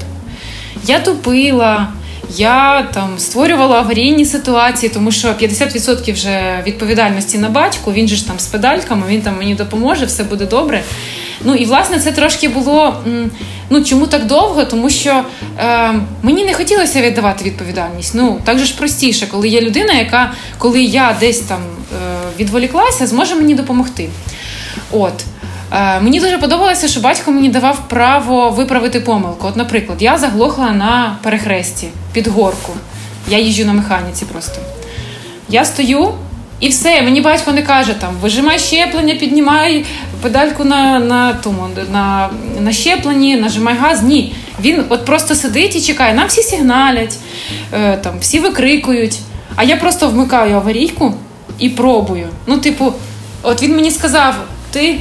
Я 0.87 1.01
тупила, 1.01 1.89
я 2.37 2.83
там 2.95 3.19
створювала 3.19 3.77
аварійні 3.77 4.25
ситуації, 4.25 4.91
тому 4.95 5.12
що 5.12 5.29
50% 5.29 6.12
вже 6.12 6.62
відповідальності 6.67 7.39
на 7.39 7.49
батьку, 7.49 7.93
він 7.93 8.09
же 8.09 8.17
ж 8.17 8.27
там 8.27 8.39
з 8.39 8.47
педальками, 8.47 9.03
він 9.09 9.23
там 9.23 9.39
мені 9.39 9.55
допоможе, 9.55 10.05
все 10.05 10.25
буде 10.25 10.47
добре. 10.47 10.83
Ну 11.45 11.55
і 11.55 11.64
власне 11.64 11.99
це 11.99 12.12
трошки 12.12 12.49
було. 12.49 13.05
Ну 13.71 13.85
чому 13.85 14.07
так 14.07 14.27
довго? 14.27 14.64
Тому 14.64 14.91
що 14.91 15.25
е, 15.59 15.95
мені 16.23 16.45
не 16.45 16.55
хотілося 16.55 17.01
віддавати 17.01 17.45
відповідальність. 17.45 18.14
Ну 18.14 18.41
так 18.45 18.59
же 18.59 18.64
ж 18.64 18.77
простіше, 18.77 19.27
коли 19.27 19.49
є 19.49 19.61
людина, 19.61 19.93
яка 19.93 20.33
коли 20.59 20.83
я 20.83 21.17
десь 21.21 21.41
там 21.41 21.61
е, 21.61 21.97
відволіклася, 22.39 23.07
зможе 23.07 23.35
мені 23.35 23.55
допомогти. 23.55 24.09
От. 24.91 25.12
Е, 25.73 26.01
мені 26.01 26.21
дуже 26.21 26.39
подобалося, 26.39 26.89
що 26.89 27.01
батько 27.01 27.33
мені 27.33 27.49
давав 27.49 27.89
право 27.89 28.51
виправити 28.51 29.01
помилку. 29.01 29.47
От, 29.47 29.57
наприклад, 29.57 30.03
я 30.03 30.19
заглохла 30.19 30.71
на 30.71 31.17
перехресті 31.23 31.89
під 32.12 32.27
горку. 32.27 32.73
Я 33.29 33.39
їжджу 33.39 33.64
на 33.64 33.73
механіці 33.73 34.25
просто. 34.25 34.61
Я 35.49 35.64
стою. 35.64 36.09
І 36.61 36.69
все, 36.69 37.03
мені 37.03 37.21
батько 37.21 37.53
не 37.53 37.62
каже 37.62 37.95
там, 37.95 38.14
вижимай 38.23 38.59
щеплення, 38.59 39.14
піднімай 39.14 39.85
педальку 40.23 40.64
на 40.64 40.99
на, 40.99 41.33
тому, 41.33 41.69
на, 41.93 42.31
на 42.61 42.73
щепленні, 42.73 43.37
нажимай 43.37 43.77
газ. 43.77 44.03
Ні. 44.03 44.35
Він 44.61 44.85
от 44.89 45.05
просто 45.05 45.35
сидить 45.35 45.77
і 45.77 45.81
чекає. 45.81 46.14
Нам 46.14 46.29
всі 46.29 46.43
сигналять, 46.43 47.17
е, 47.73 47.97
там, 47.97 48.12
всі 48.21 48.41
викрикують. 48.41 49.19
А 49.57 49.64
я 49.64 49.77
просто 49.77 50.09
вмикаю 50.09 50.57
аварійку 50.57 51.14
і 51.59 51.69
пробую. 51.69 52.29
Ну, 52.47 52.59
типу, 52.59 52.93
от 53.43 53.62
він 53.62 53.77
мені 53.77 53.91
сказав: 53.91 54.35
ти. 54.71 54.99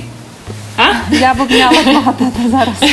А? 0.78 1.14
Я 1.16 1.34
б 1.34 1.42
обняла 1.42 1.84
твого 1.84 2.12
тата 2.12 2.50
зараз. 2.52 2.92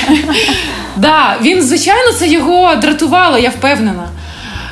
Да, 0.97 1.37
він, 1.43 1.63
звичайно, 1.63 2.13
це 2.13 2.29
його 2.29 2.75
дратувало, 2.75 3.39
я 3.39 3.51
впевнена. 3.51 4.09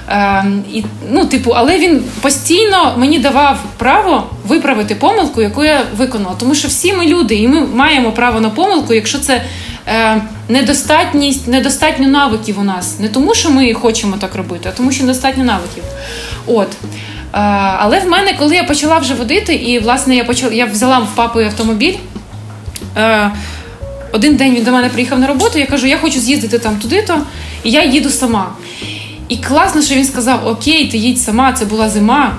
Е, 0.08 0.44
і, 0.72 0.84
ну, 1.10 1.26
типу, 1.26 1.50
Але 1.50 1.78
він 1.78 2.04
постійно 2.20 2.94
мені 2.96 3.18
давав 3.18 3.58
право 3.76 4.26
виправити 4.46 4.94
помилку, 4.94 5.42
яку 5.42 5.64
я 5.64 5.82
виконала. 5.96 6.34
Тому 6.38 6.54
що 6.54 6.68
всі 6.68 6.92
ми 6.92 7.06
люди, 7.06 7.34
і 7.34 7.48
ми 7.48 7.66
маємо 7.66 8.12
право 8.12 8.40
на 8.40 8.50
помилку, 8.50 8.94
якщо 8.94 9.18
це 9.18 9.42
е, 9.86 10.22
недостатність, 10.48 11.48
недостатньо 11.48 12.08
навиків 12.08 12.58
у 12.60 12.62
нас. 12.62 12.98
Не 12.98 13.08
тому, 13.08 13.34
що 13.34 13.50
ми 13.50 13.74
хочемо 13.74 14.16
так 14.16 14.34
робити, 14.34 14.68
а 14.72 14.76
тому, 14.76 14.92
що 14.92 15.04
недостатньо 15.04 15.44
навиків. 15.44 15.82
От. 16.46 16.68
Е, 16.72 17.38
але 17.78 18.00
в 18.00 18.08
мене, 18.08 18.34
коли 18.38 18.54
я 18.56 18.64
почала 18.64 18.98
вже 18.98 19.14
водити, 19.14 19.54
і 19.54 19.78
власне 19.78 20.16
я 20.16 20.24
почала, 20.24 20.52
я 20.52 20.66
взяла 20.66 20.98
в 20.98 21.14
папи 21.14 21.44
автомобіль. 21.44 21.94
Е, 22.96 23.30
один 24.12 24.36
день 24.36 24.54
він 24.54 24.64
до 24.64 24.72
мене 24.72 24.88
приїхав 24.88 25.18
на 25.18 25.26
роботу, 25.26 25.58
я 25.58 25.66
кажу, 25.66 25.86
я 25.86 25.98
хочу 25.98 26.20
з'їздити 26.20 26.58
там 26.58 26.76
туди-то, 26.76 27.18
і 27.64 27.70
я 27.70 27.84
їду 27.84 28.10
сама. 28.10 28.46
І 29.28 29.36
класно, 29.36 29.82
що 29.82 29.94
він 29.94 30.04
сказав: 30.04 30.46
Окей, 30.46 30.88
ти 30.88 30.98
їдь 30.98 31.20
сама, 31.20 31.52
це 31.52 31.64
була 31.64 31.88
зима. 31.88 32.34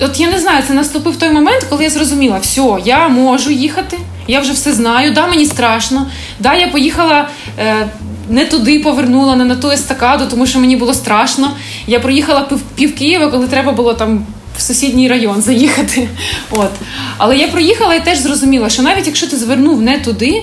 От 0.00 0.20
я 0.20 0.30
не 0.30 0.40
знаю, 0.40 0.62
це 0.68 0.74
наступив 0.74 1.16
той 1.16 1.30
момент, 1.30 1.66
коли 1.70 1.84
я 1.84 1.90
зрозуміла, 1.90 2.38
все, 2.38 2.76
я 2.84 3.08
можу 3.08 3.50
їхати, 3.50 3.98
я 4.28 4.40
вже 4.40 4.52
все 4.52 4.72
знаю, 4.72 5.12
да, 5.12 5.26
мені 5.26 5.46
страшно. 5.46 6.06
Да, 6.40 6.54
я 6.54 6.68
поїхала 6.68 7.28
е, 7.58 7.88
не 8.28 8.44
туди, 8.44 8.78
повернула, 8.78 9.36
не 9.36 9.44
на 9.44 9.56
ту 9.56 9.70
естакаду, 9.70 10.24
тому 10.30 10.46
що 10.46 10.58
мені 10.58 10.76
було 10.76 10.94
страшно. 10.94 11.50
Я 11.86 12.00
проїхала 12.00 12.40
пів, 12.40 12.60
пів 12.60 12.96
Києва, 12.96 13.28
коли 13.30 13.46
треба 13.46 13.72
було 13.72 13.94
там 13.94 14.26
в 14.56 14.60
сусідній 14.60 15.08
район 15.08 15.42
заїхати. 15.42 16.08
От. 16.50 16.70
Але 17.18 17.36
я 17.36 17.48
проїхала 17.48 17.94
і 17.94 18.04
теж 18.04 18.18
зрозуміла, 18.18 18.68
що 18.68 18.82
навіть 18.82 19.06
якщо 19.06 19.26
ти 19.26 19.36
звернув 19.36 19.82
не 19.82 19.98
туди, 19.98 20.42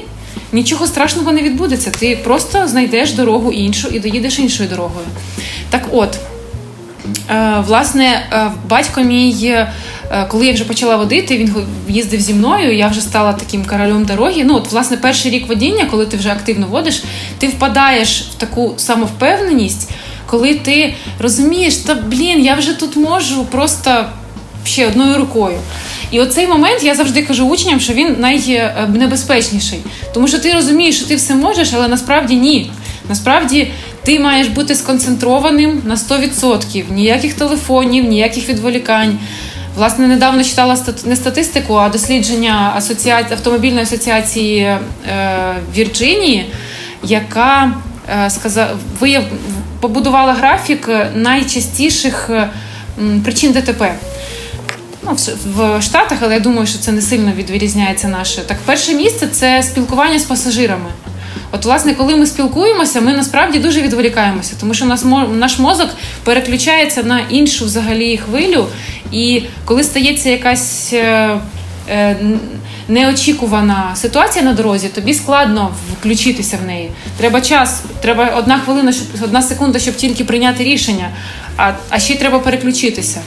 нічого 0.52 0.88
страшного 0.88 1.32
не 1.32 1.42
відбудеться. 1.42 1.92
Ти 2.00 2.20
просто 2.24 2.68
знайдеш 2.68 3.12
дорогу 3.12 3.52
іншу 3.52 3.88
і 3.88 4.00
доїдеш 4.00 4.40
іншою 4.40 4.70
дорогою. 4.70 5.06
Так 5.70 5.88
от, 5.92 6.18
е, 7.30 7.64
власне, 7.68 8.28
е, 8.34 8.52
батько 8.70 9.02
мій, 9.02 9.46
е, 9.46 9.74
коли 10.30 10.48
я 10.48 10.54
вже 10.54 10.66
почала 10.66 10.96
водити, 10.96 11.38
він 11.38 11.56
їздив 11.88 12.22
зі 12.22 12.34
мною, 12.34 12.76
я 12.78 12.88
вже 12.88 13.02
стала 13.02 13.34
таким 13.34 13.66
королем 13.66 14.06
дороги. 14.06 14.44
Ну, 14.44 14.56
от, 14.56 14.72
власне, 14.72 14.98
перший 14.98 15.32
рік 15.32 15.48
водіння, 15.48 15.86
коли 15.92 16.06
ти 16.06 16.18
вже 16.18 16.30
активно 16.30 16.68
водиш, 16.68 17.04
ти 17.38 17.48
впадаєш 17.48 18.22
в 18.22 18.34
таку 18.34 18.74
самовпевненість, 18.78 19.90
коли 20.32 20.56
ти 20.56 20.94
розумієш, 21.20 21.76
та 21.76 21.94
блін, 21.94 22.46
я 22.46 22.56
вже 22.56 22.74
тут 22.74 22.96
можу 22.96 23.46
просто 23.46 24.06
ще 24.66 24.88
одною 24.88 25.18
рукою. 25.18 25.58
І 26.12 26.20
оцей 26.20 26.48
момент 26.48 26.84
я 26.84 26.96
завжди 26.96 27.22
кажу 27.24 27.48
учням, 27.48 27.80
що 27.80 27.94
він 27.94 28.16
найнебезпечніший. 28.20 29.80
Тому 30.14 30.28
що 30.28 30.40
ти 30.40 30.54
розумієш, 30.54 30.98
що 30.98 31.06
ти 31.06 31.16
все 31.16 31.36
можеш, 31.36 31.74
але 31.74 31.88
насправді 31.88 32.36
ні. 32.36 32.72
Насправді 33.10 33.72
ти 34.04 34.20
маєш 34.20 34.48
бути 34.48 34.76
сконцентрованим 34.76 35.82
на 35.86 35.96
100%. 35.96 36.84
Ніяких 36.92 37.34
телефонів, 37.34 38.06
ніяких 38.06 38.50
відволікань. 38.50 39.20
Власне, 39.78 40.08
недавно 40.08 40.44
читала 40.44 40.78
не 41.06 41.16
статистику, 41.16 41.76
а 41.76 41.90
дослідження 41.90 42.74
асоціації 42.76 43.34
автомобільної 43.34 43.84
асоціації 43.84 44.60
е, 44.60 44.80
Вірджинії, 45.76 46.46
яка 47.04 47.74
е, 48.26 48.30
сказав, 48.30 48.68
вияв, 49.00 49.24
побудувала 49.82 50.34
графік 50.34 50.90
найчастіших 51.16 52.30
е, 52.30 52.50
причин 53.24 53.52
ДТП 53.52 53.96
ну, 55.04 55.18
в 55.46 55.82
Штатах, 55.82 56.18
але 56.22 56.34
я 56.34 56.40
думаю, 56.40 56.68
що 56.68 56.80
це 56.80 56.92
не 56.92 57.02
сильно 57.02 57.32
відрізняється 57.32 58.08
наше. 58.08 58.42
Так, 58.42 58.58
перше 58.66 58.94
місце 58.94 59.28
це 59.28 59.64
спілкування 59.64 60.20
з 60.20 60.24
пасажирами. 60.24 60.90
От, 61.52 61.66
власне, 61.66 61.94
коли 61.94 62.16
ми 62.16 62.26
спілкуємося, 62.26 63.02
ми 63.02 63.14
насправді 63.14 63.60
дуже 63.60 63.82
відволікаємося, 63.82 64.54
тому 64.60 64.74
що 64.74 64.86
нас 64.86 65.06
наш 65.34 65.60
мозок 65.60 65.90
переключається 66.24 67.04
на 67.04 67.20
іншу 67.20 67.66
взагалі 67.66 68.18
хвилю, 68.18 68.66
і 69.12 69.44
коли 69.66 69.84
стається 69.84 70.30
якась 70.30 70.94
е, 70.94 71.40
е, 71.90 72.16
неочікувана 72.92 73.96
ситуація 73.96 74.46
на 74.46 74.54
дорозі, 74.54 74.90
тобі 74.90 75.14
складно 75.14 75.72
включитися 76.00 76.58
в 76.64 76.66
неї. 76.68 76.92
Треба 77.18 77.42
час, 77.42 77.82
треба 78.02 78.26
одна 78.38 78.60
хвилина, 78.60 78.92
щоб 78.92 79.08
одна 79.24 79.42
секунда, 79.42 79.80
щоб 79.80 79.96
тільки 79.96 80.24
прийняти 80.24 80.64
рішення, 80.64 81.10
а, 81.58 81.72
а 81.90 82.00
ще 82.00 82.14
й 82.14 82.18
треба 82.18 82.40
переключитися. 82.40 83.22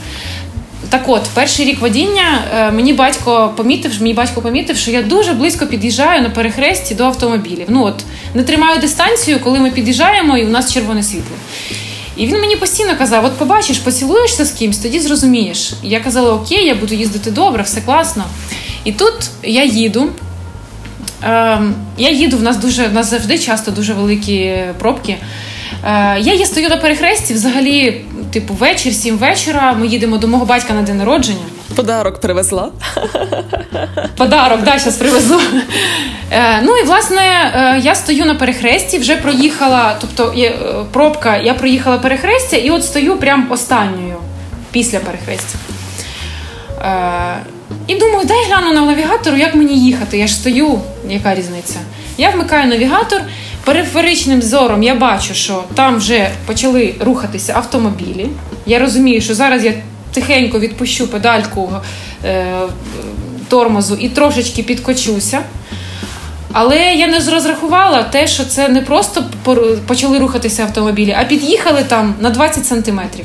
Так 0.88 1.02
от, 1.06 1.22
перший 1.34 1.66
рік 1.66 1.80
водіння 1.80 2.42
е, 2.56 2.70
мені 2.70 2.92
батько 2.92 3.52
помітив, 3.56 4.02
мій 4.02 4.14
батько 4.14 4.42
помітив, 4.42 4.76
що 4.76 4.90
я 4.90 5.02
дуже 5.02 5.32
близько 5.32 5.66
під'їжджаю 5.66 6.22
на 6.22 6.30
перехресті 6.30 6.94
до 6.94 7.04
автомобілів. 7.04 7.66
Ну 7.68 7.84
от 7.84 8.04
не 8.34 8.42
тримаю 8.42 8.80
дистанцію, 8.80 9.40
коли 9.40 9.58
ми 9.58 9.70
під'їжджаємо, 9.70 10.38
і 10.38 10.44
у 10.44 10.48
нас 10.48 10.72
червоне 10.72 11.02
світло. 11.02 11.36
І 12.16 12.26
він 12.26 12.40
мені 12.40 12.56
постійно 12.56 12.96
казав: 12.98 13.24
от 13.24 13.32
побачиш, 13.32 13.78
поцілуєшся 13.78 14.44
з 14.44 14.50
кимсь, 14.50 14.78
тоді 14.78 15.00
зрозумієш. 15.00 15.72
Я 15.82 16.00
казала, 16.00 16.32
окей, 16.32 16.66
я 16.66 16.74
буду 16.74 16.94
їздити 16.94 17.30
добре, 17.30 17.62
все 17.62 17.80
класно. 17.80 18.24
І 18.84 18.92
тут 18.92 19.14
я 19.42 19.64
їду. 19.64 20.08
Ем, 21.22 21.74
я 21.98 22.10
їду, 22.10 22.36
в 22.36 22.42
нас 22.42 22.56
дуже 22.56 22.86
в 22.86 22.92
нас 22.92 23.10
завжди 23.10 23.38
часто 23.38 23.70
дуже 23.70 23.94
великі 23.94 24.64
пробки. 24.78 25.16
Е, 25.84 26.20
я 26.20 26.46
стою 26.46 26.68
на 26.68 26.76
перехресті, 26.76 27.34
взагалі, 27.34 28.04
типу, 28.32 28.54
вечір, 28.54 28.94
сім 28.94 29.16
вечора. 29.16 29.72
Ми 29.72 29.86
їдемо 29.86 30.18
до 30.18 30.28
мого 30.28 30.44
батька 30.44 30.74
на 30.74 30.82
день 30.82 30.98
народження. 30.98 31.44
Подарок 31.76 32.20
привезла. 32.20 32.70
Подарок, 34.16 34.62
да, 34.62 34.78
зараз 34.78 34.96
привезу. 34.96 35.40
Е, 36.30 36.62
ну 36.62 36.76
і 36.76 36.84
власне 36.84 37.20
е, 37.20 37.80
я 37.82 37.94
стою 37.94 38.24
на 38.24 38.34
перехресті, 38.34 38.98
вже 38.98 39.16
проїхала, 39.16 39.96
тобто 40.00 40.32
є 40.36 40.54
пробка, 40.92 41.36
я 41.36 41.54
проїхала 41.54 41.98
перехрестя, 41.98 42.56
і 42.56 42.70
от 42.70 42.84
стою 42.84 43.16
прям 43.16 43.46
останньою 43.50 44.16
після 44.70 44.98
перехрестя. 44.98 45.58
І 47.86 47.94
думаю, 47.94 48.26
дай 48.26 48.44
гляну 48.48 48.72
на 48.72 48.80
навігатору, 48.80 49.36
як 49.36 49.54
мені 49.54 49.78
їхати. 49.78 50.18
Я 50.18 50.26
ж 50.26 50.34
стою, 50.34 50.80
яка 51.08 51.34
різниця? 51.34 51.78
Я 52.18 52.30
вмикаю 52.30 52.68
навігатор 52.68 53.22
периферичним 53.64 54.42
зором 54.42 54.82
я 54.82 54.94
бачу, 54.94 55.34
що 55.34 55.64
там 55.74 55.96
вже 55.96 56.30
почали 56.46 56.94
рухатися 57.00 57.52
автомобілі. 57.56 58.28
Я 58.66 58.78
розумію, 58.78 59.20
що 59.20 59.34
зараз 59.34 59.64
я 59.64 59.72
тихенько 60.14 60.58
відпущу 60.58 61.08
педальку 61.08 61.72
е, 62.24 62.54
тормозу 63.48 63.96
і 64.00 64.08
трошечки 64.08 64.62
підкочуся. 64.62 65.42
Але 66.52 66.94
я 66.94 67.06
не 67.06 67.18
розрахувала 67.18 68.02
те, 68.02 68.26
що 68.26 68.44
це 68.44 68.68
не 68.68 68.80
просто 68.80 69.24
почали 69.86 70.18
рухатися 70.18 70.62
автомобілі, 70.62 71.16
а 71.20 71.24
під'їхали 71.24 71.84
там 71.88 72.14
на 72.20 72.30
20 72.30 72.66
сантиметрів. 72.66 73.24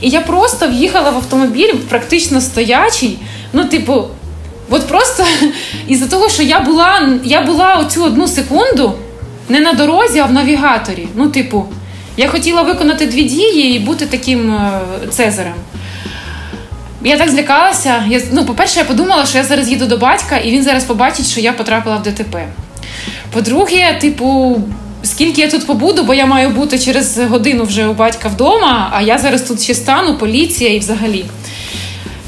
І 0.00 0.08
я 0.08 0.20
просто 0.20 0.68
в'їхала 0.68 1.10
в 1.10 1.16
автомобіль, 1.16 1.74
практично 1.88 2.40
стоячий. 2.40 3.18
Ну, 3.52 3.64
типу, 3.64 4.04
от 4.70 4.88
просто 4.88 5.24
із-за 5.88 6.06
того, 6.06 6.28
що 6.28 6.42
я 6.42 6.60
була 6.60 7.18
я 7.24 7.42
була 7.42 7.74
оцю 7.74 8.04
одну 8.04 8.28
секунду 8.28 8.92
не 9.48 9.60
на 9.60 9.72
дорозі, 9.72 10.18
а 10.18 10.24
в 10.24 10.32
навігаторі. 10.32 11.08
Ну, 11.14 11.28
типу, 11.28 11.66
я 12.16 12.28
хотіла 12.28 12.62
виконати 12.62 13.06
дві 13.06 13.22
дії 13.22 13.76
і 13.76 13.78
бути 13.78 14.06
таким 14.06 14.50
е, 14.50 14.80
цезарем. 15.10 15.54
Я 17.06 17.16
так 17.16 17.30
злякалася. 17.30 18.04
Я, 18.08 18.20
ну, 18.32 18.44
По-перше, 18.44 18.78
я 18.78 18.84
подумала, 18.84 19.26
що 19.26 19.38
я 19.38 19.44
зараз 19.44 19.68
їду 19.68 19.86
до 19.86 19.96
батька, 19.96 20.36
і 20.36 20.50
він 20.50 20.62
зараз 20.62 20.84
побачить, 20.84 21.26
що 21.26 21.40
я 21.40 21.52
потрапила 21.52 21.96
в 21.96 22.02
ДТП. 22.02 22.48
По-друге, 23.32 23.98
типу, 24.00 24.60
скільки 25.02 25.40
я 25.40 25.50
тут 25.50 25.66
побуду, 25.66 26.02
бо 26.02 26.14
я 26.14 26.26
маю 26.26 26.50
бути 26.50 26.78
через 26.78 27.18
годину 27.18 27.64
вже 27.64 27.86
у 27.86 27.92
батька 27.92 28.28
вдома, 28.28 28.90
а 28.92 29.02
я 29.02 29.18
зараз 29.18 29.42
тут 29.42 29.62
ще 29.62 29.74
стану, 29.74 30.18
поліція 30.18 30.74
і 30.74 30.78
взагалі. 30.78 31.24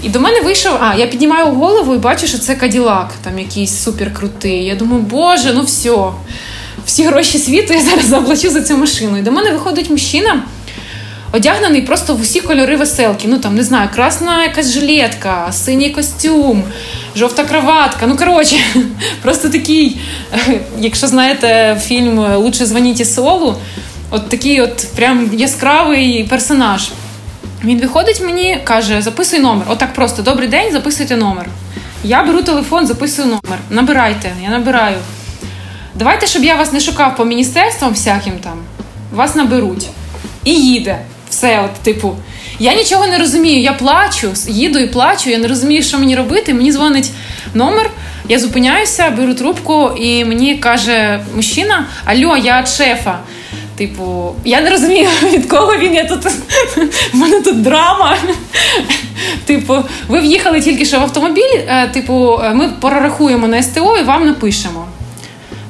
І 0.03 0.09
до 0.09 0.21
мене 0.21 0.41
вийшов, 0.41 0.73
а 0.81 0.95
я 0.95 1.07
піднімаю 1.07 1.47
голову 1.47 1.95
і 1.95 1.99
бачу, 1.99 2.27
що 2.27 2.39
це 2.39 2.55
Каділак, 2.55 3.15
там 3.25 3.39
якийсь 3.39 3.83
суперкрутий. 3.83 4.65
Я 4.65 4.75
думаю, 4.75 5.03
боже, 5.03 5.53
ну 5.55 5.63
все 5.63 5.91
всі 6.87 7.05
гроші 7.05 7.39
світу 7.39 7.75
я 7.75 7.81
зараз 7.81 8.07
заплачу 8.07 8.51
за 8.51 8.63
цю 8.63 8.77
машину. 8.77 9.19
І 9.19 9.23
до 9.23 9.33
мене 9.33 9.51
виходить 9.51 9.91
мужчина, 9.91 10.43
одягнений 11.33 11.83
просто 11.83 12.15
в 12.15 12.21
усі 12.21 12.41
кольори 12.41 12.77
веселки. 12.77 13.29
Ну 13.29 13.39
там 13.39 13.55
не 13.55 13.63
знаю, 13.63 13.89
красна 13.95 14.43
якась 14.43 14.73
жилетка, 14.73 15.53
синій 15.53 15.91
костюм, 15.91 16.65
жовта 17.17 17.45
кроватка. 17.45 18.07
Ну 18.07 18.17
коротше, 18.17 18.57
просто 19.23 19.49
такий, 19.49 20.01
якщо 20.79 21.07
знаєте 21.07 21.81
фільм 21.85 22.19
Лучше 22.19 22.67
дзвоніть 22.67 23.11
Солу, 23.11 23.55
от 24.11 24.29
такий 24.29 24.61
от 24.61 24.87
прям 24.97 25.31
яскравий 25.33 26.25
персонаж. 26.25 26.91
Він 27.65 27.81
виходить 27.81 28.21
мені, 28.21 28.59
каже: 28.65 29.03
записуй 29.03 29.39
номер. 29.39 29.67
Отак 29.69 29.95
просто 29.95 30.23
добрий 30.23 30.49
день, 30.49 30.73
записуйте 30.73 31.17
номер. 31.17 31.47
Я 32.05 32.23
беру 32.23 32.43
телефон, 32.43 32.87
записую 32.87 33.29
номер. 33.29 33.59
Набирайте, 33.71 34.33
я 34.43 34.51
набираю. 34.51 34.97
Давайте, 35.95 36.27
щоб 36.27 36.45
я 36.45 36.55
вас 36.55 36.73
не 36.73 36.81
шукав 36.81 37.17
по 37.17 37.25
міністерствам 37.25 37.93
всяким 37.93 38.39
там, 38.39 38.59
вас 39.13 39.35
наберуть. 39.35 39.89
І 40.45 40.55
їде. 40.55 40.99
Все, 41.31 41.61
от, 41.65 41.83
типу, 41.83 42.17
я 42.59 42.75
нічого 42.75 43.07
не 43.07 43.19
розумію. 43.19 43.63
Я 43.63 43.73
плачу, 43.73 44.31
їду 44.49 44.79
і 44.79 44.87
плачу, 44.87 45.31
я 45.31 45.39
не 45.39 45.49
розумію, 45.49 45.83
що 45.83 45.99
мені 45.99 46.17
робити. 46.17 46.55
Мені 46.55 46.73
дзвонить 46.73 47.11
номер 47.55 47.91
Я 48.29 48.39
зупиняюся, 48.39 49.11
беру 49.11 49.35
трубку, 49.35 49.91
і 50.01 50.25
мені 50.25 50.55
каже 50.55 51.21
мужчина: 51.37 51.87
Альо, 52.05 52.37
я 52.37 52.61
від 52.61 52.69
шефа. 52.69 53.19
Типу, 53.77 54.35
я 54.45 54.61
не 54.61 54.71
розумію, 54.71 55.09
від 55.33 55.47
кого 55.47 55.77
він 55.77 55.95
я 55.95 56.05
тут. 56.05 56.25
В 57.13 57.17
мене 57.17 57.41
тут 57.41 57.63
драма. 57.63 58.17
Типу, 59.45 59.77
ви 60.09 60.21
в'їхали 60.21 60.61
тільки 60.61 60.85
що 60.85 61.01
в 61.01 61.03
автомобіль. 61.03 61.59
Е, 61.69 61.89
типу, 61.89 62.41
ми 62.55 62.69
прорахуємо 62.81 63.49
на 63.49 63.63
СТО 63.63 63.97
і 63.99 64.03
вам 64.03 64.27
напишемо. 64.27 64.87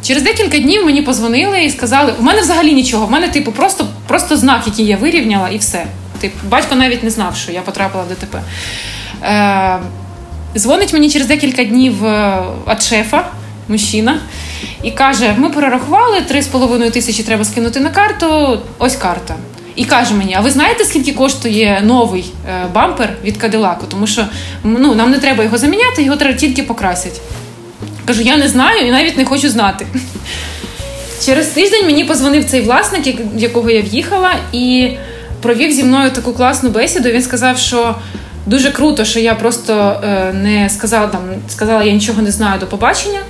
Через 0.09 0.23
декілька 0.23 0.59
днів 0.59 0.85
мені 0.85 1.03
позвонили 1.03 1.65
і 1.65 1.71
сказали: 1.71 2.15
у 2.19 2.23
мене 2.23 2.41
взагалі 2.41 2.73
нічого. 2.73 3.07
В 3.07 3.11
мене, 3.11 3.29
типу, 3.29 3.53
просто 3.53 3.87
просто 4.07 4.37
знак, 4.37 4.63
який 4.67 4.87
я 4.87 4.97
вирівняла, 4.97 5.49
і 5.49 5.59
все. 5.59 5.87
Типу, 6.21 6.37
батько 6.49 6.75
навіть 6.75 7.03
не 7.03 7.11
знав, 7.11 7.37
що 7.37 7.53
я 7.53 7.61
потрапила 7.61 8.05
в 8.05 8.09
ДТП. 8.09 8.43
Е, 9.23 9.79
Дзвонить 10.57 10.93
мені 10.93 11.11
через 11.11 11.27
декілька 11.27 11.65
днів 11.65 12.07
е, 12.07 12.43
від 12.69 12.83
шефа, 12.83 13.25
мужчина, 13.69 14.21
і 14.83 14.91
каже: 14.91 15.35
ми 15.39 15.51
перерахували 15.51 16.19
3,5 16.19 16.91
тисячі 16.91 17.23
треба 17.23 17.45
скинути 17.45 17.81
на 17.81 17.91
карту. 17.91 18.59
Ось 18.79 18.97
карта. 18.97 19.35
І 19.77 19.85
каже 19.85 20.15
мені: 20.15 20.35
а 20.39 20.41
ви 20.41 20.51
знаєте, 20.51 20.85
скільки 20.85 21.13
коштує 21.13 21.83
новий 21.85 22.33
е, 22.49 22.67
бампер 22.75 23.17
від 23.25 23.37
Кадилаку? 23.37 23.87
Тому 23.89 24.07
що 24.07 24.25
ну, 24.65 24.95
нам 24.95 25.11
не 25.11 25.19
треба 25.19 25.45
його 25.45 25.59
заміняти, 25.59 26.03
його 26.03 26.17
треба 26.17 26.37
тільки 26.39 26.63
покрасити. 26.63 27.21
Кажу, 28.09 28.23
я 28.23 28.37
не 28.37 28.49
знаю 28.49 28.87
і 28.87 28.91
навіть 28.91 29.19
не 29.19 29.25
хочу 29.25 29.49
знати. 29.51 29.87
Через 31.25 31.47
тиждень 31.47 31.85
мені 31.85 32.05
позвонив 32.05 32.45
цей 32.45 32.61
власник, 32.61 33.21
в 33.35 33.39
якого 33.39 33.71
я 33.71 33.83
в'їхала, 33.83 34.31
і 34.53 34.91
провів 35.43 35.73
зі 35.73 35.85
мною 35.85 36.11
таку 36.11 36.33
класну 36.33 36.71
бесіду. 36.71 37.09
Він 37.09 37.23
сказав, 37.23 37.59
що 37.59 37.95
дуже 38.47 38.71
круто, 38.71 39.05
що 39.05 39.21
я 39.21 39.35
просто 39.35 40.01
е, 40.05 40.33
не 40.33 40.69
сказала 40.69 41.07
там, 41.07 41.21
сказала, 41.49 41.85
я 41.85 41.93
нічого 41.93 42.23
не 42.23 42.31
знаю 42.31 42.61
до 42.61 42.67
побачення. 42.67 43.21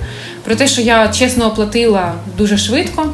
Про 0.43 0.55
те, 0.55 0.67
що 0.67 0.81
я 0.81 1.07
чесно 1.07 1.47
оплатила 1.47 2.13
дуже 2.37 2.57
швидко. 2.57 3.13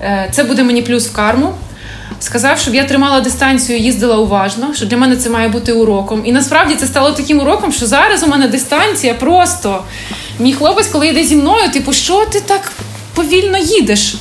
Е, 0.00 0.28
це 0.32 0.44
буде 0.44 0.62
мені 0.62 0.82
плюс 0.82 1.08
в 1.08 1.12
карму. 1.12 1.54
Сказав, 2.20 2.58
щоб 2.58 2.74
я 2.74 2.84
тримала 2.84 3.20
дистанцію, 3.20 3.78
їздила 3.78 4.16
уважно, 4.16 4.74
що 4.74 4.86
для 4.86 4.96
мене 4.96 5.16
це 5.16 5.30
має 5.30 5.48
бути 5.48 5.72
уроком. 5.72 6.22
І 6.24 6.32
насправді 6.32 6.74
це 6.74 6.86
стало 6.86 7.12
таким 7.12 7.40
уроком, 7.40 7.72
що 7.72 7.86
зараз 7.86 8.22
у 8.22 8.26
мене 8.26 8.48
дистанція 8.48 9.14
просто. 9.14 9.82
Мій 10.38 10.52
хлопець, 10.52 10.86
коли 10.86 11.08
йде 11.08 11.24
зі 11.24 11.36
мною, 11.36 11.70
типу, 11.70 11.92
що 11.92 12.24
ти 12.24 12.40
так 12.40 12.72
повільно 13.14 13.58
їдеш? 13.58 14.14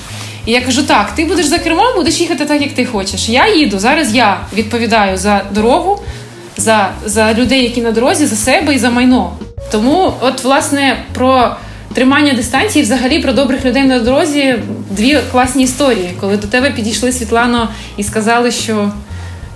І 0.45 0.51
я 0.51 0.61
кажу: 0.61 0.83
так, 0.83 1.11
ти 1.15 1.25
будеш 1.25 1.45
за 1.45 1.57
кермом, 1.57 1.95
будеш 1.95 2.19
їхати 2.19 2.45
так, 2.45 2.61
як 2.61 2.73
ти 2.73 2.85
хочеш. 2.85 3.29
Я 3.29 3.55
їду. 3.55 3.79
Зараз 3.79 4.15
я 4.15 4.39
відповідаю 4.53 5.17
за 5.17 5.41
дорогу, 5.51 5.99
за, 6.57 6.89
за 7.05 7.33
людей, 7.33 7.63
які 7.63 7.81
на 7.81 7.91
дорозі, 7.91 8.25
за 8.25 8.35
себе 8.35 8.75
і 8.75 8.79
за 8.79 8.89
майно. 8.89 9.33
Тому, 9.71 10.13
от, 10.21 10.43
власне, 10.43 10.97
про. 11.13 11.55
Тримання 11.93 12.33
дистанції, 12.33 12.83
взагалі 12.83 13.19
про 13.19 13.33
добрих 13.33 13.65
людей 13.65 13.83
на 13.83 13.99
дорозі 13.99 14.55
дві 14.89 15.19
класні 15.31 15.63
історії, 15.63 16.09
коли 16.19 16.37
до 16.37 16.47
тебе 16.47 16.71
підійшли 16.71 17.11
Світлано 17.11 17.69
і 17.97 18.03
сказали, 18.03 18.51
що 18.51 18.91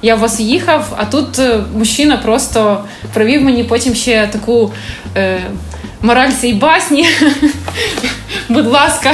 я 0.01 0.15
в 0.15 0.19
вас 0.19 0.39
їхав, 0.39 0.93
а 0.97 1.05
тут 1.05 1.39
е, 1.39 1.59
мужчина 1.77 2.17
просто 2.17 2.83
провів 3.13 3.41
мені 3.41 3.63
потім 3.63 3.95
ще 3.95 4.27
таку 4.31 4.71
е, 5.17 5.39
мораль 6.01 6.31
цій 6.31 6.53
басні. 6.53 7.05
Будь 8.49 8.67
ласка, 8.67 9.11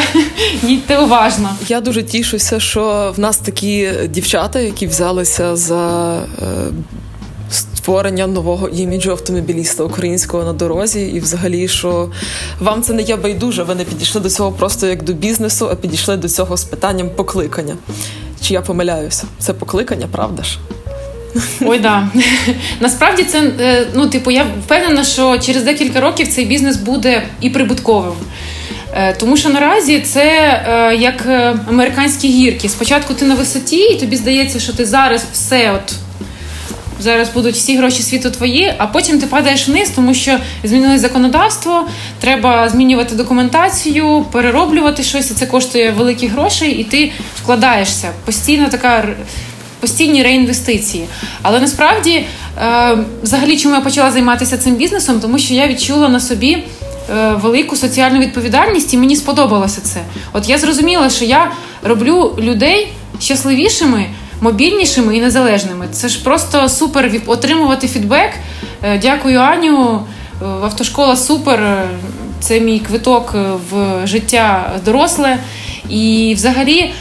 їдьте 0.63 0.97
уважно. 0.97 1.49
Я 1.67 1.81
дуже 1.81 2.03
тішуся, 2.03 2.59
що 2.59 3.13
в 3.17 3.19
нас 3.19 3.37
такі 3.37 3.91
дівчата, 4.09 4.59
які 4.59 4.87
взялися 4.87 5.55
за. 5.55 6.15
Е, 6.41 6.45
створення 7.85 8.27
нового 8.27 8.69
іміджу 8.69 9.11
автомобіліста 9.11 9.83
українського 9.83 10.43
на 10.43 10.53
дорозі, 10.53 11.01
і 11.01 11.19
взагалі, 11.19 11.67
що 11.67 12.09
вам 12.59 12.81
це 12.81 12.93
не 12.93 13.01
є 13.01 13.15
байдуже. 13.15 13.63
Ви 13.63 13.75
не 13.75 13.83
підійшли 13.83 14.21
до 14.21 14.29
цього 14.29 14.51
просто 14.51 14.87
як 14.87 15.03
до 15.03 15.13
бізнесу, 15.13 15.69
а 15.71 15.75
підійшли 15.75 16.17
до 16.17 16.29
цього 16.29 16.57
з 16.57 16.63
питанням 16.63 17.09
покликання. 17.09 17.77
Чи 18.41 18.53
я 18.53 18.61
помиляюся? 18.61 19.23
Це 19.39 19.53
покликання, 19.53 20.07
правда 20.11 20.43
ж? 20.43 20.59
Ой, 21.61 21.79
да. 21.79 22.07
Насправді 22.79 23.23
це 23.23 23.51
е, 23.59 23.87
ну, 23.93 24.07
типу, 24.07 24.31
я 24.31 24.45
впевнена, 24.65 25.03
що 25.03 25.37
через 25.37 25.63
декілька 25.63 25.99
років 25.99 26.27
цей 26.27 26.45
бізнес 26.45 26.77
буде 26.77 27.23
і 27.41 27.49
прибутковим. 27.49 28.13
Е, 28.93 29.13
тому 29.13 29.37
що 29.37 29.49
наразі 29.49 29.99
це 29.99 30.23
е, 30.23 30.95
як 30.95 31.27
американські 31.69 32.27
гірки. 32.27 32.69
Спочатку 32.69 33.13
ти 33.13 33.25
на 33.25 33.35
висоті, 33.35 33.77
і 33.77 33.99
тобі 33.99 34.15
здається, 34.15 34.59
що 34.59 34.73
ти 34.73 34.85
зараз 34.85 35.25
все 35.33 35.71
от 35.71 35.93
зараз 36.99 37.29
будуть 37.29 37.55
всі 37.55 37.77
гроші 37.77 38.03
світу 38.03 38.31
твої, 38.31 38.73
а 38.77 38.87
потім 38.87 39.19
ти 39.19 39.27
падаєш 39.27 39.67
вниз, 39.67 39.89
тому 39.95 40.13
що 40.13 40.37
змінилось 40.63 41.01
законодавство, 41.01 41.87
треба 42.19 42.69
змінювати 42.69 43.15
документацію, 43.15 44.25
перероблювати 44.31 45.03
щось, 45.03 45.31
і 45.31 45.33
це 45.33 45.45
коштує 45.45 45.91
великі 45.91 46.27
грошей, 46.27 46.71
і 46.71 46.83
ти 46.83 47.11
вкладаєшся. 47.41 48.11
Постійно 48.25 48.69
така. 48.69 49.03
Постійні 49.85 50.23
реінвестиції. 50.23 51.05
Але 51.41 51.59
насправді, 51.59 52.25
е, 52.57 52.97
взагалі, 53.23 53.57
чому 53.57 53.75
я 53.75 53.81
почала 53.81 54.11
займатися 54.11 54.57
цим 54.57 54.75
бізнесом, 54.75 55.19
тому 55.19 55.39
що 55.39 55.53
я 55.53 55.67
відчула 55.67 56.09
на 56.09 56.19
собі 56.19 56.57
е, 57.09 57.31
велику 57.41 57.75
соціальну 57.75 58.19
відповідальність, 58.19 58.93
і 58.93 58.97
мені 58.97 59.15
сподобалося 59.15 59.81
це. 59.81 59.99
От 60.33 60.49
я 60.49 60.57
зрозуміла, 60.57 61.09
що 61.09 61.25
я 61.25 61.51
роблю 61.83 62.35
людей 62.39 62.87
щасливішими 63.19 64.05
мобільнішими 64.41 65.17
і 65.17 65.21
незалежними. 65.21 65.87
Це 65.91 66.07
ж 66.07 66.23
просто 66.23 66.69
супер 66.69 67.11
отримувати 67.25 67.87
фідбек. 67.87 68.31
Е, 68.83 68.99
дякую, 69.01 69.39
Аню. 69.39 69.99
Автошкола 70.63 71.15
супер. 71.15 71.87
Це 72.39 72.59
мій 72.59 72.79
квиток 72.79 73.35
в 73.71 74.07
життя 74.07 74.73
доросле. 74.85 75.37
І 75.89 76.33
взагалі, 76.35 76.93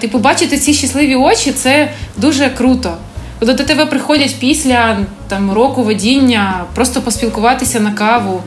типу, 0.00 0.18
бачити 0.18 0.58
ці 0.58 0.74
щасливі 0.74 1.14
очі 1.14 1.52
це 1.52 1.90
дуже 2.16 2.50
круто. 2.50 2.96
Коли 3.38 3.52
до 3.52 3.64
тебе 3.64 3.86
приходять 3.86 4.36
після 4.40 4.98
там 5.28 5.52
року 5.52 5.82
водіння, 5.82 6.64
просто 6.74 7.00
поспілкуватися 7.00 7.80
на 7.80 7.92
каву. 7.92 8.42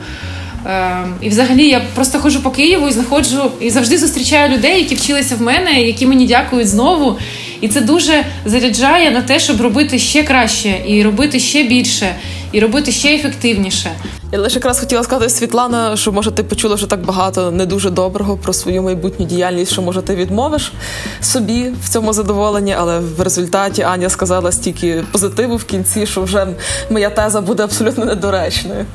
І 1.20 1.28
взагалі 1.28 1.68
я 1.68 1.80
просто 1.94 2.18
ходжу 2.18 2.40
по 2.42 2.50
Києву 2.50 2.88
і 2.88 2.92
знаходжу 2.92 3.50
і 3.60 3.70
завжди 3.70 3.98
зустрічаю 3.98 4.56
людей, 4.56 4.78
які 4.78 4.94
вчилися 4.94 5.36
в 5.36 5.42
мене, 5.42 5.82
які 5.82 6.06
мені 6.06 6.26
дякують 6.26 6.68
знову. 6.68 7.18
І 7.60 7.68
це 7.68 7.80
дуже 7.80 8.24
заряджає 8.44 9.10
на 9.10 9.22
те, 9.22 9.40
щоб 9.40 9.60
робити 9.60 9.98
ще 9.98 10.22
краще, 10.22 10.74
і 10.86 11.02
робити 11.02 11.40
ще 11.40 11.62
більше, 11.62 12.14
і 12.54 12.60
робити 12.60 12.92
ще 12.92 13.14
ефективніше. 13.14 13.90
Я 14.32 14.40
лише 14.40 14.54
якраз 14.54 14.80
хотіла 14.80 15.02
сказати 15.02 15.30
Світлана, 15.30 15.96
що 15.96 16.12
може 16.12 16.30
ти 16.30 16.42
почула 16.42 16.74
вже 16.74 16.86
так 16.86 17.04
багато 17.04 17.50
не 17.50 17.66
дуже 17.66 17.90
доброго 17.90 18.36
про 18.36 18.52
свою 18.52 18.82
майбутню 18.82 19.26
діяльність, 19.26 19.72
що 19.72 19.82
може 19.82 20.02
ти 20.02 20.14
відмовиш 20.14 20.72
собі 21.20 21.72
в 21.84 21.88
цьому 21.88 22.12
задоволенні, 22.12 22.74
але 22.78 22.98
в 22.98 23.20
результаті 23.20 23.82
Аня 23.82 24.08
сказала 24.08 24.52
стільки 24.52 25.04
позитиву 25.12 25.56
в 25.56 25.64
кінці, 25.64 26.06
що 26.06 26.22
вже 26.22 26.46
моя 26.90 27.10
теза 27.10 27.40
буде 27.40 27.62
абсолютно 27.62 28.04
недоречною. 28.04 28.86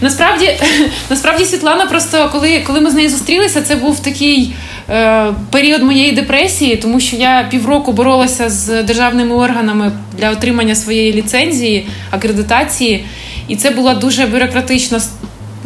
Насправді, 0.00 0.50
насправді, 1.10 1.44
Світлана, 1.44 1.86
просто 1.86 2.28
коли 2.32 2.60
коли 2.66 2.80
ми 2.80 2.90
з 2.90 2.94
нею 2.94 3.10
зустрілися, 3.10 3.62
це 3.62 3.76
був 3.76 4.00
такий 4.00 4.54
е, 4.90 5.26
період 5.50 5.82
моєї 5.82 6.12
депресії, 6.12 6.76
тому 6.76 7.00
що 7.00 7.16
я 7.16 7.46
півроку 7.50 7.92
боролася 7.92 8.50
з 8.50 8.82
державними 8.82 9.34
органами 9.34 9.92
для 10.18 10.30
отримання 10.30 10.74
своєї 10.74 11.12
ліцензії, 11.12 11.86
акредитації, 12.10 13.04
і 13.48 13.56
це 13.56 13.70
була 13.70 13.94
дуже 13.94 14.26
бюрократична 14.26 15.00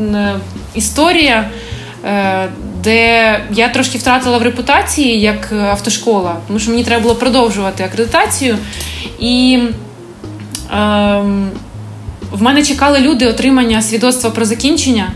е, 0.01 0.35
історія. 0.74 1.51
Е, 2.05 2.49
де 2.83 3.41
я 3.51 3.68
трошки 3.68 3.99
втратила 3.99 4.39
в 4.39 4.43
репутації 4.43 5.20
як 5.20 5.53
автошкола, 5.53 6.37
тому 6.47 6.59
що 6.59 6.70
мені 6.70 6.85
треба 6.85 7.03
було 7.03 7.14
продовжувати 7.14 7.85
акредитацію. 7.85 8.59
І 9.20 9.59
е, 10.72 11.22
в 12.33 12.43
мене 12.43 12.62
чекали 12.62 13.01
люди 13.01 13.27
отримання 13.27 13.83
свідоцтва 13.83 14.31
про 14.31 14.45
закінчення 14.45 15.12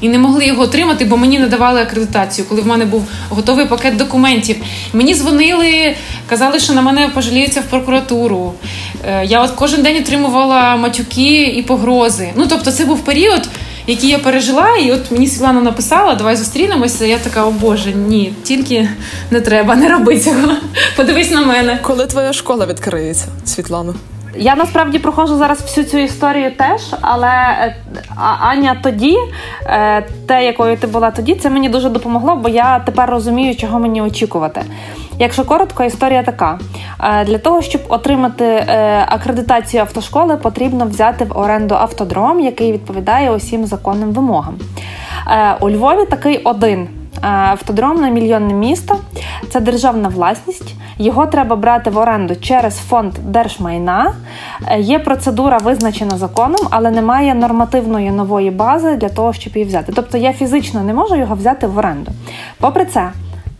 і 0.00 0.08
не 0.08 0.18
могли 0.18 0.46
його 0.46 0.62
отримати, 0.62 1.04
бо 1.04 1.16
мені 1.16 1.38
не 1.38 1.46
давали 1.46 1.80
акредитацію, 1.80 2.48
коли 2.48 2.60
в 2.60 2.66
мене 2.66 2.84
був 2.84 3.04
готовий 3.28 3.66
пакет 3.66 3.96
документів. 3.96 4.56
Мені 4.92 5.14
дзвонили, 5.14 5.94
казали, 6.28 6.60
що 6.60 6.72
на 6.72 6.82
мене 6.82 7.10
пожаліються 7.14 7.60
в 7.60 7.64
прокуратуру. 7.64 8.54
Е, 9.06 9.24
я 9.24 9.42
от 9.42 9.50
кожен 9.50 9.82
день 9.82 9.96
отримувала 9.96 10.76
матюки 10.76 11.44
і 11.44 11.62
погрози. 11.62 12.32
Ну 12.36 12.46
тобто, 12.48 12.70
це 12.70 12.84
був 12.84 13.04
період. 13.04 13.48
Який 13.86 14.10
я 14.10 14.18
пережила, 14.18 14.76
і 14.76 14.92
от 14.92 15.10
мені 15.10 15.26
Світлана 15.26 15.60
написала, 15.60 16.14
давай 16.14 16.36
зустрінемося. 16.36 17.04
Я 17.04 17.18
така, 17.18 17.44
о 17.44 17.50
Боже, 17.50 17.92
ні, 17.94 18.32
тільки 18.42 18.88
не 19.30 19.40
треба, 19.40 19.76
не 19.76 19.88
роби 19.88 20.20
цього. 20.20 20.56
Подивись 20.96 21.30
на 21.30 21.42
мене. 21.42 21.78
Коли 21.82 22.06
твоя 22.06 22.32
школа 22.32 22.66
відкриється, 22.66 23.26
Світлано? 23.44 23.94
Я 24.36 24.56
насправді 24.56 24.98
проходжу 24.98 25.36
зараз 25.36 25.62
всю 25.62 25.86
цю 25.86 25.98
історію 25.98 26.50
теж, 26.56 26.94
але 27.00 27.28
е, 27.28 27.76
Аня 28.40 28.76
тоді, 28.82 29.16
е, 29.66 30.02
те, 30.26 30.44
якою 30.44 30.76
ти 30.76 30.86
була 30.86 31.10
тоді, 31.10 31.34
це 31.34 31.50
мені 31.50 31.68
дуже 31.68 31.88
допомогло, 31.88 32.36
бо 32.36 32.48
я 32.48 32.78
тепер 32.78 33.10
розумію, 33.10 33.56
чого 33.56 33.78
мені 33.78 34.02
очікувати. 34.02 34.62
Якщо 35.18 35.44
коротко, 35.44 35.84
історія 35.84 36.22
така: 36.22 36.58
е, 37.00 37.24
для 37.24 37.38
того, 37.38 37.62
щоб 37.62 37.82
отримати 37.88 38.64
акредитацію 39.08 39.80
автошколи, 39.80 40.36
потрібно 40.36 40.86
взяти 40.86 41.24
в 41.24 41.38
оренду 41.38 41.74
автодром, 41.74 42.40
який 42.40 42.72
відповідає 42.72 43.32
усім 43.32 43.66
законним 43.66 44.12
вимогам. 44.12 44.54
У 45.60 45.70
Львові 45.70 46.06
такий 46.06 46.38
один. 46.38 46.88
Автодром 47.24 48.00
на 48.00 48.08
мільйонне 48.08 48.54
місто 48.54 48.96
це 49.50 49.60
державна 49.60 50.08
власність. 50.08 50.74
Його 50.98 51.26
треба 51.26 51.56
брати 51.56 51.90
в 51.90 51.98
оренду 51.98 52.36
через 52.36 52.78
фонд 52.78 53.12
держмайна. 53.22 54.14
Е, 54.68 54.80
є 54.80 54.98
процедура 54.98 55.58
визначена 55.58 56.16
законом, 56.16 56.60
але 56.70 56.90
немає 56.90 57.34
нормативної 57.34 58.10
нової 58.10 58.50
бази 58.50 58.96
для 58.96 59.08
того, 59.08 59.32
щоб 59.32 59.56
її 59.56 59.68
взяти. 59.68 59.92
Тобто 59.96 60.18
я 60.18 60.32
фізично 60.32 60.82
не 60.82 60.94
можу 60.94 61.16
його 61.16 61.34
взяти 61.34 61.66
в 61.66 61.78
оренду. 61.78 62.12
Попри 62.60 62.84
це. 62.84 63.10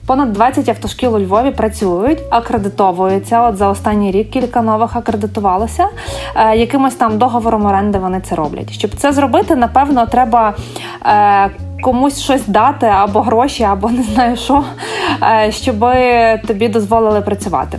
Понад 0.07 0.33
20 0.33 0.69
автошкіл 0.69 1.15
у 1.15 1.21
Львові 1.21 1.51
працюють, 1.51 2.19
акредитовуються. 2.31 3.43
От 3.43 3.57
за 3.57 3.69
останній 3.69 4.11
рік 4.11 4.31
кілька 4.31 4.63
нових 4.63 4.97
акредитувалося. 4.97 5.89
Е, 6.37 6.57
якимось 6.57 6.95
там 6.95 7.19
договором 7.19 7.67
оренди 7.67 7.99
вони 7.99 8.21
це 8.21 8.35
роблять. 8.35 8.73
Щоб 8.73 8.91
це 8.97 9.13
зробити, 9.13 9.57
напевно, 9.57 10.07
треба 10.07 10.55
е, 11.07 11.51
комусь 11.85 12.21
щось 12.21 12.47
дати, 12.47 12.87
або 12.87 13.21
гроші, 13.21 13.63
або 13.63 13.91
не 13.91 14.03
знаю 14.03 14.37
що, 14.37 14.65
е, 15.23 15.53
щоб 15.53 15.87
тобі 16.47 16.69
дозволили 16.69 17.21
працювати. 17.21 17.79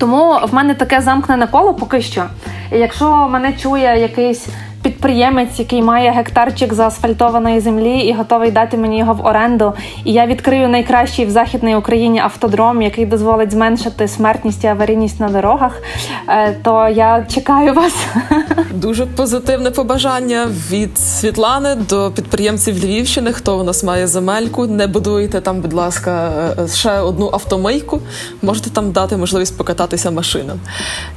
Тому 0.00 0.38
в 0.50 0.54
мене 0.54 0.74
таке 0.74 1.00
замкнене 1.00 1.46
коло 1.46 1.74
поки 1.74 2.02
що. 2.02 2.24
І 2.72 2.78
якщо 2.78 3.28
мене 3.30 3.52
чує 3.52 4.00
якийсь 4.00 4.46
підприємець, 4.82 5.58
який 5.58 5.82
має 5.82 6.10
гектарчик 6.10 6.74
заасфальтованої 6.74 7.60
землі 7.60 7.98
і 7.98 8.12
готовий 8.12 8.50
дати 8.50 8.76
мені 8.76 8.98
його 8.98 9.14
в 9.14 9.26
оренду. 9.26 9.72
І 10.04 10.12
я 10.12 10.26
відкрию 10.26 10.68
найкращий 10.68 11.26
в 11.26 11.30
західній 11.30 11.76
Україні 11.76 12.18
автодром, 12.18 12.82
який 12.82 13.06
дозволить 13.06 13.52
зменшити 13.52 14.08
смертність 14.08 14.64
і 14.64 14.66
аварійність 14.66 15.20
на 15.20 15.28
дорогах. 15.28 15.82
Е, 16.28 16.56
то 16.62 16.88
я 16.88 17.26
чекаю 17.34 17.74
вас. 17.74 17.94
Дуже 18.74 19.06
позитивне 19.06 19.70
побажання 19.70 20.48
від 20.70 20.98
Світлани 20.98 21.74
до 21.74 22.10
підприємців 22.10 22.84
Львівщини. 22.84 23.32
Хто 23.32 23.58
у 23.58 23.62
нас 23.62 23.84
має 23.84 24.06
земельку? 24.06 24.66
Не 24.66 24.86
будуйте 24.86 25.40
там, 25.40 25.60
будь 25.60 25.72
ласка, 25.72 26.30
е, 26.58 26.68
ще 26.68 27.00
одну 27.00 27.30
автомийку. 27.32 28.00
Можете 28.42 28.70
там 28.70 28.92
дати 28.92 29.16
можливість 29.16 29.58
покататися 29.58 30.10
машинам 30.10 30.60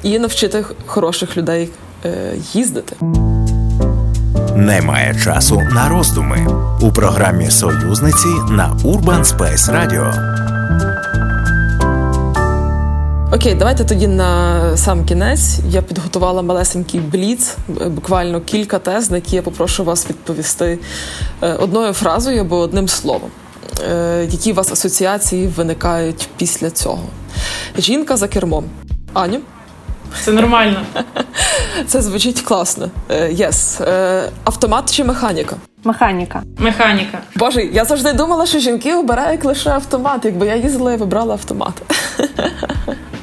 і 0.03 0.19
навчити 0.19 0.65
хороших 0.85 1.37
людей 1.37 1.69
е, 2.05 2.33
їздити 2.53 2.95
немає 4.55 5.15
часу 5.23 5.61
на 5.71 5.89
роздуми 5.89 6.47
у 6.81 6.91
програмі 6.91 7.51
Союзниці 7.51 8.27
на 8.49 8.77
Urban 8.83 9.23
Space 9.23 9.71
Radio. 9.71 10.35
Окей, 13.33 13.55
давайте 13.55 13.85
тоді 13.85 14.07
на 14.07 14.77
сам 14.77 15.05
кінець. 15.05 15.59
Я 15.69 15.81
підготувала 15.81 16.41
малесенький 16.41 16.99
бліц, 16.99 17.55
буквально 17.67 18.41
кілька 18.41 18.79
тез, 18.79 19.11
на 19.11 19.17
які 19.17 19.35
я 19.35 19.41
попрошу 19.41 19.83
вас 19.83 20.09
відповісти 20.09 20.79
е, 21.41 21.53
одною 21.53 21.93
фразою 21.93 22.41
або 22.41 22.57
одним 22.57 22.87
словом. 22.87 23.29
Е, 23.91 24.27
які 24.31 24.51
у 24.51 24.55
вас 24.55 24.71
асоціації 24.71 25.47
виникають 25.47 26.29
після 26.37 26.69
цього? 26.69 27.03
Жінка 27.77 28.17
за 28.17 28.27
кермом. 28.27 28.65
Аню? 29.13 29.39
Це 30.23 30.31
нормально. 30.31 30.81
Це 31.87 32.01
звучить 32.01 32.41
класно. 32.41 32.89
Yes. 33.09 33.81
Е, 33.81 33.85
yes. 33.85 33.89
Е, 33.89 34.29
автомат 34.43 34.93
чи 34.93 35.03
механіка? 35.03 35.55
Механіка. 35.83 36.43
Механіка. 36.57 37.19
Боже, 37.35 37.61
я 37.61 37.85
завжди 37.85 38.13
думала, 38.13 38.45
що 38.45 38.59
жінки 38.59 38.95
обирають 38.95 39.45
лише 39.45 39.69
автомат. 39.69 40.25
Якби 40.25 40.47
я 40.47 40.55
їздила, 40.55 40.91
я 40.91 40.97
вибрала 40.97 41.33
автомат. 41.33 41.73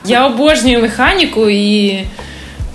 Я 0.05 0.27
обожнюю 0.27 0.83
механіку 0.83 1.49
і 1.49 2.05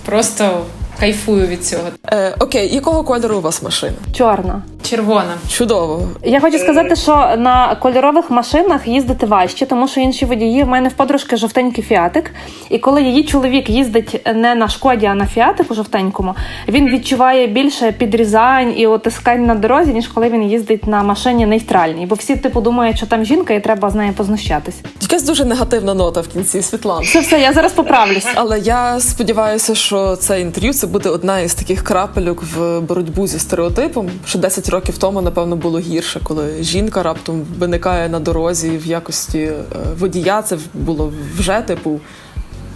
просто 0.05 0.65
кайфую 0.99 1.47
від 1.47 1.65
цього. 1.65 1.84
Е, 2.11 2.36
Окей, 2.39 2.75
якого 2.75 3.03
кольору 3.03 3.38
у 3.38 3.41
вас 3.41 3.63
машина? 3.63 3.97
Чорна. 4.17 4.61
Червона. 4.89 5.33
Чудово. 5.49 6.07
Я 6.23 6.39
хочу 6.39 6.57
сказати, 6.57 6.95
що 6.95 7.11
на 7.38 7.75
кольорових 7.75 8.31
машинах 8.31 8.88
їздити 8.88 9.25
важче, 9.25 9.65
тому 9.65 9.88
що 9.88 9.99
інші 10.01 10.25
водії 10.25 10.63
в 10.63 10.67
мене 10.67 10.89
в 10.89 10.93
подружки 10.93 11.38
жовтенький 11.38 11.83
фіатик. 11.83 12.31
І 12.69 12.79
коли 12.79 13.03
її 13.03 13.23
чоловік 13.23 13.69
їздить 13.69 14.27
не 14.35 14.55
на 14.55 14.67
шкоді, 14.67 15.05
а 15.05 15.15
на 15.15 15.25
фіатику 15.25 15.73
жовтенькому, 15.73 16.35
він 16.67 16.89
відчуває 16.89 17.47
більше 17.47 17.91
підрізань 17.91 18.73
і 18.77 18.88
отискань 18.88 19.45
на 19.45 19.55
дорозі, 19.55 19.93
ніж 19.93 20.07
коли 20.07 20.29
він 20.29 20.43
їздить 20.43 20.88
на 20.88 21.03
машині 21.03 21.45
нейтральній. 21.45 22.05
Бо 22.05 22.15
всі 22.15 22.35
типу 22.35 22.61
думають, 22.61 22.97
що 22.97 23.05
там 23.05 23.25
жінка, 23.25 23.53
і 23.53 23.63
треба 23.63 23.89
з 23.89 23.95
нею 23.95 24.13
познущатись. 24.13 24.75
Якась 25.01 25.23
дуже 25.23 25.45
негативна 25.45 25.93
нота 25.93 26.21
в 26.21 26.27
кінці 26.27 26.61
Світлана. 26.61 27.01
Все, 27.01 27.19
все, 27.19 27.39
я 27.39 27.53
зараз 27.53 27.73
поправлюсь. 27.73 28.27
Але 28.35 28.59
я 28.59 28.99
сподіваюся, 28.99 29.75
що 29.75 30.15
це 30.15 30.41
інтерв'ю 30.41 30.73
це 30.73 30.88
буде 30.88 31.09
одна 31.09 31.39
із 31.39 31.55
таких 31.55 31.83
крапельок 31.83 32.43
в 32.43 32.79
боротьбу 32.79 33.27
зі 33.27 33.39
стереотипом. 33.39 34.09
Що 34.25 34.39
10 34.39 34.69
років 34.69 34.76
тому, 34.97 35.21
напевно, 35.21 35.55
було 35.55 35.80
гірше, 35.80 36.19
коли 36.23 36.63
жінка 36.63 37.03
раптом 37.03 37.45
виникає 37.59 38.09
на 38.09 38.19
дорозі 38.19 38.69
в 38.69 38.86
якості 38.86 39.39
е, 39.39 39.63
водія. 39.99 40.41
Це 40.41 40.57
було 40.73 41.13
вже 41.38 41.61
типу. 41.61 41.99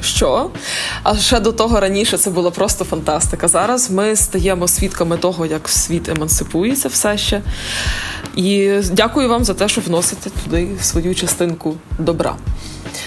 Що? 0.02 0.50
А 1.04 1.18
ще 1.18 1.40
до 1.40 1.52
того 1.52 1.80
раніше 1.80 2.18
це 2.18 2.30
була 2.30 2.52
просто 2.52 2.86
фантастика. 2.86 3.48
Зараз 3.48 3.92
ми 3.92 4.16
стаємо 4.16 4.68
свідками 4.68 5.18
того, 5.18 5.46
як 5.46 5.70
світ 5.70 6.10
емансипується 6.10 6.88
все 6.88 7.18
ще. 7.18 7.42
І 8.36 8.80
дякую 8.92 9.30
вам 9.30 9.44
за 9.44 9.54
те, 9.54 9.68
що 9.68 9.82
вносите 9.82 10.30
туди 10.44 10.68
свою 10.82 11.16
частинку 11.16 11.76
добра. 12.00 12.36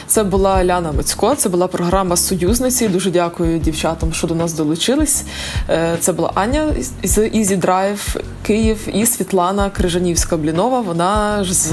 Це 0.07 0.25
була 0.25 0.65
Ляна 0.65 0.93
Мицько, 0.93 1.35
це 1.35 1.49
була 1.49 1.67
програма 1.67 2.17
Союзниці. 2.17 2.89
Дуже 2.89 3.11
дякую 3.11 3.59
дівчатам, 3.59 4.13
що 4.13 4.27
до 4.27 4.35
нас 4.35 4.53
долучились. 4.53 5.25
Е, 5.71 5.97
це 6.01 6.13
була 6.13 6.31
Аня 6.35 6.67
з 7.03 7.19
Easy 7.19 7.61
Drive 7.61 8.21
Київ 8.43 8.89
і 8.93 9.07
Світлана 9.07 9.71
Крижанівська 9.71 10.37
Блінова. 10.37 10.81
Вона 10.81 11.45
ж 11.45 11.55
з 11.55 11.73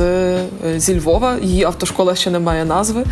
зі 0.77 0.99
Львова. 0.99 1.37
Її 1.41 1.63
автошкола 1.63 2.15
ще 2.15 2.31
не 2.31 2.39
має 2.39 2.65
назви. 2.65 3.03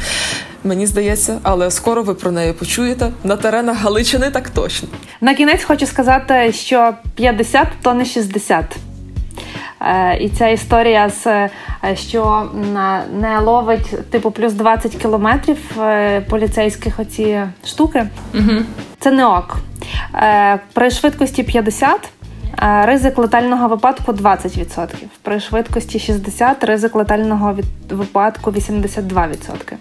Мені 0.63 0.87
здається, 0.87 1.39
але 1.43 1.71
скоро 1.71 2.03
ви 2.03 2.13
про 2.13 2.31
неї 2.31 2.53
почуєте 2.53 3.11
на 3.23 3.35
теренах 3.35 3.77
Галичини. 3.77 4.31
Так 4.31 4.49
точно 4.49 4.89
на 5.21 5.35
кінець 5.35 5.63
хочу 5.63 5.85
сказати, 5.85 6.51
що 6.51 6.93
50– 7.15 7.67
то 7.81 7.93
не 7.93 8.05
60. 8.05 8.75
Е, 9.81 10.17
і 10.17 10.29
ця 10.29 10.47
історія 10.47 11.09
з 11.09 11.27
е, 11.27 11.49
що 11.95 12.49
не 13.13 13.39
ловить 13.39 14.09
типу 14.09 14.31
плюс 14.31 14.53
20 14.53 14.95
кілометрів 14.95 15.57
е, 15.79 16.21
поліцейських 16.21 16.99
оці 16.99 17.41
штуки. 17.65 18.05
Угу. 18.33 18.61
Це 18.99 19.11
не 19.11 19.25
ок. 19.25 19.57
При 20.73 20.91
швидкості 20.91 21.43
50 21.43 22.09
Ризик 22.61 23.17
летального 23.17 23.67
випадку 23.67 24.11
20%. 24.11 24.87
При 25.21 25.39
швидкості 25.39 25.99
60 25.99 26.63
ризик 26.63 26.95
летального 26.95 27.57
випадку 27.89 28.51
82%. 28.51 29.73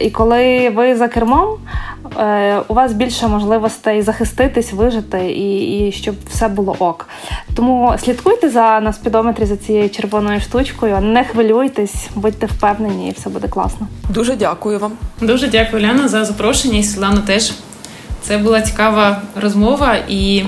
І 0.00 0.10
коли 0.10 0.70
ви 0.70 0.96
за 0.96 1.08
кермом, 1.08 1.48
е, 2.18 2.58
у 2.68 2.74
вас 2.74 2.92
більше 2.92 3.28
можливостей 3.28 4.02
захиститись, 4.02 4.72
вижити 4.72 5.18
і 5.26 5.78
і 5.88 5.92
щоб 5.92 6.14
все 6.30 6.48
було 6.48 6.76
ок. 6.78 7.08
Тому 7.54 7.94
слідкуйте 8.04 8.50
за 8.50 8.80
на 8.80 8.92
спідометрі 8.92 9.44
за 9.44 9.56
цією 9.56 9.90
червоною 9.90 10.40
штучкою, 10.40 11.00
не 11.00 11.24
хвилюйтесь, 11.24 12.08
будьте 12.14 12.46
впевнені, 12.46 13.08
і 13.08 13.12
все 13.12 13.30
буде 13.30 13.48
класно. 13.48 13.86
Дуже 14.08 14.36
дякую 14.36 14.78
вам. 14.78 14.92
Дуже 15.20 15.48
дякую, 15.48 15.82
Ляна, 15.82 16.08
за 16.08 16.24
запрошення 16.24 16.78
і 16.78 16.82
Світлану 16.82 17.20
теж. 17.20 17.52
Це 18.22 18.38
була 18.38 18.60
цікава 18.60 19.22
розмова 19.36 19.96
і. 20.08 20.44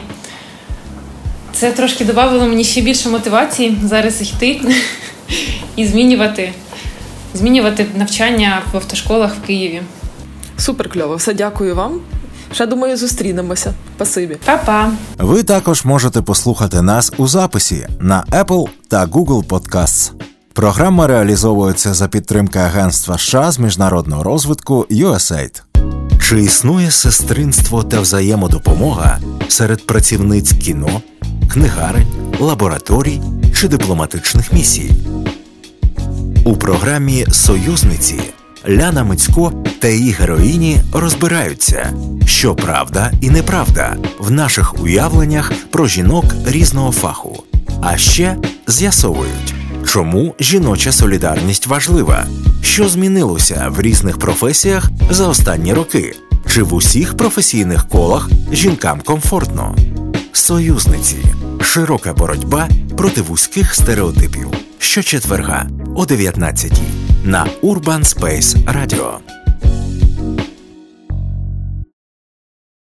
Це 1.52 1.72
трошки 1.72 2.04
додавало 2.04 2.46
мені 2.46 2.64
ще 2.64 2.80
більше 2.80 3.08
мотивації 3.08 3.78
зараз 3.84 4.22
йти 4.22 4.60
і 5.76 5.86
змінювати 5.86 6.52
змінювати 7.34 7.86
навчання 7.94 8.62
в 8.72 8.76
автошколах 8.76 9.34
в 9.34 9.46
Києві. 9.46 9.82
Супер 10.56 10.88
кльово, 10.88 11.16
все 11.16 11.34
дякую 11.34 11.74
вам. 11.74 12.00
Ще 12.52 12.66
думаю, 12.66 12.96
зустрінемося. 12.96 13.74
Спасибі. 13.96 14.36
Па-па. 14.44 14.90
Ви 15.18 15.42
також 15.42 15.84
можете 15.84 16.22
послухати 16.22 16.82
нас 16.82 17.12
у 17.16 17.26
записі 17.26 17.86
на 18.00 18.24
Apple 18.32 18.68
та 18.88 19.06
Google 19.06 19.44
Podcasts. 19.44 20.12
Програма 20.52 21.06
реалізовується 21.06 21.94
за 21.94 22.08
підтримки 22.08 22.58
Агентства 22.58 23.18
США 23.18 23.50
з 23.50 23.58
міжнародного 23.58 24.22
розвитку 24.22 24.86
USAID. 24.90 25.62
Чи 26.30 26.42
існує 26.42 26.90
сестринство 26.90 27.82
та 27.82 28.00
взаємодопомога 28.00 29.18
серед 29.48 29.86
працівниць 29.86 30.52
кіно, 30.52 31.02
книгарень, 31.52 32.06
лабораторій 32.40 33.20
чи 33.54 33.68
дипломатичних 33.68 34.52
місій? 34.52 34.90
У 36.44 36.56
програмі 36.56 37.26
Союзниці 37.30 38.20
Ляна 38.68 39.04
Мицько 39.04 39.52
та 39.80 39.88
її 39.88 40.12
героїні 40.12 40.76
розбираються, 40.92 41.94
що 42.26 42.54
правда 42.54 43.12
і 43.20 43.30
неправда 43.30 43.96
в 44.18 44.30
наших 44.30 44.82
уявленнях 44.82 45.52
про 45.70 45.86
жінок 45.86 46.24
різного 46.46 46.92
фаху. 46.92 47.42
А 47.82 47.96
ще 47.96 48.36
з'ясовують, 48.66 49.54
чому 49.86 50.34
жіноча 50.40 50.92
солідарність 50.92 51.66
важлива, 51.66 52.26
що 52.62 52.88
змінилося 52.88 53.66
в 53.76 53.80
різних 53.80 54.18
професіях 54.18 54.90
за 55.10 55.28
останні 55.28 55.74
роки, 55.74 56.16
чи 56.46 56.62
в 56.62 56.74
усіх 56.74 57.16
професійних 57.16 57.88
колах 57.88 58.30
жінкам 58.52 59.00
комфортно. 59.00 59.76
Союзниці 60.32 61.16
широка 61.60 62.12
боротьба 62.12 62.68
проти 62.96 63.22
вузьких 63.22 63.74
стереотипів 63.74 64.48
щочетверга 64.78 65.66
о 65.96 66.06
19 66.06 66.72
на 67.24 67.46
Urban 67.62 68.04
Space 68.04 68.56
Radio. 68.64 69.20